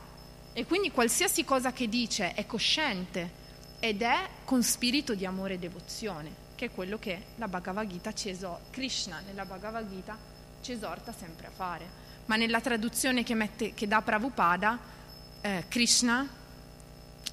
E 0.54 0.64
quindi 0.64 0.90
qualsiasi 0.90 1.44
cosa 1.44 1.72
che 1.72 1.88
dice 1.88 2.32
è 2.32 2.46
cosciente 2.46 3.42
ed 3.78 4.00
è 4.00 4.28
con 4.44 4.62
spirito 4.62 5.14
di 5.14 5.26
amore 5.26 5.54
e 5.54 5.58
devozione, 5.58 6.30
che 6.54 6.66
è 6.66 6.70
quello 6.70 6.98
che 6.98 7.24
la 7.36 7.48
Bhagavad 7.48 7.86
Gita 7.86 8.14
ci 8.14 8.30
esorta, 8.30 8.70
Krishna 8.70 9.20
nella 9.26 9.44
Bhagavad 9.44 9.86
Gita 9.90 10.16
ci 10.62 10.72
esorta 10.72 11.12
sempre 11.12 11.48
a 11.48 11.50
fare. 11.50 12.02
Ma 12.24 12.36
nella 12.36 12.62
traduzione 12.62 13.22
che, 13.22 13.34
mette, 13.34 13.74
che 13.74 13.86
dà 13.86 14.00
Prabhupada, 14.00 14.78
eh, 15.42 15.64
Krishna 15.68 16.26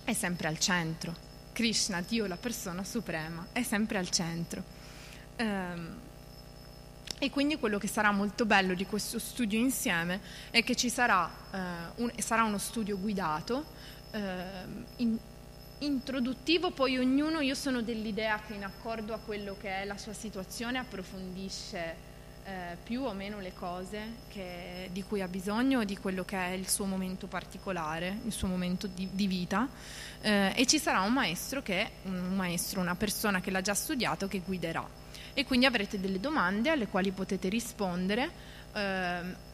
è 0.03 0.13
sempre 0.13 0.47
al 0.47 0.59
centro. 0.59 1.29
Krishna, 1.51 2.01
Dio, 2.01 2.27
la 2.27 2.37
persona 2.37 2.83
suprema, 2.83 3.47
è 3.51 3.63
sempre 3.63 3.97
al 3.97 4.09
centro. 4.09 4.63
Um, 5.37 5.95
e 7.19 7.29
quindi 7.29 7.57
quello 7.57 7.77
che 7.77 7.87
sarà 7.87 8.11
molto 8.11 8.45
bello 8.45 8.73
di 8.73 8.85
questo 8.85 9.19
studio 9.19 9.59
insieme 9.59 10.21
è 10.49 10.63
che 10.63 10.75
ci 10.75 10.89
sarà, 10.89 11.29
uh, 11.51 12.01
un, 12.01 12.11
sarà 12.17 12.43
uno 12.43 12.57
studio 12.57 12.97
guidato 12.97 13.65
uh, 14.11 14.17
in, 14.97 15.17
introduttivo, 15.79 16.71
poi 16.71 16.97
ognuno, 16.97 17.39
io 17.39 17.55
sono 17.55 17.81
dell'idea 17.81 18.39
che 18.45 18.53
in 18.53 18.63
accordo 18.63 19.13
a 19.13 19.19
quello 19.19 19.55
che 19.59 19.81
è 19.81 19.85
la 19.85 19.97
sua 19.97 20.13
situazione 20.13 20.79
approfondisce 20.79 22.09
eh, 22.43 22.77
più 22.83 23.03
o 23.03 23.13
meno 23.13 23.39
le 23.39 23.53
cose 23.53 24.15
che, 24.27 24.89
di 24.91 25.03
cui 25.03 25.21
ha 25.21 25.27
bisogno, 25.27 25.83
di 25.83 25.97
quello 25.97 26.23
che 26.25 26.37
è 26.37 26.49
il 26.51 26.67
suo 26.67 26.85
momento 26.85 27.27
particolare, 27.27 28.19
il 28.25 28.31
suo 28.31 28.47
momento 28.47 28.87
di, 28.87 29.07
di 29.11 29.27
vita 29.27 29.67
eh, 30.21 30.53
e 30.55 30.65
ci 30.65 30.79
sarà 30.79 31.01
un 31.01 31.13
maestro 31.13 31.61
che, 31.61 31.91
un 32.03 32.35
maestro, 32.35 32.81
una 32.81 32.95
persona 32.95 33.41
che 33.41 33.51
l'ha 33.51 33.61
già 33.61 33.73
studiato 33.73 34.27
che 34.27 34.39
guiderà 34.39 34.87
e 35.33 35.45
quindi 35.45 35.65
avrete 35.65 35.99
delle 35.99 36.19
domande 36.19 36.69
alle 36.69 36.87
quali 36.87 37.11
potete 37.11 37.47
rispondere. 37.49 38.29
Eh, 38.73 39.49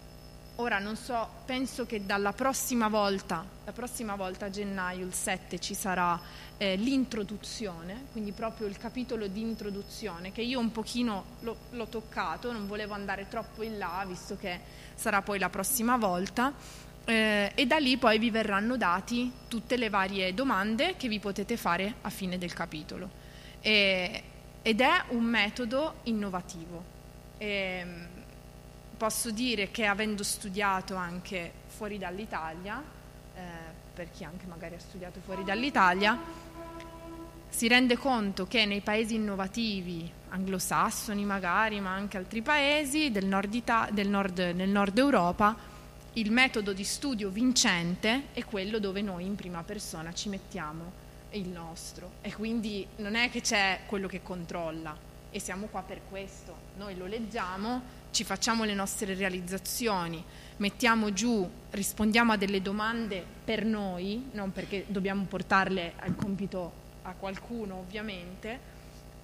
Ora 0.59 0.79
non 0.79 0.95
so, 0.95 1.29
penso 1.45 1.85
che 1.85 2.03
dalla 2.03 2.33
prossima 2.33 2.87
volta, 2.87 3.45
la 3.63 3.71
prossima 3.71 4.15
volta 4.15 4.45
a 4.45 4.49
gennaio, 4.49 5.05
il 5.05 5.13
7, 5.13 5.59
ci 5.59 5.75
sarà 5.75 6.19
eh, 6.57 6.75
l'introduzione, 6.75 8.05
quindi 8.11 8.31
proprio 8.31 8.67
il 8.67 8.77
capitolo 8.77 9.27
di 9.27 9.41
introduzione, 9.41 10.31
che 10.31 10.41
io 10.41 10.59
un 10.59 10.71
pochino 10.71 11.23
l'ho, 11.41 11.57
l'ho, 11.71 11.87
toccato, 11.87 12.51
non 12.51 12.67
volevo 12.67 12.93
andare 12.93 13.27
troppo 13.27 13.63
in 13.63 13.77
là, 13.77 14.03
visto 14.07 14.37
che 14.37 14.59
sarà 14.95 15.21
poi 15.21 15.39
la 15.39 15.49
prossima 15.49 15.97
volta, 15.97 16.53
eh, 17.05 17.51
e 17.55 17.65
da 17.65 17.77
lì 17.77 17.97
poi 17.97 18.19
vi 18.19 18.31
verranno 18.31 18.75
dati 18.75 19.31
tutte 19.47 19.77
le 19.77 19.89
varie 19.89 20.33
domande 20.33 20.95
che 20.97 21.07
vi 21.07 21.19
potete 21.19 21.55
fare 21.55 21.95
a 22.01 22.09
fine 22.09 22.37
del 22.37 22.53
capitolo. 22.53 23.09
E, 23.61 24.23
ed 24.61 24.81
è 24.81 25.03
un 25.09 25.23
metodo 25.23 25.99
innovativo. 26.03 26.83
E, 27.37 27.47
ehm, 27.47 28.07
posso 28.97 29.29
dire 29.29 29.69
che 29.69 29.85
avendo 29.85 30.23
studiato 30.23 30.95
anche 30.95 31.51
fuori 31.67 31.97
dall'Italia, 31.97 32.83
eh, 33.35 33.41
per 33.93 34.11
chi 34.11 34.23
anche 34.23 34.45
magari 34.47 34.75
ha 34.75 34.79
studiato 34.79 35.19
fuori 35.23 35.43
dall'Italia, 35.43 36.19
si 37.49 37.67
rende 37.67 37.97
conto 37.97 38.47
che 38.47 38.65
nei 38.65 38.81
paesi 38.81 39.15
innovativi, 39.15 40.09
anglosassoni 40.29 41.25
magari, 41.25 41.79
ma 41.79 41.93
anche 41.93 42.17
altri 42.17 42.41
paesi 42.41 43.11
del 43.11 43.25
nord, 43.25 43.53
Ita- 43.53 43.89
del 43.91 44.09
nord, 44.09 44.39
nel 44.55 44.69
nord 44.69 44.97
Europa, 44.97 45.55
il 46.13 46.31
metodo 46.31 46.73
di 46.73 46.83
studio 46.83 47.29
vincente 47.29 48.27
è 48.33 48.43
quello 48.43 48.79
dove 48.79 49.01
noi 49.01 49.25
in 49.25 49.35
prima 49.35 49.63
persona 49.63 50.13
ci 50.13 50.29
mettiamo 50.29 51.05
il 51.31 51.47
nostro 51.47 52.13
e 52.21 52.33
quindi 52.33 52.87
non 52.97 53.15
è 53.15 53.29
che 53.29 53.41
c'è 53.41 53.81
quello 53.85 54.07
che 54.07 54.23
controlla, 54.23 54.97
e 55.29 55.39
siamo 55.39 55.67
qua 55.67 55.83
per 55.83 56.01
questo. 56.09 56.55
Noi 56.77 56.97
lo 56.97 57.05
leggiamo, 57.05 57.81
ci 58.11 58.23
facciamo 58.23 58.63
le 58.63 58.73
nostre 58.73 59.13
realizzazioni, 59.13 60.23
mettiamo 60.57 61.13
giù, 61.13 61.47
rispondiamo 61.71 62.31
a 62.31 62.37
delle 62.37 62.61
domande 62.61 63.23
per 63.43 63.65
noi, 63.65 64.29
non 64.31 64.51
perché 64.51 64.85
dobbiamo 64.87 65.25
portarle 65.25 65.93
al 65.99 66.15
compito 66.15 66.85
a 67.07 67.13
qualcuno 67.13 67.75
ovviamente, 67.75 68.75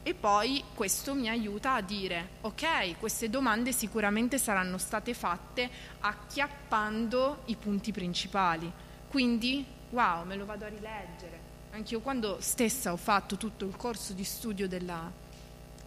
e 0.06 0.14
poi 0.14 0.64
questo 0.74 1.14
mi 1.14 1.30
aiuta 1.30 1.76
a 1.76 1.82
dire, 1.82 2.30
ok, 2.42 2.98
queste 3.00 3.30
domande 3.30 3.72
sicuramente 3.72 4.38
saranno 4.38 4.78
state 4.78 5.14
fatte 5.14 5.70
acchiappando 6.02 7.44
i 7.46 7.56
punti 7.56 7.94
principali. 7.94 8.70
Quindi, 9.08 9.66
wow, 9.92 10.26
me 10.26 10.36
lo 10.36 10.46
vado 10.46 10.66
a 10.66 10.68
rileggere. 10.68 11.52
Anch'io 11.72 12.02
quando 12.02 12.38
stessa 12.42 12.92
ho 12.92 12.98
fatto 12.98 13.38
tutto 13.38 13.66
il 13.66 13.78
corso 13.78 14.12
di 14.12 14.26
studio 14.26 14.68
della, 14.68 15.10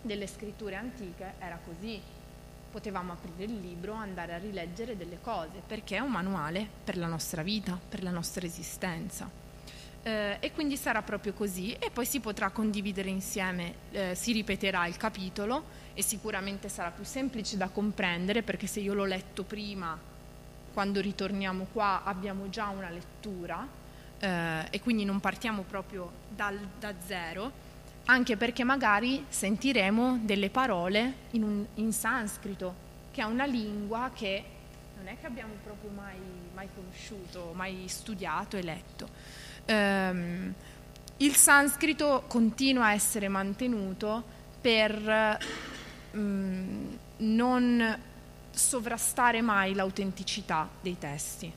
delle 0.01 0.27
scritture 0.27 0.77
antiche, 0.77 1.35
era 1.39 1.59
così. 1.63 2.01
Potevamo 2.71 3.13
aprire 3.13 3.45
il 3.45 3.61
libro, 3.61 3.93
andare 3.93 4.33
a 4.33 4.39
rileggere 4.39 4.97
delle 4.97 5.19
cose, 5.21 5.63
perché 5.67 5.97
è 5.97 6.01
un 6.01 6.11
manuale 6.11 6.67
per 6.85 6.97
la 6.97 7.07
nostra 7.07 7.43
vita, 7.43 7.79
per 7.89 8.03
la 8.03 8.11
nostra 8.11 8.47
esistenza 8.47 9.45
eh, 10.07 10.37
e 10.39 10.53
quindi 10.53 10.77
sarà 10.77 11.03
proprio 11.03 11.33
così. 11.33 11.73
E 11.73 11.91
poi 11.91 12.07
si 12.07 12.21
potrà 12.21 12.51
condividere 12.51 13.09
insieme, 13.09 13.75
eh, 13.91 14.15
si 14.15 14.31
ripeterà 14.33 14.87
il 14.87 14.97
capitolo 14.97 15.65
e 15.95 16.03
sicuramente 16.03 16.69
sarà 16.69 16.91
più 16.91 17.05
semplice 17.05 17.57
da 17.57 17.69
comprendere 17.69 18.43
perché 18.43 18.69
se 18.69 18.79
io 18.79 18.95
l'ho 18.95 19.05
letto 19.05 19.43
prima, 19.43 19.99
quando 20.73 21.01
ritorniamo 21.01 21.67
qua 21.73 22.03
abbiamo 22.05 22.49
già 22.49 22.69
una 22.69 22.91
lettura 22.91 23.67
eh, 24.21 24.69
e 24.71 24.81
quindi 24.81 25.05
non 25.05 25.19
partiamo 25.19 25.63
proprio 25.63 26.13
dal, 26.29 26.57
da 26.79 26.95
zero, 27.05 27.65
anche 28.05 28.37
perché 28.37 28.63
magari 28.63 29.25
sentiremo 29.29 30.21
delle 30.23 30.51
parole 30.51 31.15
in, 31.33 31.43
un, 31.43 31.67
in 31.75 31.93
sanscrito, 31.93 32.75
che 33.11 33.23
è 33.23 33.25
una 33.25 33.45
lingua 33.45 34.13
che 34.15 34.45
non 34.99 35.09
è 35.09 35.19
che 35.19 35.27
abbiamo 35.27 35.55
proprio 35.65 35.91
mai, 35.91 36.17
mai 36.55 36.69
conosciuto, 36.73 37.51
mai 37.55 37.89
studiato 37.89 38.57
e 38.57 38.63
letto 38.63 39.46
ehm, 39.67 40.55
il 41.19 41.35
sanscrito 41.35 42.25
continua 42.27 42.87
a 42.87 42.93
essere 42.93 43.29
mantenuto 43.29 44.23
per 44.61 45.39
mm, 46.17 46.95
non 47.19 47.99
sovrastare 48.51 49.43
mai 49.43 49.75
l'autenticità 49.75 50.69
dei 50.81 50.99
testi. 50.99 51.53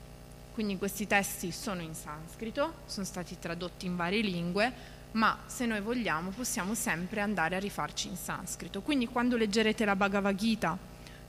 Quindi 0.54 0.78
questi 0.78 1.08
testi 1.08 1.52
sono 1.52 1.82
in 1.82 1.94
sanscrito, 1.94 2.80
sono 2.86 3.06
stati 3.06 3.40
tradotti 3.40 3.86
in 3.86 3.96
varie 3.96 4.22
lingue, 4.22 4.98
ma 5.12 5.38
se 5.46 5.66
noi 5.66 5.82
vogliamo 5.82 6.32
possiamo 6.32 6.76
sempre 6.76 7.22
andare 7.22 7.56
a 7.56 7.60
rifarci 7.60 8.10
in 8.10 8.18
sanscrito. 8.18 8.82
Quindi 8.82 9.08
quando 9.08 9.38
leggerete 9.38 9.86
la 9.86 9.96
Bhagavad 9.96 10.36
Gita 10.36 10.78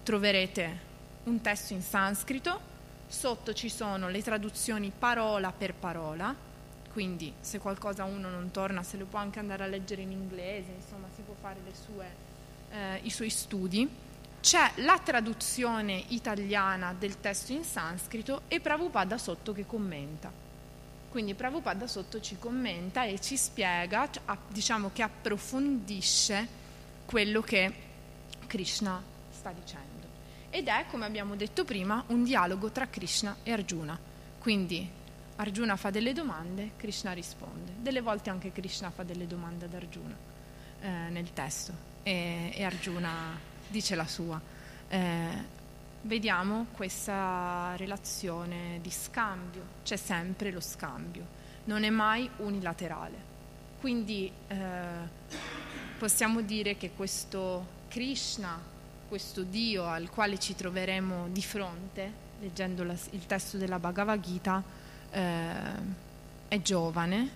troverete 0.02 0.88
un 1.24 1.40
testo 1.40 1.72
in 1.72 1.82
sanscrito, 1.82 2.60
sotto 3.06 3.52
ci 3.52 3.68
sono 3.68 4.08
le 4.08 4.22
traduzioni 4.22 4.92
parola 4.96 5.52
per 5.52 5.74
parola, 5.74 6.34
quindi 6.93 7.32
se 7.41 7.59
qualcosa 7.59 8.05
uno 8.05 8.28
non 8.28 8.51
torna 8.51 8.82
se 8.82 8.97
lo 8.97 9.05
può 9.05 9.18
anche 9.18 9.38
andare 9.38 9.62
a 9.62 9.66
leggere 9.66 10.03
in 10.03 10.11
inglese, 10.11 10.72
insomma 10.72 11.07
si 11.14 11.22
può 11.22 11.34
fare 11.41 11.61
sue, 11.72 12.07
eh, 12.70 13.01
i 13.03 13.11
suoi 13.11 13.30
studi. 13.30 13.88
C'è 14.41 14.72
la 14.76 14.99
traduzione 14.99 16.03
italiana 16.09 16.95
del 16.99 17.20
testo 17.20 17.53
in 17.53 17.62
sanscrito 17.62 18.43
e 18.49 18.59
Prabhupada 18.59 19.18
sotto 19.18 19.53
che 19.53 19.66
commenta. 19.66 20.32
Quindi 21.11 21.34
Prabhupada 21.34 21.86
sotto 21.86 22.20
ci 22.20 22.38
commenta 22.38 23.05
e 23.05 23.20
ci 23.20 23.36
spiega, 23.36 24.09
diciamo 24.49 24.91
che 24.93 25.03
approfondisce 25.03 26.49
quello 27.05 27.41
che 27.41 27.72
Krishna 28.47 29.03
sta 29.30 29.53
dicendo. 29.53 30.07
Ed 30.51 30.66
è, 30.66 30.86
come 30.91 31.05
abbiamo 31.05 31.36
detto 31.36 31.64
prima, 31.64 32.03
un 32.09 32.24
dialogo 32.24 32.70
tra 32.70 32.88
Krishna 32.88 33.36
e 33.43 33.53
Arjuna. 33.53 33.99
Quindi 34.38 34.99
Arjuna 35.41 35.76
fa 35.76 35.88
delle 35.88 36.12
domande, 36.12 36.72
Krishna 36.76 37.12
risponde. 37.12 37.72
Delle 37.78 38.03
volte 38.03 38.28
anche 38.28 38.53
Krishna 38.53 38.91
fa 38.91 39.05
delle 39.05 39.26
domande 39.26 39.64
ad 39.64 39.72
Arjuna 39.72 40.14
eh, 40.82 40.88
nel 41.09 41.32
testo 41.32 41.72
e, 42.03 42.53
e, 42.55 42.62
Arjuna 42.62 43.38
dice 43.66 43.95
la 43.95 44.07
sua. 44.07 44.38
Eh, 44.88 45.59
vediamo 46.03 46.66
questa 46.72 47.72
relazione 47.76 48.80
di 48.82 48.91
scambio, 48.91 49.62
c'è 49.82 49.97
sempre 49.97 50.51
lo 50.51 50.61
scambio, 50.61 51.24
non 51.64 51.84
è 51.84 51.91
mai 51.91 52.28
unilaterale. 52.36 53.28
Quindi 53.80 54.30
eh, 54.47 54.59
possiamo 55.99 56.43
dire 56.43 56.76
che 56.76 56.91
questo 56.95 57.78
Krishna, 57.88 58.61
questo 59.09 59.43
Dio 59.43 59.86
al 59.86 60.11
quale 60.11 60.38
ci 60.38 60.55
troveremo 60.55 61.28
di 61.28 61.43
fronte, 61.43 62.28
leggendo 62.41 62.84
la, 62.84 62.95
il 63.12 63.24
testo 63.24 63.57
della 63.57 63.78
Bhagavad 63.78 64.20
Gita, 64.20 64.79
eh, 65.11 65.98
è 66.48 66.62
giovane, 66.62 67.28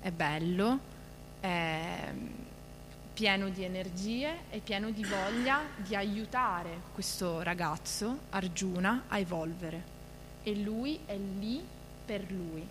è 0.00 0.10
bello, 0.10 0.78
è 1.40 2.12
pieno 3.16 3.48
di 3.48 3.64
energie 3.64 4.40
e 4.50 4.58
pieno 4.58 4.90
di 4.90 5.02
voglia 5.04 5.62
di 5.76 5.96
aiutare 5.96 6.82
questo 6.92 7.42
ragazzo, 7.42 8.18
Arjuna, 8.30 9.04
a 9.08 9.18
evolvere. 9.18 9.94
E 10.42 10.54
lui 10.56 11.00
è 11.06 11.16
lì 11.16 11.64
per 12.04 12.30
lui. 12.30 12.66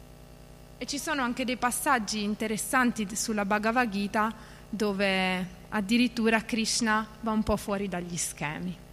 E 0.77 0.85
ci 0.85 0.99
sono 0.99 1.23
anche 1.23 1.45
dei 1.45 1.57
passaggi 1.57 2.21
interessanti 2.21 3.15
sulla 3.15 3.45
Bhagavad 3.45 3.89
Gita 3.89 4.33
dove 4.69 5.63
addirittura 5.69 6.43
Krishna 6.43 7.07
va 7.21 7.31
un 7.31 7.43
po' 7.43 7.57
fuori 7.57 7.87
dagli 7.87 8.17
schemi. 8.17 8.84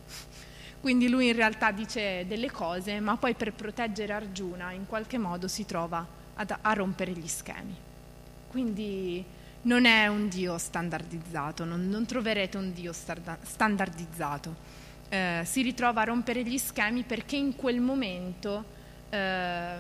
Quindi 0.83 1.09
lui 1.09 1.29
in 1.29 1.37
realtà 1.37 1.71
dice 1.71 2.27
delle 2.27 2.51
cose, 2.51 2.99
ma 2.99 3.17
poi 3.17 3.35
per 3.35 3.53
proteggere 3.53 4.13
Arjuna 4.13 4.73
in 4.73 4.85
qualche 4.85 5.17
modo 5.17 5.47
si 5.47 5.65
trova 5.65 6.05
ad, 6.35 6.53
a 6.61 6.73
rompere 6.73 7.13
gli 7.13 7.29
schemi. 7.29 7.77
Quindi 8.49 9.25
non 9.63 9.85
è 9.85 10.09
un 10.09 10.29
Dio 10.29 10.59
standardizzato, 10.59 11.65
non, 11.65 11.89
non 11.89 12.05
troverete 12.05 12.57
un 12.57 12.73
Dio 12.73 12.93
standardizzato. 12.93 14.57
Eh, 15.09 15.43
si 15.45 15.63
ritrova 15.63 16.01
a 16.01 16.05
rompere 16.05 16.43
gli 16.43 16.59
schemi 16.59 17.05
perché 17.05 17.37
in 17.37 17.55
quel 17.55 17.81
momento 17.81 18.65
eh, 19.09 19.77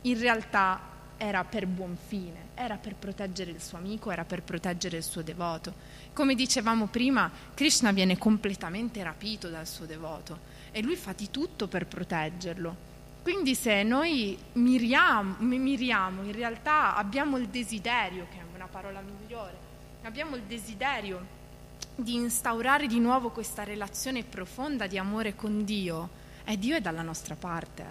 in 0.00 0.18
realtà 0.18 0.80
era 1.18 1.44
per 1.44 1.66
buon 1.66 1.98
fine, 2.06 2.46
era 2.54 2.76
per 2.76 2.94
proteggere 2.94 3.50
il 3.50 3.60
suo 3.60 3.76
amico, 3.76 4.10
era 4.10 4.24
per 4.24 4.42
proteggere 4.42 4.96
il 4.96 5.02
suo 5.02 5.20
devoto. 5.20 5.74
Come 6.18 6.34
dicevamo 6.34 6.86
prima, 6.86 7.30
Krishna 7.54 7.92
viene 7.92 8.18
completamente 8.18 9.00
rapito 9.04 9.48
dal 9.50 9.68
suo 9.68 9.86
devoto 9.86 10.40
e 10.72 10.82
lui 10.82 10.96
fa 10.96 11.12
di 11.12 11.30
tutto 11.30 11.68
per 11.68 11.86
proteggerlo. 11.86 12.74
Quindi 13.22 13.54
se 13.54 13.84
noi 13.84 14.36
miriamo, 14.54 15.36
miriamo, 15.38 16.24
in 16.24 16.32
realtà 16.32 16.96
abbiamo 16.96 17.36
il 17.36 17.46
desiderio, 17.46 18.26
che 18.32 18.38
è 18.38 18.42
una 18.52 18.66
parola 18.66 19.00
migliore, 19.00 19.56
abbiamo 20.02 20.34
il 20.34 20.42
desiderio 20.42 21.24
di 21.94 22.16
instaurare 22.16 22.88
di 22.88 22.98
nuovo 22.98 23.30
questa 23.30 23.62
relazione 23.62 24.24
profonda 24.24 24.88
di 24.88 24.98
amore 24.98 25.36
con 25.36 25.64
Dio, 25.64 26.08
e 26.44 26.58
Dio 26.58 26.74
è 26.74 26.80
dalla 26.80 27.02
nostra 27.02 27.36
parte, 27.36 27.82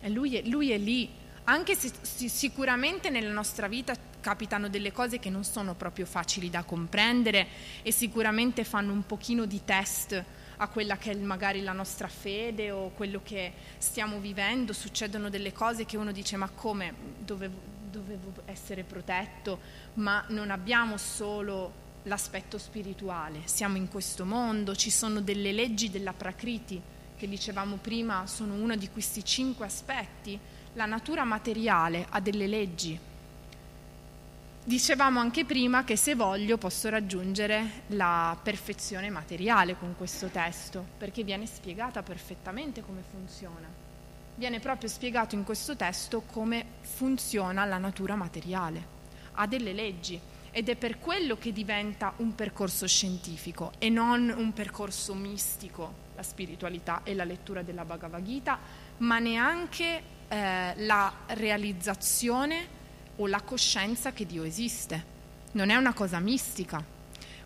eh? 0.00 0.06
e 0.08 0.10
lui 0.10 0.36
è, 0.36 0.46
lui 0.46 0.72
è 0.72 0.76
lì 0.76 1.08
anche 1.44 1.74
se 1.74 1.90
sicuramente 2.02 3.08
nella 3.08 3.32
nostra 3.32 3.68
vita 3.68 3.94
capitano 4.26 4.68
delle 4.68 4.90
cose 4.90 5.20
che 5.20 5.30
non 5.30 5.44
sono 5.44 5.76
proprio 5.76 6.04
facili 6.04 6.50
da 6.50 6.64
comprendere 6.64 7.46
e 7.82 7.92
sicuramente 7.92 8.64
fanno 8.64 8.92
un 8.92 9.06
pochino 9.06 9.44
di 9.44 9.60
test 9.64 10.20
a 10.56 10.66
quella 10.66 10.96
che 10.96 11.12
è 11.12 11.14
magari 11.14 11.62
la 11.62 11.72
nostra 11.72 12.08
fede 12.08 12.72
o 12.72 12.88
quello 12.88 13.20
che 13.22 13.52
stiamo 13.78 14.18
vivendo, 14.18 14.72
succedono 14.72 15.30
delle 15.30 15.52
cose 15.52 15.84
che 15.84 15.96
uno 15.96 16.10
dice 16.10 16.36
ma 16.36 16.48
come? 16.48 16.92
Dovevo, 17.20 17.56
dovevo 17.88 18.32
essere 18.46 18.82
protetto, 18.82 19.60
ma 19.94 20.24
non 20.30 20.50
abbiamo 20.50 20.96
solo 20.96 21.84
l'aspetto 22.02 22.58
spirituale, 22.58 23.42
siamo 23.44 23.76
in 23.76 23.86
questo 23.86 24.24
mondo, 24.24 24.74
ci 24.74 24.90
sono 24.90 25.20
delle 25.20 25.52
leggi 25.52 25.88
della 25.88 26.12
Prakriti 26.12 26.82
che 27.16 27.28
dicevamo 27.28 27.76
prima 27.76 28.26
sono 28.26 28.54
uno 28.54 28.74
di 28.74 28.90
questi 28.90 29.24
cinque 29.24 29.66
aspetti. 29.66 30.36
La 30.72 30.84
natura 30.84 31.22
materiale 31.22 32.06
ha 32.10 32.20
delle 32.20 32.48
leggi. 32.48 33.14
Dicevamo 34.66 35.20
anche 35.20 35.44
prima 35.44 35.84
che 35.84 35.94
se 35.94 36.16
voglio 36.16 36.58
posso 36.58 36.88
raggiungere 36.88 37.82
la 37.90 38.36
perfezione 38.42 39.10
materiale 39.10 39.78
con 39.78 39.94
questo 39.96 40.26
testo, 40.26 40.84
perché 40.98 41.22
viene 41.22 41.46
spiegata 41.46 42.02
perfettamente 42.02 42.82
come 42.82 43.04
funziona. 43.08 43.68
Viene 44.34 44.58
proprio 44.58 44.88
spiegato 44.88 45.36
in 45.36 45.44
questo 45.44 45.76
testo 45.76 46.22
come 46.22 46.64
funziona 46.80 47.64
la 47.64 47.78
natura 47.78 48.16
materiale. 48.16 48.84
Ha 49.34 49.46
delle 49.46 49.72
leggi 49.72 50.18
ed 50.50 50.68
è 50.68 50.74
per 50.74 50.98
quello 50.98 51.36
che 51.36 51.52
diventa 51.52 52.14
un 52.16 52.34
percorso 52.34 52.88
scientifico 52.88 53.70
e 53.78 53.88
non 53.88 54.34
un 54.36 54.52
percorso 54.52 55.14
mistico, 55.14 55.92
la 56.16 56.24
spiritualità 56.24 57.02
e 57.04 57.14
la 57.14 57.22
lettura 57.22 57.62
della 57.62 57.84
Bhagavad 57.84 58.24
Gita, 58.24 58.58
ma 58.96 59.20
neanche 59.20 60.02
eh, 60.26 60.72
la 60.74 61.12
realizzazione 61.26 62.74
o 63.16 63.26
la 63.26 63.40
coscienza 63.40 64.12
che 64.12 64.26
Dio 64.26 64.44
esiste. 64.44 65.14
Non 65.52 65.70
è 65.70 65.76
una 65.76 65.92
cosa 65.92 66.18
mistica. 66.18 66.82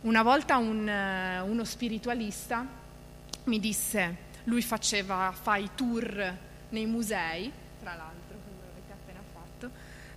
Una 0.03 0.23
volta 0.23 0.57
un, 0.57 0.89
eh, 0.89 1.41
uno 1.41 1.65
spiritualista 1.65 2.67
mi 3.45 3.61
disse, 3.61 4.29
lui 4.45 4.63
faceva, 4.63 5.33
fa 5.39 5.57
i 5.57 5.71
tour 5.75 6.37
nei 6.71 6.87
musei, 6.87 7.51
tra 7.81 7.95
l'altro, 7.95 8.37
voi 8.59 8.69
avete 8.71 8.93
appena 8.93 9.21
fatto, 9.33 9.71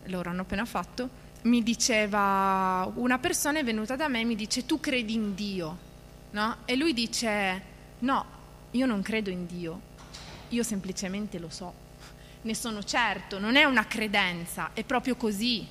loro 0.06 0.30
hanno 0.30 0.42
appena 0.42 0.66
fatto, 0.66 1.10
mi 1.44 1.62
diceva, 1.62 2.90
una 2.96 3.20
persona 3.20 3.60
è 3.60 3.64
venuta 3.64 3.96
da 3.96 4.08
me 4.08 4.22
e 4.22 4.24
mi 4.24 4.36
dice, 4.36 4.66
tu 4.66 4.80
credi 4.80 5.14
in 5.14 5.36
Dio, 5.36 5.78
no? 6.32 6.58
E 6.66 6.76
lui 6.76 6.94
dice, 6.94 7.62
no, 8.00 8.26
io 8.72 8.86
non 8.86 9.02
credo 9.02 9.30
in 9.30 9.46
Dio, 9.46 9.82
io 10.50 10.64
semplicemente 10.64 11.40
lo 11.40 11.50
so, 11.50 11.74
ne 12.44 12.56
sono 12.56 12.84
certo, 12.84 13.40
non 13.40 13.56
è 13.56 13.64
una 13.64 13.86
credenza, 13.86 14.72
è 14.74 14.84
proprio 14.84 15.16
così, 15.16 15.66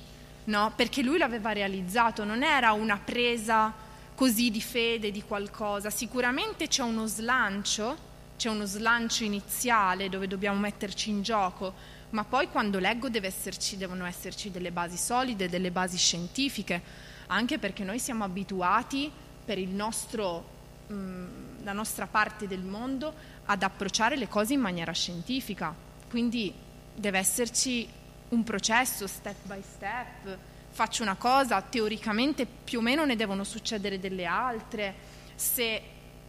no? 0.45 0.73
Perché 0.75 1.01
lui 1.01 1.17
l'aveva 1.17 1.51
realizzato, 1.51 2.23
non 2.23 2.43
era 2.43 2.73
una 2.73 2.97
presa 2.97 3.73
così 4.15 4.51
di 4.51 4.61
fede 4.61 5.11
di 5.11 5.23
qualcosa, 5.23 5.89
sicuramente 5.89 6.67
c'è 6.67 6.83
uno 6.83 7.05
slancio, 7.05 8.11
c'è 8.37 8.49
uno 8.49 8.65
slancio 8.65 9.23
iniziale 9.23 10.09
dove 10.09 10.27
dobbiamo 10.27 10.59
metterci 10.59 11.09
in 11.09 11.21
gioco, 11.21 11.73
ma 12.11 12.23
poi 12.23 12.47
quando 12.49 12.79
leggo 12.79 13.09
esserci, 13.27 13.77
devono 13.77 14.05
esserci 14.05 14.51
delle 14.51 14.71
basi 14.71 14.97
solide, 14.97 15.49
delle 15.49 15.71
basi 15.71 15.97
scientifiche, 15.97 16.81
anche 17.27 17.57
perché 17.57 17.83
noi 17.83 17.99
siamo 17.99 18.23
abituati 18.23 19.11
per 19.43 19.57
nostro, 19.69 20.45
mh, 20.87 20.93
mm, 20.93 21.27
la 21.63 21.73
nostra 21.73 22.05
parte 22.07 22.47
del 22.47 22.61
mondo 22.61 23.13
ad 23.45 23.63
approcciare 23.63 24.15
le 24.15 24.27
cose 24.27 24.53
in 24.53 24.59
maniera 24.59 24.91
scientifica, 24.91 25.73
quindi 26.09 26.53
deve 26.95 27.17
esserci 27.17 27.87
un 28.29 28.43
processo 28.43 29.07
step 29.07 29.35
by 29.43 29.61
step, 29.61 30.37
faccio 30.69 31.03
una 31.03 31.15
cosa, 31.15 31.61
teoricamente 31.61 32.45
più 32.45 32.79
o 32.79 32.81
meno 32.81 33.05
ne 33.05 33.15
devono 33.15 33.43
succedere 33.43 33.99
delle 33.99 34.25
altre, 34.25 34.95
se 35.35 35.81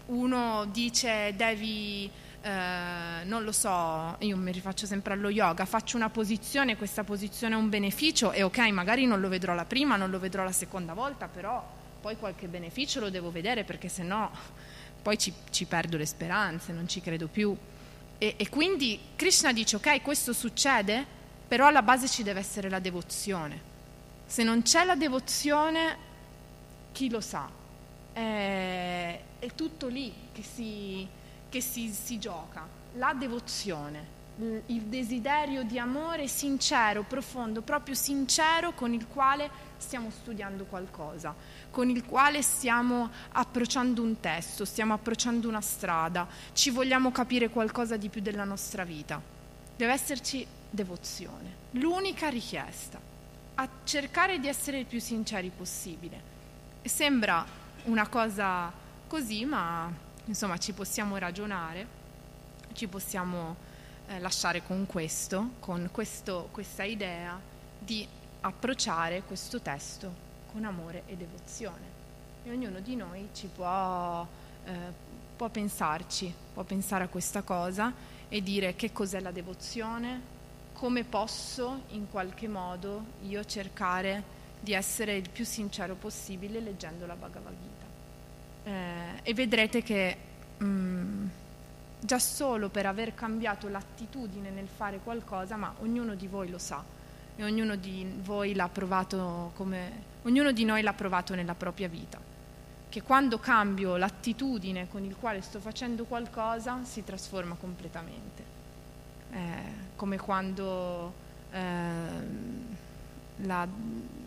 uno 0.06 0.66
dice 0.66 1.32
devi 1.34 2.10
eh, 2.44 3.24
non 3.24 3.42
lo 3.42 3.52
so, 3.52 4.16
io 4.18 4.36
mi 4.36 4.52
rifaccio 4.52 4.84
sempre 4.84 5.14
allo 5.14 5.30
yoga, 5.30 5.64
faccio 5.64 5.96
una 5.96 6.10
posizione, 6.10 6.76
questa 6.76 7.02
posizione 7.02 7.54
ha 7.54 7.58
un 7.58 7.70
beneficio 7.70 8.32
e 8.32 8.42
ok, 8.42 8.58
magari 8.68 9.06
non 9.06 9.20
lo 9.20 9.28
vedrò 9.28 9.54
la 9.54 9.64
prima, 9.64 9.96
non 9.96 10.10
lo 10.10 10.18
vedrò 10.18 10.44
la 10.44 10.52
seconda 10.52 10.92
volta, 10.92 11.26
però 11.26 11.66
poi 12.02 12.18
qualche 12.18 12.46
beneficio 12.46 13.00
lo 13.00 13.08
devo 13.08 13.30
vedere 13.30 13.64
perché 13.64 13.88
se 13.88 14.02
no 14.02 14.30
poi 15.00 15.16
ci, 15.16 15.32
ci, 15.48 15.64
perdo 15.64 15.96
le 15.96 16.04
speranze, 16.04 16.72
non 16.72 16.86
ci 16.86 17.00
credo 17.00 17.28
più. 17.28 17.56
E, 18.24 18.36
e 18.38 18.48
quindi 18.48 18.98
Krishna 19.16 19.52
dice 19.52 19.76
ok, 19.76 20.00
questo 20.00 20.32
succede, 20.32 21.04
però 21.46 21.66
alla 21.66 21.82
base 21.82 22.08
ci 22.08 22.22
deve 22.22 22.40
essere 22.40 22.70
la 22.70 22.78
devozione. 22.78 23.72
Se 24.24 24.42
non 24.42 24.62
c'è 24.62 24.84
la 24.84 24.94
devozione, 24.94 25.96
chi 26.92 27.10
lo 27.10 27.20
sa? 27.20 27.50
È, 28.12 29.20
è 29.38 29.54
tutto 29.54 29.88
lì 29.88 30.10
che 30.32 30.42
si 30.42 31.06
che 31.54 31.60
si, 31.60 31.88
si 31.90 32.18
gioca, 32.18 32.66
la 32.94 33.14
devozione, 33.16 34.04
il 34.66 34.82
desiderio 34.86 35.62
di 35.62 35.78
amore 35.78 36.26
sincero, 36.26 37.04
profondo, 37.04 37.60
proprio 37.60 37.94
sincero 37.94 38.72
con 38.72 38.92
il 38.92 39.06
quale 39.06 39.48
stiamo 39.76 40.10
studiando 40.10 40.64
qualcosa, 40.64 41.32
con 41.74 41.90
il 41.90 42.04
quale 42.04 42.40
stiamo 42.40 43.10
approcciando 43.32 44.00
un 44.00 44.20
testo, 44.20 44.64
stiamo 44.64 44.94
approcciando 44.94 45.48
una 45.48 45.60
strada, 45.60 46.24
ci 46.52 46.70
vogliamo 46.70 47.10
capire 47.10 47.48
qualcosa 47.48 47.96
di 47.96 48.08
più 48.08 48.20
della 48.20 48.44
nostra 48.44 48.84
vita. 48.84 49.20
Deve 49.76 49.92
esserci 49.92 50.46
devozione, 50.70 51.56
l'unica 51.72 52.28
richiesta, 52.28 53.00
a 53.56 53.68
cercare 53.82 54.38
di 54.38 54.46
essere 54.46 54.78
il 54.78 54.86
più 54.86 55.00
sinceri 55.00 55.50
possibile. 55.50 56.32
Sembra 56.84 57.44
una 57.86 58.06
cosa 58.06 58.72
così, 59.08 59.44
ma 59.44 59.90
Insomma, 60.26 60.56
ci 60.56 60.72
possiamo 60.72 61.18
ragionare, 61.18 61.86
ci 62.72 62.86
possiamo 62.86 63.56
eh, 64.06 64.18
lasciare 64.20 64.62
con 64.62 64.86
questo, 64.86 65.50
con 65.60 65.90
questo, 65.92 66.48
questa 66.50 66.82
idea 66.84 67.38
di 67.78 68.06
approcciare 68.40 69.22
questo 69.22 69.60
testo 69.60 70.23
con 70.54 70.64
amore 70.64 71.02
e 71.06 71.16
devozione. 71.16 72.02
E 72.44 72.50
ognuno 72.50 72.78
di 72.78 72.94
noi 72.94 73.28
ci 73.32 73.48
può, 73.52 74.24
eh, 74.64 74.72
può 75.36 75.48
pensarci, 75.48 76.32
può 76.54 76.62
pensare 76.62 77.02
a 77.02 77.08
questa 77.08 77.42
cosa 77.42 77.92
e 78.28 78.40
dire 78.40 78.76
che 78.76 78.92
cos'è 78.92 79.18
la 79.18 79.32
devozione, 79.32 80.32
come 80.72 81.02
posso 81.02 81.82
in 81.88 82.08
qualche 82.08 82.46
modo 82.46 83.04
io 83.22 83.44
cercare 83.44 84.22
di 84.60 84.72
essere 84.72 85.16
il 85.16 85.28
più 85.28 85.44
sincero 85.44 85.96
possibile 85.96 86.60
leggendo 86.60 87.04
la 87.04 87.14
Bhagavad 87.14 87.52
Gita 87.52 88.70
eh, 88.70 89.20
e 89.22 89.34
vedrete 89.34 89.82
che 89.82 90.16
mh, 90.56 90.64
mm, 90.64 91.26
già 92.00 92.18
solo 92.20 92.68
per 92.68 92.86
aver 92.86 93.14
cambiato 93.14 93.68
l'attitudine 93.68 94.50
nel 94.50 94.68
fare 94.68 95.00
qualcosa, 95.02 95.56
ma 95.56 95.74
ognuno 95.80 96.14
di 96.14 96.28
voi 96.28 96.48
lo 96.48 96.58
sa 96.58 96.82
e 97.36 97.42
ognuno 97.42 97.74
di 97.74 98.06
voi 98.22 98.54
l'ha 98.54 98.68
provato 98.68 99.50
come 99.54 100.12
ognuno 100.24 100.52
di 100.52 100.64
noi 100.64 100.82
l'ha 100.82 100.92
provato 100.92 101.34
nella 101.34 101.54
propria 101.54 101.88
vita. 101.88 102.20
Che 102.88 103.02
quando 103.02 103.38
cambio 103.38 103.96
l'attitudine 103.96 104.88
con 104.88 105.04
il 105.04 105.16
quale 105.18 105.40
sto 105.40 105.58
facendo 105.58 106.04
qualcosa 106.04 106.84
si 106.84 107.02
trasforma 107.02 107.56
completamente. 107.58 108.52
Eh, 109.30 109.62
come 109.96 110.16
quando 110.16 111.12
eh, 111.50 111.62
la, 113.38 113.66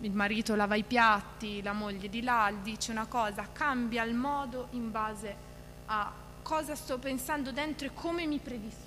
il 0.02 0.12
marito 0.12 0.56
lava 0.56 0.76
i 0.76 0.84
piatti, 0.84 1.62
la 1.62 1.74
moglie 1.74 2.10
di 2.10 2.22
là 2.22 2.52
dice 2.62 2.92
una 2.92 3.06
cosa, 3.06 3.48
cambia 3.52 4.04
il 4.04 4.14
modo 4.14 4.68
in 4.72 4.92
base 4.92 5.36
a 5.86 6.12
cosa 6.42 6.76
sto 6.76 6.98
pensando 6.98 7.52
dentro 7.52 7.88
e 7.88 7.92
come 7.94 8.26
mi 8.26 8.40
predispongo. 8.40 8.86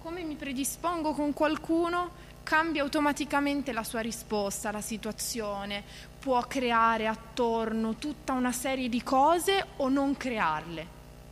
Come 0.00 0.22
mi 0.22 0.36
predispongo 0.36 1.12
con 1.12 1.32
qualcuno 1.32 2.10
cambia 2.48 2.80
automaticamente 2.80 3.72
la 3.72 3.84
sua 3.84 4.00
risposta 4.00 4.70
alla 4.70 4.80
situazione, 4.80 5.84
può 6.18 6.40
creare 6.46 7.06
attorno 7.06 7.96
tutta 7.96 8.32
una 8.32 8.52
serie 8.52 8.88
di 8.88 9.02
cose 9.02 9.66
o 9.76 9.90
non 9.90 10.16
crearle. 10.16 10.86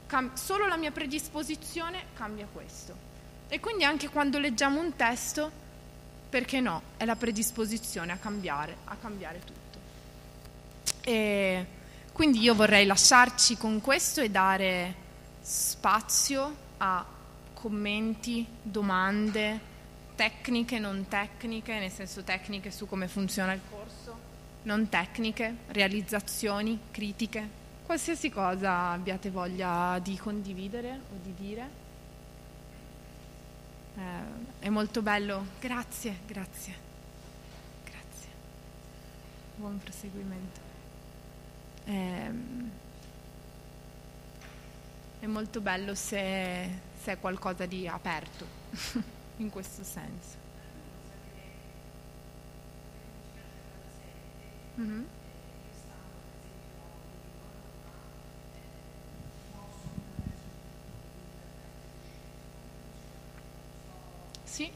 Cam- 0.07 0.35
solo 0.35 0.67
la 0.67 0.77
mia 0.77 0.91
predisposizione 0.91 2.09
cambia 2.13 2.47
questo. 2.53 2.95
E 3.49 3.61
quindi 3.61 3.85
anche 3.85 4.11
quando 4.11 4.39
leggiamo 4.39 4.79
un 4.79 4.95
testo 4.95 5.51
perché 6.29 6.61
no? 6.61 6.83
È 6.99 7.07
la 7.07 7.17
predisposizione 7.17 8.13
a 8.13 8.17
cambiare, 8.17 8.77
a 8.85 8.97
cambiare 8.97 9.39
tutto. 9.39 9.79
E 11.01 11.67
quindi 12.13 12.41
io 12.41 12.55
vorrei 12.55 12.85
lasciarci 12.85 13.57
con 13.57 13.81
questo 13.81 14.21
e 14.21 14.29
dare 14.29 14.95
spazio 15.41 16.55
a 16.77 17.03
commenti, 17.55 18.47
domande, 18.61 19.76
tecniche, 20.17 20.79
non 20.79 21.07
tecniche, 21.09 21.79
nel 21.79 21.91
senso 21.91 22.25
tecniche 22.25 22.71
su 22.71 22.87
come 22.87 23.07
funziona 23.07 23.53
il 23.53 23.61
corso, 23.71 24.19
non 24.63 24.89
tecniche, 24.89 25.57
realizzazioni, 25.69 26.79
critiche, 26.91 27.49
qualsiasi 27.85 28.31
cosa 28.31 28.91
abbiate 28.91 29.31
voglia 29.31 30.01
di 30.01 30.17
condividere 30.17 31.01
o 31.13 31.19
di 31.23 31.35
dire. 31.35 31.85
Eh, 33.97 34.65
è 34.65 34.69
molto 34.71 35.03
bello. 35.03 35.47
Grazie, 35.61 36.21
grazie. 36.27 36.75
Grazie. 37.85 38.29
Buon 39.55 39.79
proseguimento. 39.79 40.61
Eh, 41.85 42.31
è 45.21 45.27
molto 45.27 45.61
bello 45.61 45.95
se, 45.95 46.69
se 47.03 47.13
è 47.13 47.19
qualcosa 47.19 47.65
di 47.65 47.87
aperto 47.87 49.15
in 49.39 49.51
questo 49.51 49.85
senso. 49.85 50.45
Mm-hmm. 54.79 55.05
Sì. 64.45 64.71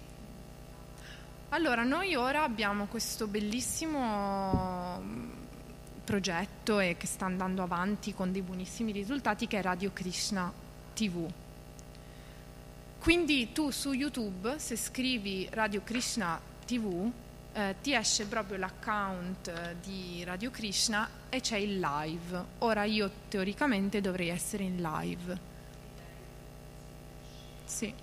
Allora, 1.51 1.83
noi 1.85 2.15
ora 2.15 2.43
abbiamo 2.43 2.87
questo 2.87 3.27
bellissimo 3.27 5.01
mm, 5.01 5.31
progetto 6.05 6.79
e 6.81 6.97
che 6.97 7.07
sta 7.07 7.27
andando 7.27 7.63
avanti 7.63 8.15
con 8.15 8.33
dei 8.33 8.43
buonissimi 8.43 8.93
risultati 8.93 9.47
che 9.47 9.59
è 9.59 9.63
Radio 9.63 9.91
Krishna 9.93 10.53
TV. 10.95 11.29
Quindi 13.01 13.53
tu 13.53 13.71
su 13.71 13.93
YouTube, 13.93 14.59
se 14.59 14.77
scrivi 14.77 15.49
Radio 15.53 15.81
Krishna 15.83 16.39
TV, 16.67 17.11
eh, 17.55 17.77
ti 17.81 17.95
esce 17.95 18.27
proprio 18.27 18.59
l'account 18.59 19.49
eh, 19.49 19.77
di 19.83 20.23
Radio 20.23 20.51
Krishna 20.51 21.09
e 21.31 21.41
c'è 21.41 21.57
il 21.57 21.81
live. 21.81 22.45
Ora 22.59 22.85
io 22.85 23.11
teoricamente 23.29 24.03
dovrei 24.03 24.29
essere 24.29 24.65
in 24.65 24.83
live. 24.83 25.39
Sì. 27.65 27.95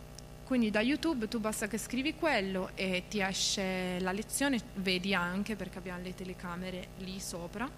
Quindi 0.43 0.71
da 0.71 0.81
YouTube 0.81 1.27
tu 1.27 1.39
basta 1.39 1.67
che 1.67 1.77
scrivi 1.77 2.15
quello 2.15 2.71
e 2.73 3.03
ti 3.07 3.21
esce 3.21 3.99
la 3.99 4.11
lezione, 4.11 4.59
vedi 4.75 5.13
anche 5.13 5.55
perché 5.55 5.77
abbiamo 5.77 6.01
le 6.01 6.15
telecamere 6.15 6.87
lì 6.97 7.19
sopra, 7.19 7.69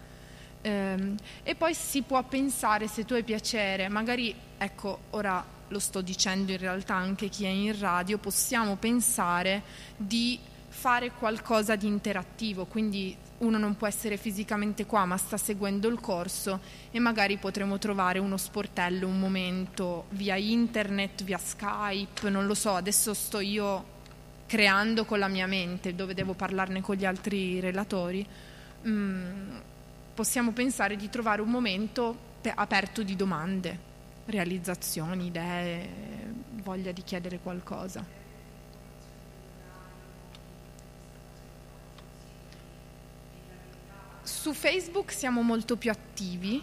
Ehm, 0.62 1.16
e 1.44 1.56
poi 1.56 1.74
si 1.74 2.02
può 2.02 2.22
pensare 2.24 2.88
se 2.88 3.06
tu 3.06 3.14
hai 3.14 3.24
piacere, 3.24 3.88
magari 3.88 4.36
ecco 4.58 5.00
ora 5.12 5.44
lo 5.70 5.80
sto 5.80 6.02
dicendo 6.02 6.52
in 6.52 6.58
realtà 6.58 6.96
anche 6.96 7.30
chi 7.30 7.46
è 7.46 7.50
in 7.50 7.78
radio, 7.80 8.18
possiamo 8.18 8.76
pensare 8.76 9.64
di 9.96 10.40
fare 10.68 11.12
qualcosa 11.12 11.76
di 11.76 11.88
interattivo, 11.88 12.66
quindi 12.66 13.16
uno 13.40 13.58
non 13.58 13.76
può 13.76 13.88
essere 13.88 14.18
fisicamente 14.18 14.86
qua 14.86 15.06
ma 15.06 15.18
sta 15.18 15.38
seguendo 15.38 15.88
il 15.88 16.00
corso 16.00 16.60
e 16.92 17.00
magari 17.00 17.38
potremo 17.38 17.78
trovare 17.78 18.20
uno 18.20 18.38
sportello, 18.38 19.08
un 19.08 19.20
momento 19.20 20.06
via 20.10 20.36
internet, 20.36 21.24
via 21.24 21.38
Skype, 21.38 22.30
non 22.30 22.46
lo 22.46 22.54
so, 22.54 22.76
adesso 22.76 23.14
sto 23.14 23.40
io 23.40 23.98
creando 24.46 25.06
con 25.06 25.20
la 25.20 25.28
mia 25.28 25.48
mente 25.48 25.94
dove 25.94 26.14
devo 26.14 26.34
parlarne 26.34 26.82
con 26.82 26.96
gli 26.96 27.06
altri 27.06 27.60
relatori. 27.60 28.26
Mm, 28.88 29.58
possiamo 30.14 30.52
pensare 30.52 30.96
di 30.96 31.10
trovare 31.10 31.42
un 31.42 31.50
momento 31.50 32.28
aperto 32.56 33.04
di 33.04 33.16
domande, 33.16 33.89
realizzazioni, 34.30 35.28
idee, 35.28 35.90
voglia 36.64 36.92
di 36.92 37.04
chiedere 37.04 37.40
qualcosa. 37.40 38.18
Su 44.22 44.54
Facebook 44.54 45.12
siamo 45.12 45.42
molto 45.42 45.76
più 45.76 45.92
attivi, 45.92 46.62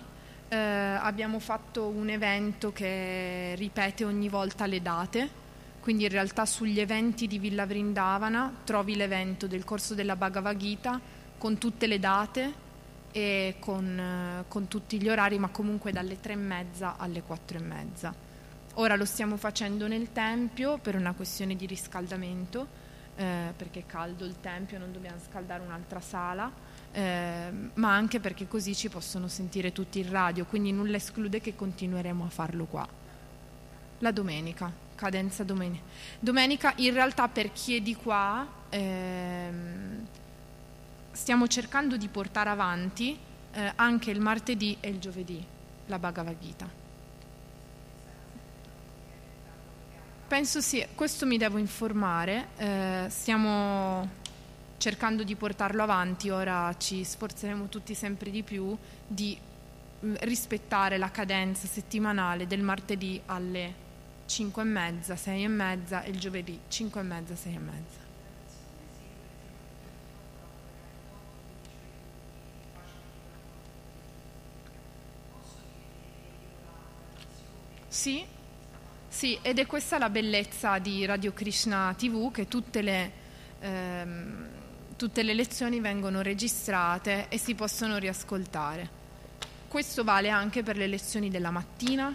eh, 0.48 0.56
abbiamo 0.56 1.38
fatto 1.40 1.88
un 1.88 2.08
evento 2.08 2.72
che 2.72 3.54
ripete 3.56 4.04
ogni 4.04 4.28
volta 4.28 4.66
le 4.66 4.80
date, 4.80 5.28
quindi 5.80 6.04
in 6.04 6.10
realtà 6.10 6.46
sugli 6.46 6.80
eventi 6.80 7.26
di 7.26 7.38
Villa 7.38 7.66
Vrindavana 7.66 8.52
trovi 8.64 8.96
l'evento 8.96 9.46
del 9.46 9.64
corso 9.64 9.94
della 9.94 10.16
Bhagavad 10.16 10.56
Gita 10.56 11.00
con 11.36 11.58
tutte 11.58 11.86
le 11.86 11.98
date 11.98 12.64
e 13.16 13.56
con, 13.60 13.98
eh, 13.98 14.44
con, 14.46 14.68
tutti 14.68 15.00
gli 15.00 15.08
orari, 15.08 15.38
ma 15.38 15.48
comunque 15.48 15.90
dalle 15.90 16.20
tre 16.20 16.34
e 16.34 16.36
mezza 16.36 16.98
alle 16.98 17.22
quattro 17.22 17.56
e 17.56 17.62
mezza. 17.62 18.14
Ora 18.74 18.94
lo 18.94 19.06
stiamo 19.06 19.38
facendo 19.38 19.88
nel 19.88 20.12
Tempio 20.12 20.76
per 20.76 20.96
una 20.96 21.14
questione 21.14 21.56
di 21.56 21.64
riscaldamento, 21.64 22.66
eh, 23.16 23.54
perché 23.56 23.80
è 23.80 23.86
caldo 23.86 24.26
il 24.26 24.38
Tempio, 24.42 24.78
non 24.78 24.92
dobbiamo 24.92 25.16
scaldare 25.26 25.62
un'altra 25.62 25.98
sala, 25.98 26.52
eh, 26.92 27.48
ma 27.72 27.94
anche 27.94 28.20
perché 28.20 28.46
così 28.46 28.74
ci 28.74 28.90
possono 28.90 29.28
sentire 29.28 29.72
tutti 29.72 29.98
in 29.98 30.10
radio, 30.10 30.44
quindi 30.44 30.70
nulla 30.70 30.96
esclude 30.96 31.40
che 31.40 31.56
continueremo 31.56 32.22
a 32.22 32.28
farlo 32.28 32.66
qua. 32.66 32.86
La 34.00 34.10
domenica, 34.10 34.70
cadenza 34.94 35.42
domenica. 35.42 35.84
Domenica 36.20 36.74
in 36.76 36.92
realtà 36.92 37.28
per 37.28 37.50
chi 37.50 37.76
è 37.76 37.80
di 37.80 37.94
qua... 37.94 38.46
Ehm, 38.68 40.06
stiamo 41.16 41.48
cercando 41.48 41.96
di 41.96 42.08
portare 42.08 42.50
avanti 42.50 43.18
eh, 43.52 43.72
anche 43.76 44.10
il 44.10 44.20
martedì 44.20 44.76
e 44.80 44.90
il 44.90 44.98
giovedì 44.98 45.42
la 45.86 45.98
Bhagavad 45.98 46.38
Gita. 46.38 46.68
Penso 50.28 50.60
sì, 50.60 50.84
questo 50.94 51.24
mi 51.24 51.38
devo 51.38 51.56
informare, 51.56 52.48
eh, 52.58 53.06
stiamo 53.08 54.24
cercando 54.76 55.22
di 55.22 55.34
portarlo 55.36 55.82
avanti, 55.82 56.28
ora 56.28 56.74
ci 56.76 57.02
sforzeremo 57.02 57.68
tutti 57.68 57.94
sempre 57.94 58.30
di 58.30 58.42
più 58.42 58.76
di 59.06 59.38
mm, 60.04 60.16
rispettare 60.20 60.98
la 60.98 61.10
cadenza 61.10 61.66
settimanale 61.66 62.46
del 62.46 62.60
martedì 62.60 63.20
alle 63.26 63.84
5 64.26 64.62
e 64.62 64.64
mezza, 64.66 65.16
6 65.16 65.44
e 65.44 65.48
mezza 65.48 66.02
e 66.02 66.10
il 66.10 66.18
giovedì 66.18 66.58
5 66.68 67.00
e 67.00 67.04
mezza, 67.04 67.34
6 67.36 67.54
e 67.54 67.58
mezza. 67.58 68.06
Sì, 78.06 78.24
sì, 79.08 79.36
ed 79.42 79.58
è 79.58 79.66
questa 79.66 79.98
la 79.98 80.08
bellezza 80.08 80.78
di 80.78 81.04
Radio 81.06 81.32
Krishna 81.32 81.92
TV, 81.98 82.30
che 82.30 82.46
tutte 82.46 82.80
le, 82.80 83.12
ehm, 83.58 84.48
tutte 84.94 85.24
le 85.24 85.34
lezioni 85.34 85.80
vengono 85.80 86.22
registrate 86.22 87.26
e 87.28 87.36
si 87.36 87.56
possono 87.56 87.96
riascoltare. 87.96 88.88
Questo 89.66 90.04
vale 90.04 90.28
anche 90.28 90.62
per 90.62 90.76
le 90.76 90.86
lezioni 90.86 91.30
della 91.30 91.50
mattina, 91.50 92.14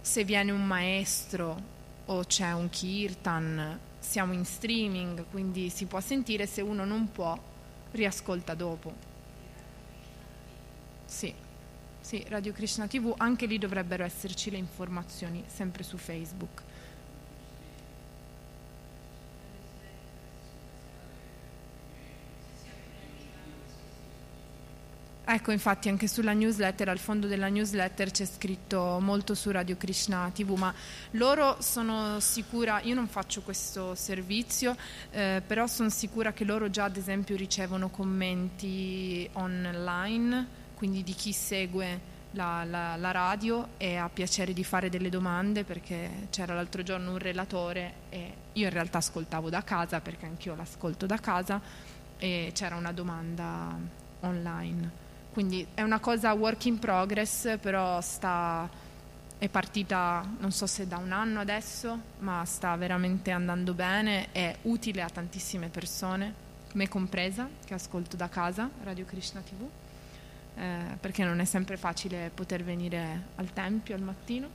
se 0.00 0.22
viene 0.22 0.52
un 0.52 0.64
maestro 0.64 1.60
o 2.04 2.22
c'è 2.22 2.52
un 2.52 2.70
kirtan, 2.70 3.76
siamo 3.98 4.34
in 4.34 4.44
streaming, 4.44 5.24
quindi 5.32 5.68
si 5.68 5.86
può 5.86 5.98
sentire, 5.98 6.46
se 6.46 6.60
uno 6.60 6.84
non 6.84 7.10
può, 7.10 7.36
riascolta 7.90 8.54
dopo. 8.54 8.94
Sì. 11.06 11.43
Sì, 12.04 12.22
Radio 12.28 12.52
Krishna 12.52 12.86
TV, 12.86 13.14
anche 13.16 13.46
lì 13.46 13.56
dovrebbero 13.56 14.04
esserci 14.04 14.50
le 14.50 14.58
informazioni, 14.58 15.42
sempre 15.46 15.82
su 15.82 15.96
Facebook. 15.96 16.62
Ecco, 25.24 25.50
infatti 25.50 25.88
anche 25.88 26.06
sulla 26.06 26.34
newsletter, 26.34 26.90
al 26.90 26.98
fondo 26.98 27.26
della 27.26 27.48
newsletter 27.48 28.10
c'è 28.10 28.26
scritto 28.26 28.98
molto 29.00 29.34
su 29.34 29.50
Radio 29.50 29.78
Krishna 29.78 30.30
TV, 30.30 30.58
ma 30.58 30.74
loro 31.12 31.56
sono 31.62 32.20
sicura, 32.20 32.82
io 32.82 32.94
non 32.94 33.08
faccio 33.08 33.40
questo 33.40 33.94
servizio, 33.94 34.76
eh, 35.10 35.40
però 35.44 35.66
sono 35.66 35.88
sicura 35.88 36.34
che 36.34 36.44
loro 36.44 36.68
già 36.68 36.84
ad 36.84 36.98
esempio 36.98 37.34
ricevono 37.34 37.88
commenti 37.88 39.26
online 39.32 40.63
quindi 40.74 41.02
di 41.02 41.14
chi 41.14 41.32
segue 41.32 42.12
la, 42.34 42.64
la, 42.64 42.96
la, 42.96 43.10
radio 43.10 43.68
e 43.76 43.96
ha 43.96 44.08
piacere 44.08 44.52
di 44.52 44.64
fare 44.64 44.88
delle 44.88 45.08
domande 45.08 45.64
perché 45.64 46.26
c'era 46.30 46.54
l'altro 46.54 46.82
giorno 46.82 47.12
un 47.12 47.18
relatore 47.18 47.92
e 48.10 48.34
io 48.52 48.66
in 48.66 48.72
realtà 48.72 48.98
ascoltavo 48.98 49.50
da 49.50 49.62
casa 49.62 50.00
perché 50.00 50.26
anch'io 50.26 50.54
l'ascolto 50.54 51.06
da 51.06 51.18
casa 51.18 51.60
e 52.18 52.50
c'era 52.52 52.76
una 52.76 52.92
domanda 52.92 53.76
online. 54.20 55.02
Quindi 55.32 55.66
è 55.74 55.82
una 55.82 55.98
cosa 55.98 56.32
work 56.32 56.64
in 56.66 56.78
progress, 56.78 57.58
però 57.58 58.00
sta, 58.00 58.68
è 59.36 59.48
partita 59.48 60.24
non 60.38 60.52
so 60.52 60.66
se 60.66 60.86
da 60.86 60.96
un 60.96 61.10
anno 61.10 61.40
adesso, 61.40 61.98
ma 62.20 62.44
sta 62.44 62.76
veramente 62.76 63.32
andando 63.32 63.74
bene, 63.74 64.28
è 64.30 64.56
utile 64.62 65.02
a 65.02 65.10
tantissime 65.10 65.68
persone, 65.68 66.32
me 66.74 66.88
compresa, 66.88 67.48
che 67.64 67.74
ascolto 67.74 68.16
da 68.16 68.28
casa, 68.28 68.70
Radio 68.82 69.04
Krishna 69.04 69.40
TV 69.40 69.68
eh, 70.56 70.96
perché 71.00 71.24
non 71.24 71.40
è 71.40 71.44
sempre 71.44 71.76
facile 71.76 72.30
poter 72.32 72.62
venire 72.62 73.22
al 73.36 73.52
tempio 73.52 73.94
al 73.94 74.02
mattino, 74.02 74.48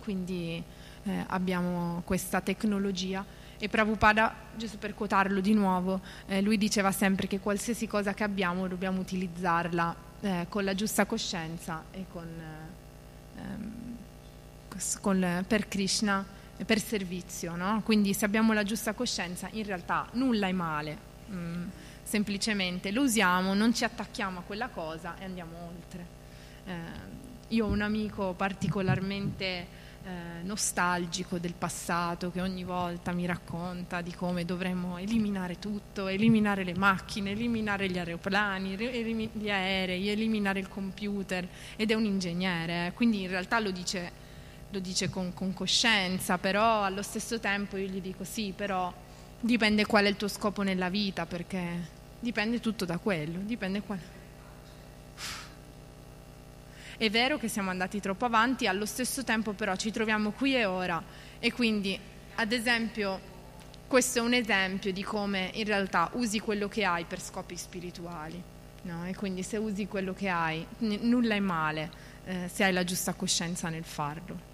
quindi 0.00 0.62
eh, 1.02 1.24
abbiamo 1.28 2.02
questa 2.04 2.40
tecnologia 2.40 3.24
e 3.58 3.68
Prabhupada, 3.68 4.34
giusto 4.56 4.78
per 4.78 4.94
quotarlo 4.94 5.40
di 5.40 5.52
nuovo, 5.52 6.00
eh, 6.26 6.40
lui 6.40 6.56
diceva 6.56 6.90
sempre 6.92 7.26
che 7.26 7.40
qualsiasi 7.40 7.86
cosa 7.86 8.14
che 8.14 8.24
abbiamo 8.24 8.66
dobbiamo 8.66 9.00
utilizzarla 9.00 9.94
eh, 10.22 10.46
con 10.48 10.64
la 10.64 10.74
giusta 10.74 11.04
coscienza 11.04 11.84
e 11.90 12.06
con, 12.10 12.28
ehm, 13.36 13.96
con, 15.02 15.44
per 15.46 15.68
Krishna, 15.68 16.24
per 16.64 16.80
servizio. 16.80 17.54
No? 17.56 17.82
Quindi 17.84 18.14
se 18.14 18.24
abbiamo 18.24 18.54
la 18.54 18.62
giusta 18.62 18.94
coscienza 18.94 19.48
in 19.52 19.64
realtà 19.64 20.06
nulla 20.12 20.46
è 20.46 20.52
male. 20.52 21.08
Mm 21.30 21.68
semplicemente 22.02 22.90
lo 22.90 23.02
usiamo, 23.02 23.54
non 23.54 23.74
ci 23.74 23.84
attacchiamo 23.84 24.40
a 24.40 24.42
quella 24.42 24.68
cosa 24.68 25.16
e 25.18 25.24
andiamo 25.24 25.52
oltre. 25.68 26.06
Eh, 26.64 26.72
io 27.48 27.66
ho 27.66 27.68
un 27.68 27.82
amico 27.82 28.34
particolarmente 28.34 29.78
eh, 30.02 30.42
nostalgico 30.42 31.38
del 31.38 31.52
passato 31.52 32.30
che 32.30 32.40
ogni 32.40 32.64
volta 32.64 33.12
mi 33.12 33.26
racconta 33.26 34.00
di 34.00 34.14
come 34.14 34.44
dovremmo 34.44 34.96
eliminare 34.96 35.58
tutto, 35.58 36.06
eliminare 36.06 36.64
le 36.64 36.74
macchine, 36.74 37.32
eliminare 37.32 37.88
gli 37.90 37.98
aeroplani, 37.98 38.76
gli 39.32 39.50
aerei, 39.50 40.08
eliminare 40.08 40.60
il 40.60 40.68
computer 40.68 41.46
ed 41.76 41.90
è 41.90 41.94
un 41.94 42.04
ingegnere, 42.04 42.86
eh. 42.86 42.92
quindi 42.92 43.22
in 43.22 43.28
realtà 43.28 43.60
lo 43.60 43.70
dice, 43.70 44.10
lo 44.70 44.78
dice 44.78 45.10
con, 45.10 45.34
con 45.34 45.52
coscienza, 45.52 46.38
però 46.38 46.82
allo 46.82 47.02
stesso 47.02 47.38
tempo 47.38 47.76
io 47.76 47.86
gli 47.86 48.00
dico 48.00 48.24
sì, 48.24 48.54
però 48.56 48.90
dipende 49.40 49.86
qual 49.86 50.04
è 50.04 50.08
il 50.08 50.16
tuo 50.16 50.28
scopo 50.28 50.62
nella 50.62 50.88
vita 50.88 51.26
perché 51.26 51.98
Dipende 52.22 52.60
tutto 52.60 52.84
da 52.84 52.98
quello, 52.98 53.38
dipende 53.40 53.80
qual... 53.80 53.98
È 56.98 57.08
vero 57.08 57.38
che 57.38 57.48
siamo 57.48 57.70
andati 57.70 57.98
troppo 57.98 58.26
avanti, 58.26 58.66
allo 58.66 58.84
stesso 58.84 59.24
tempo 59.24 59.54
però 59.54 59.74
ci 59.74 59.90
troviamo 59.90 60.32
qui 60.32 60.54
e 60.54 60.66
ora 60.66 61.02
e 61.38 61.50
quindi, 61.50 61.98
ad 62.34 62.52
esempio, 62.52 63.18
questo 63.86 64.18
è 64.18 64.22
un 64.22 64.34
esempio 64.34 64.92
di 64.92 65.02
come 65.02 65.50
in 65.54 65.64
realtà 65.64 66.10
usi 66.12 66.40
quello 66.40 66.68
che 66.68 66.84
hai 66.84 67.04
per 67.04 67.22
scopi 67.22 67.56
spirituali. 67.56 68.42
No? 68.82 69.06
E 69.06 69.14
quindi 69.14 69.42
se 69.42 69.56
usi 69.56 69.86
quello 69.86 70.12
che 70.12 70.28
hai, 70.28 70.64
n- 70.80 70.98
nulla 71.08 71.34
è 71.36 71.40
male 71.40 71.90
eh, 72.26 72.50
se 72.52 72.64
hai 72.64 72.72
la 72.74 72.84
giusta 72.84 73.14
coscienza 73.14 73.70
nel 73.70 73.84
farlo. 73.84 74.49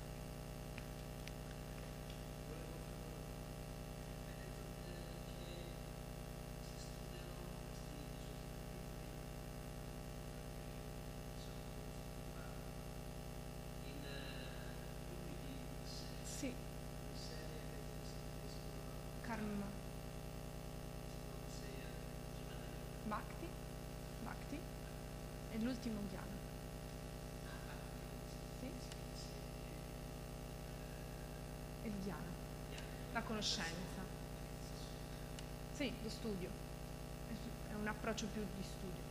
Conoscenza. 33.46 34.02
Sì, 35.74 35.92
lo 36.02 36.08
studio. 36.08 36.48
È 37.70 37.74
un 37.74 37.86
approccio 37.86 38.26
più 38.26 38.44
di 38.56 38.64
studio. 38.64 39.05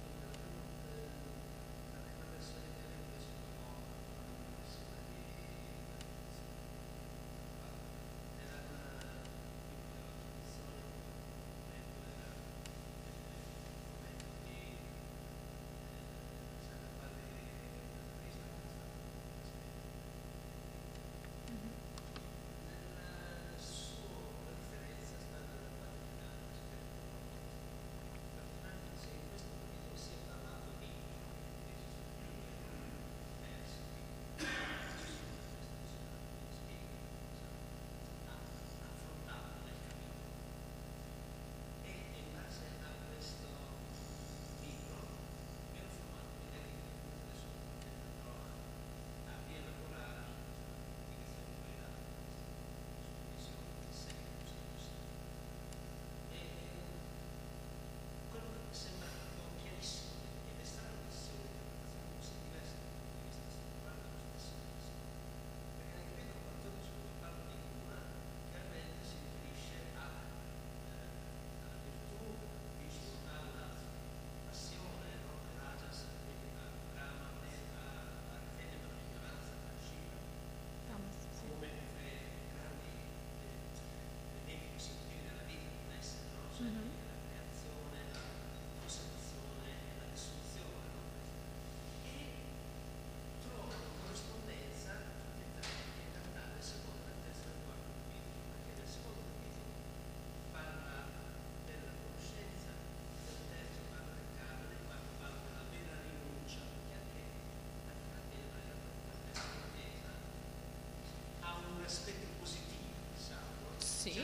Sì. 114.05 114.23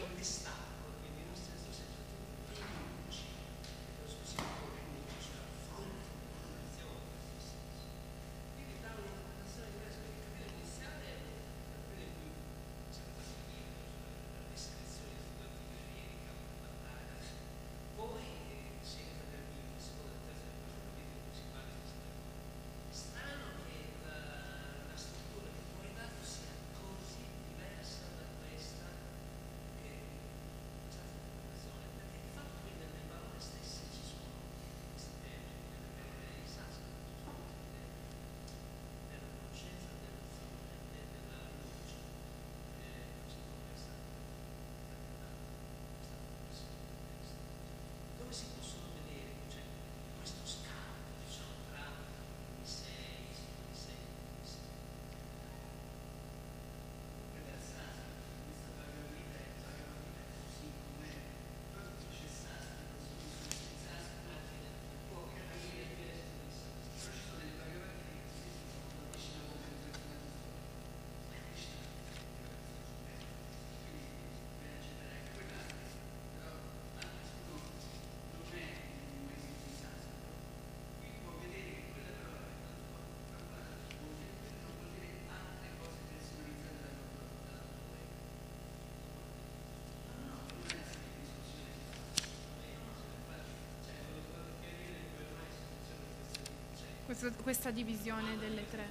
Questa, 97.11 97.29
questa 97.43 97.71
divisione 97.71 98.37
delle 98.37 98.65
tre. 98.69 98.87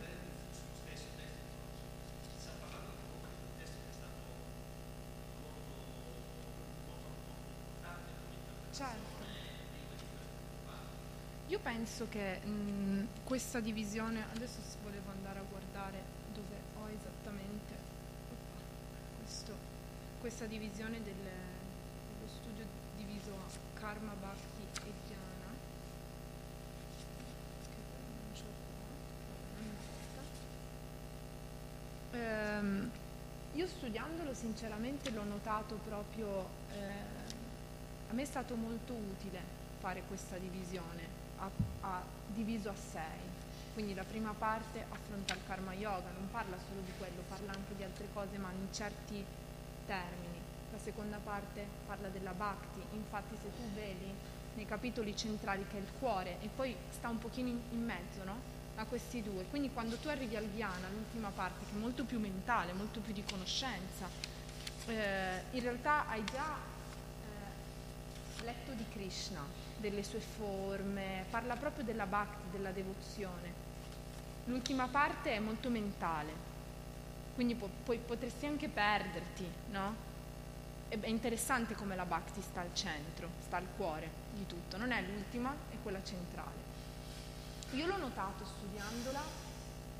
Certo. 8.72 9.08
Io 11.48 11.58
penso 11.58 12.06
che 12.08 12.38
mh, 12.44 13.06
questa 13.24 13.58
divisione, 13.60 14.24
adesso 14.34 14.58
volevo 14.82 15.10
andare 15.10 15.40
a 15.40 15.42
guardare 15.42 16.02
dove 16.32 16.56
ho 16.78 16.88
esattamente 16.88 17.74
questo- 19.18 19.56
questa 20.20 20.44
divisione 20.46 21.02
del- 21.02 21.14
dello 21.14 22.28
studio 22.28 22.64
diviso 22.96 23.32
a 23.32 23.78
Karma, 23.80 24.12
Bhakti 24.12 24.62
e 24.84 24.92
Dhyana. 25.08 25.50
Che 27.66 27.76
non 28.22 28.32
c'ho 28.32 28.52
qua, 28.78 28.86
non 29.56 29.64
importa. 29.66 30.22
Ehm, 32.16 32.90
io 33.54 33.66
studiandolo 34.30 34.34
sinceramente 34.34 35.10
l'ho 35.10 35.24
notato 35.24 35.78
proprio, 35.86 36.48
eh, 36.72 36.78
a 38.08 38.12
me 38.12 38.22
è 38.22 38.24
stato 38.24 38.54
molto 38.54 38.92
utile 38.92 39.40
fare 39.78 40.02
questa 40.06 40.36
divisione, 40.36 41.02
a, 41.38 41.50
a- 41.80 42.02
diviso 42.26 42.68
a 42.68 42.74
sei. 42.74 43.28
Quindi 43.72 43.94
la 43.94 44.04
prima 44.04 44.34
parte 44.36 44.84
affronta 44.88 45.34
il 45.34 45.40
karma 45.46 45.72
yoga, 45.74 46.10
non 46.14 46.28
parla 46.30 46.56
solo 46.68 46.80
di 46.84 46.92
quello, 46.98 47.22
parla 47.28 47.52
anche 47.52 47.74
di 47.76 47.82
altre 47.82 48.06
cose, 48.12 48.36
ma 48.38 48.50
in 48.50 48.72
certi 48.72 49.24
termini. 49.86 50.38
La 50.72 50.78
seconda 50.78 51.18
parte 51.18 51.66
parla 51.86 52.08
della 52.08 52.32
bhakti, 52.32 52.80
infatti 52.92 53.36
se 53.40 53.48
tu 53.56 53.62
vedi 53.74 54.12
nei 54.54 54.66
capitoli 54.66 55.16
centrali 55.16 55.64
che 55.70 55.78
è 55.78 55.80
il 55.80 55.88
cuore 55.98 56.36
e 56.40 56.48
poi 56.54 56.74
sta 56.90 57.08
un 57.08 57.18
pochino 57.18 57.48
in, 57.48 57.60
in 57.70 57.84
mezzo, 57.84 58.24
no? 58.24 58.58
A 58.80 58.84
questi 58.86 59.22
due. 59.22 59.44
Quindi 59.50 59.70
quando 59.72 59.96
tu 59.96 60.08
arrivi 60.08 60.36
al 60.36 60.46
Dhyana, 60.46 60.88
l'ultima 60.88 61.28
parte, 61.28 61.66
che 61.66 61.76
è 61.76 61.78
molto 61.78 62.04
più 62.04 62.18
mentale, 62.18 62.72
molto 62.72 63.00
più 63.00 63.12
di 63.12 63.22
conoscenza, 63.22 64.08
eh, 64.86 65.42
in 65.50 65.60
realtà 65.60 66.08
hai 66.08 66.24
già 66.24 66.78
l'aspetto 68.42 68.72
di 68.72 68.84
Krishna, 68.90 69.44
delle 69.78 70.02
sue 70.02 70.20
forme, 70.20 71.24
parla 71.30 71.56
proprio 71.56 71.84
della 71.84 72.06
bhakti, 72.06 72.50
della 72.50 72.70
devozione. 72.70 73.52
L'ultima 74.46 74.88
parte 74.88 75.32
è 75.32 75.38
molto 75.38 75.68
mentale, 75.68 76.32
quindi 77.34 77.54
po- 77.54 77.70
poi 77.84 77.98
potresti 77.98 78.46
anche 78.46 78.68
perderti, 78.68 79.46
no? 79.70 80.08
È 80.88 80.98
interessante 81.06 81.74
come 81.74 81.94
la 81.94 82.04
bhakti 82.04 82.40
sta 82.40 82.60
al 82.60 82.74
centro, 82.74 83.28
sta 83.44 83.58
al 83.58 83.66
cuore 83.76 84.10
di 84.32 84.46
tutto, 84.46 84.76
non 84.76 84.90
è 84.90 85.00
l'ultima, 85.02 85.54
è 85.70 85.76
quella 85.82 86.02
centrale. 86.02 86.69
Io 87.72 87.86
l'ho 87.86 87.98
notato 87.98 88.44
studiandola, 88.44 89.20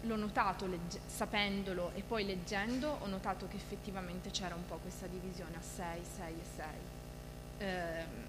l'ho 0.03 0.17
notato 0.17 0.67
legge- 0.67 1.01
sapendolo 1.07 1.93
e 1.95 2.03
poi 2.03 2.25
leggendo, 2.25 2.97
ho 3.01 3.07
notato 3.07 3.47
che 3.47 3.57
effettivamente 3.57 4.31
c'era 4.31 4.57
un 4.57 4.67
po' 4.67 4.79
questa 4.79 5.07
divisione 5.07 5.57
a 5.57 5.63
6, 5.63 6.05
6 6.17 6.35
e 6.35 6.45
6. 6.57 6.67
Eh, 7.59 8.29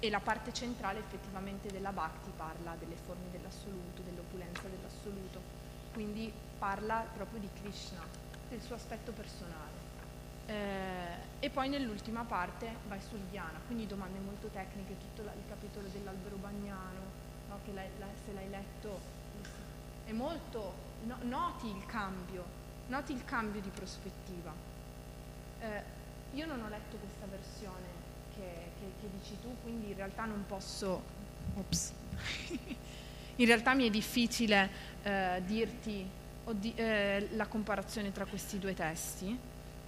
e 0.00 0.10
la 0.10 0.18
parte 0.18 0.52
centrale 0.52 0.98
effettivamente 0.98 1.70
della 1.70 1.92
Bhakti 1.92 2.32
parla 2.34 2.74
delle 2.78 2.96
forme 2.96 3.30
dell'assoluto, 3.30 4.00
dell'opulenza 4.02 4.62
dell'assoluto, 4.62 5.40
quindi 5.92 6.32
parla 6.58 7.06
proprio 7.14 7.38
di 7.38 7.48
Krishna, 7.60 8.00
del 8.48 8.60
suo 8.60 8.74
aspetto 8.74 9.12
personale. 9.12 9.78
Eh, 10.46 11.28
e 11.38 11.50
poi 11.50 11.68
nell'ultima 11.68 12.24
parte 12.24 12.74
vai 12.88 13.00
sul 13.00 13.20
Dhyana, 13.30 13.60
quindi 13.66 13.86
domande 13.86 14.18
molto 14.18 14.48
tecniche, 14.48 14.98
tutto 14.98 15.22
la, 15.22 15.32
il 15.32 15.44
capitolo 15.46 15.86
dell'albero 15.88 16.36
bagnano, 16.36 17.09
no, 17.50 17.58
che 17.64 17.72
l'hai, 17.72 17.88
la, 17.98 18.06
se 18.24 18.32
l'hai 18.32 18.48
letto 18.48 18.98
è 20.06 20.12
molto, 20.12 20.74
no, 21.04 21.16
noti 21.22 21.66
il 21.66 21.84
cambio, 21.86 22.44
noti 22.86 23.12
il 23.12 23.24
cambio 23.24 23.60
di 23.60 23.68
prospettiva. 23.68 24.54
Eh, 25.60 25.82
io 26.32 26.46
non 26.46 26.62
ho 26.62 26.68
letto 26.68 26.96
questa 26.96 27.26
versione 27.26 27.86
che, 28.34 28.70
che, 28.78 28.92
che 29.00 29.08
dici 29.18 29.36
tu, 29.42 29.54
quindi 29.62 29.90
in 29.90 29.96
realtà 29.96 30.24
non 30.24 30.44
posso... 30.46 31.18
Ops. 31.56 31.92
in 33.36 33.46
realtà 33.46 33.74
mi 33.74 33.86
è 33.86 33.90
difficile 33.90 34.70
eh, 35.02 35.42
dirti 35.44 36.08
di, 36.52 36.72
eh, 36.76 37.28
la 37.32 37.46
comparazione 37.46 38.12
tra 38.12 38.24
questi 38.26 38.58
due 38.58 38.74
testi. 38.74 39.38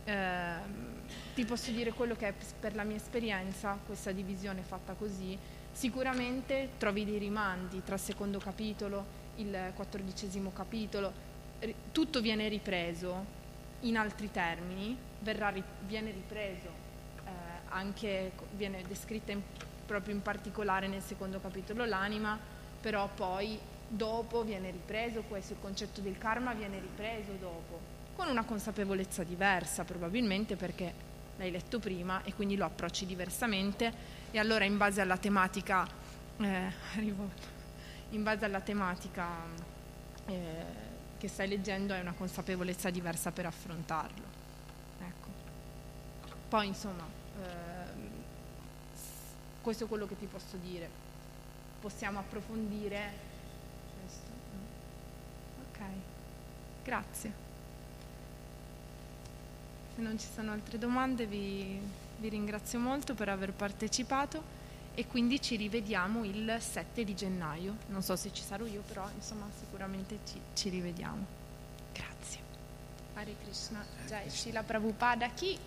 Eh, 0.05 0.91
ti 1.35 1.45
posso 1.45 1.71
dire 1.71 1.93
quello 1.93 2.17
che 2.17 2.29
è 2.29 2.35
per 2.59 2.75
la 2.75 2.83
mia 2.83 2.97
esperienza, 2.97 3.79
questa 3.87 4.11
divisione 4.11 4.63
fatta 4.63 4.95
così. 4.95 5.39
Sicuramente 5.73 6.71
trovi 6.79 7.05
dei 7.05 7.19
rimandi 7.19 7.83
tra 7.83 7.95
il 7.95 8.01
secondo 8.01 8.39
capitolo, 8.39 9.21
il 9.37 9.73
quattordicesimo 9.75 10.53
capitolo, 10.53 11.13
tutto 11.91 12.21
viene 12.21 12.49
ripreso 12.49 13.41
in 13.81 13.97
altri 13.97 14.31
termini, 14.31 14.97
verrà, 15.21 15.53
viene 15.87 16.11
ripreso 16.13 16.91
anche 17.73 18.33
viene 18.53 18.83
descritta 18.87 19.33
in, 19.33 19.43
proprio 19.87 20.15
in 20.15 20.23
particolare 20.23 20.87
nel 20.87 21.03
secondo 21.03 21.41
capitolo 21.41 21.85
l'anima, 21.85 22.39
però 22.81 23.09
poi 23.09 23.59
dopo 23.89 24.43
viene 24.43 24.71
ripreso 24.71 25.23
questo, 25.23 25.55
il 25.55 25.59
concetto 25.61 26.01
del 26.01 26.19
karma 26.19 26.53
viene 26.53 26.79
ripreso 26.79 27.33
dopo, 27.39 27.81
con 28.15 28.29
una 28.29 28.45
consapevolezza 28.45 29.23
diversa 29.23 29.85
probabilmente 29.85 30.57
perché 30.57 31.11
l'hai 31.37 31.51
letto 31.51 31.79
prima 31.79 32.23
e 32.25 32.35
quindi 32.35 32.57
lo 32.57 32.65
approcci 32.65 33.07
diversamente 33.07 34.21
e 34.33 34.39
allora 34.39 34.65
in 34.65 34.77
base 34.77 35.01
alla 35.01 35.17
tematica, 35.17 35.87
eh, 36.39 36.73
in 38.11 38.23
base 38.23 38.45
alla 38.45 38.61
tematica 38.61 39.29
eh, 40.27 40.65
che 41.17 41.29
stai 41.29 41.47
leggendo 41.47 41.93
hai 41.93 42.01
una 42.01 42.15
consapevolezza 42.15 42.91
diversa 42.91 43.31
per 43.31 43.47
affrontarlo. 43.47 44.25
Ecco. 44.99 45.29
Poi 46.49 46.67
insomma 46.67 47.21
Ehm, 47.41 48.11
questo 49.63 49.85
è 49.85 49.89
quello 49.89 50.07
che 50.07 50.19
ti 50.19 50.27
posso 50.27 50.57
dire. 50.57 50.89
Possiamo 51.81 52.19
approfondire 52.19 53.13
questo. 54.01 54.31
Ok, 55.69 55.81
grazie. 56.85 57.33
Se 59.95 60.01
non 60.01 60.19
ci 60.19 60.27
sono 60.33 60.53
altre 60.53 60.79
domande 60.79 61.27
vi, 61.27 61.81
vi 62.23 62.29
ringrazio 62.29 62.79
molto 62.79 63.15
per 63.15 63.29
aver 63.29 63.53
partecipato 63.53 64.61
e 64.95 65.07
quindi 65.09 65.41
ci 65.41 65.57
rivediamo 65.57 66.23
il 66.23 66.57
7 66.57 67.03
di 67.03 67.17
gennaio. 67.17 67.79
Non 67.89 68.01
so 68.01 68.15
se 68.15 68.33
ci 68.33 68.45
sarò 68.45 68.65
io, 68.65 68.83
però 68.87 69.09
insomma 69.13 69.47
sicuramente 69.59 70.21
ci, 70.25 70.41
ci 70.55 70.69
rivediamo. 70.69 71.27
Grazie. 71.93 72.41
Hare 73.15 73.35
Krishna. 73.43 73.85
Jai 74.07 74.31
Shila 74.31 74.63
Prabhupada 74.63 75.31
chi? 75.31 75.59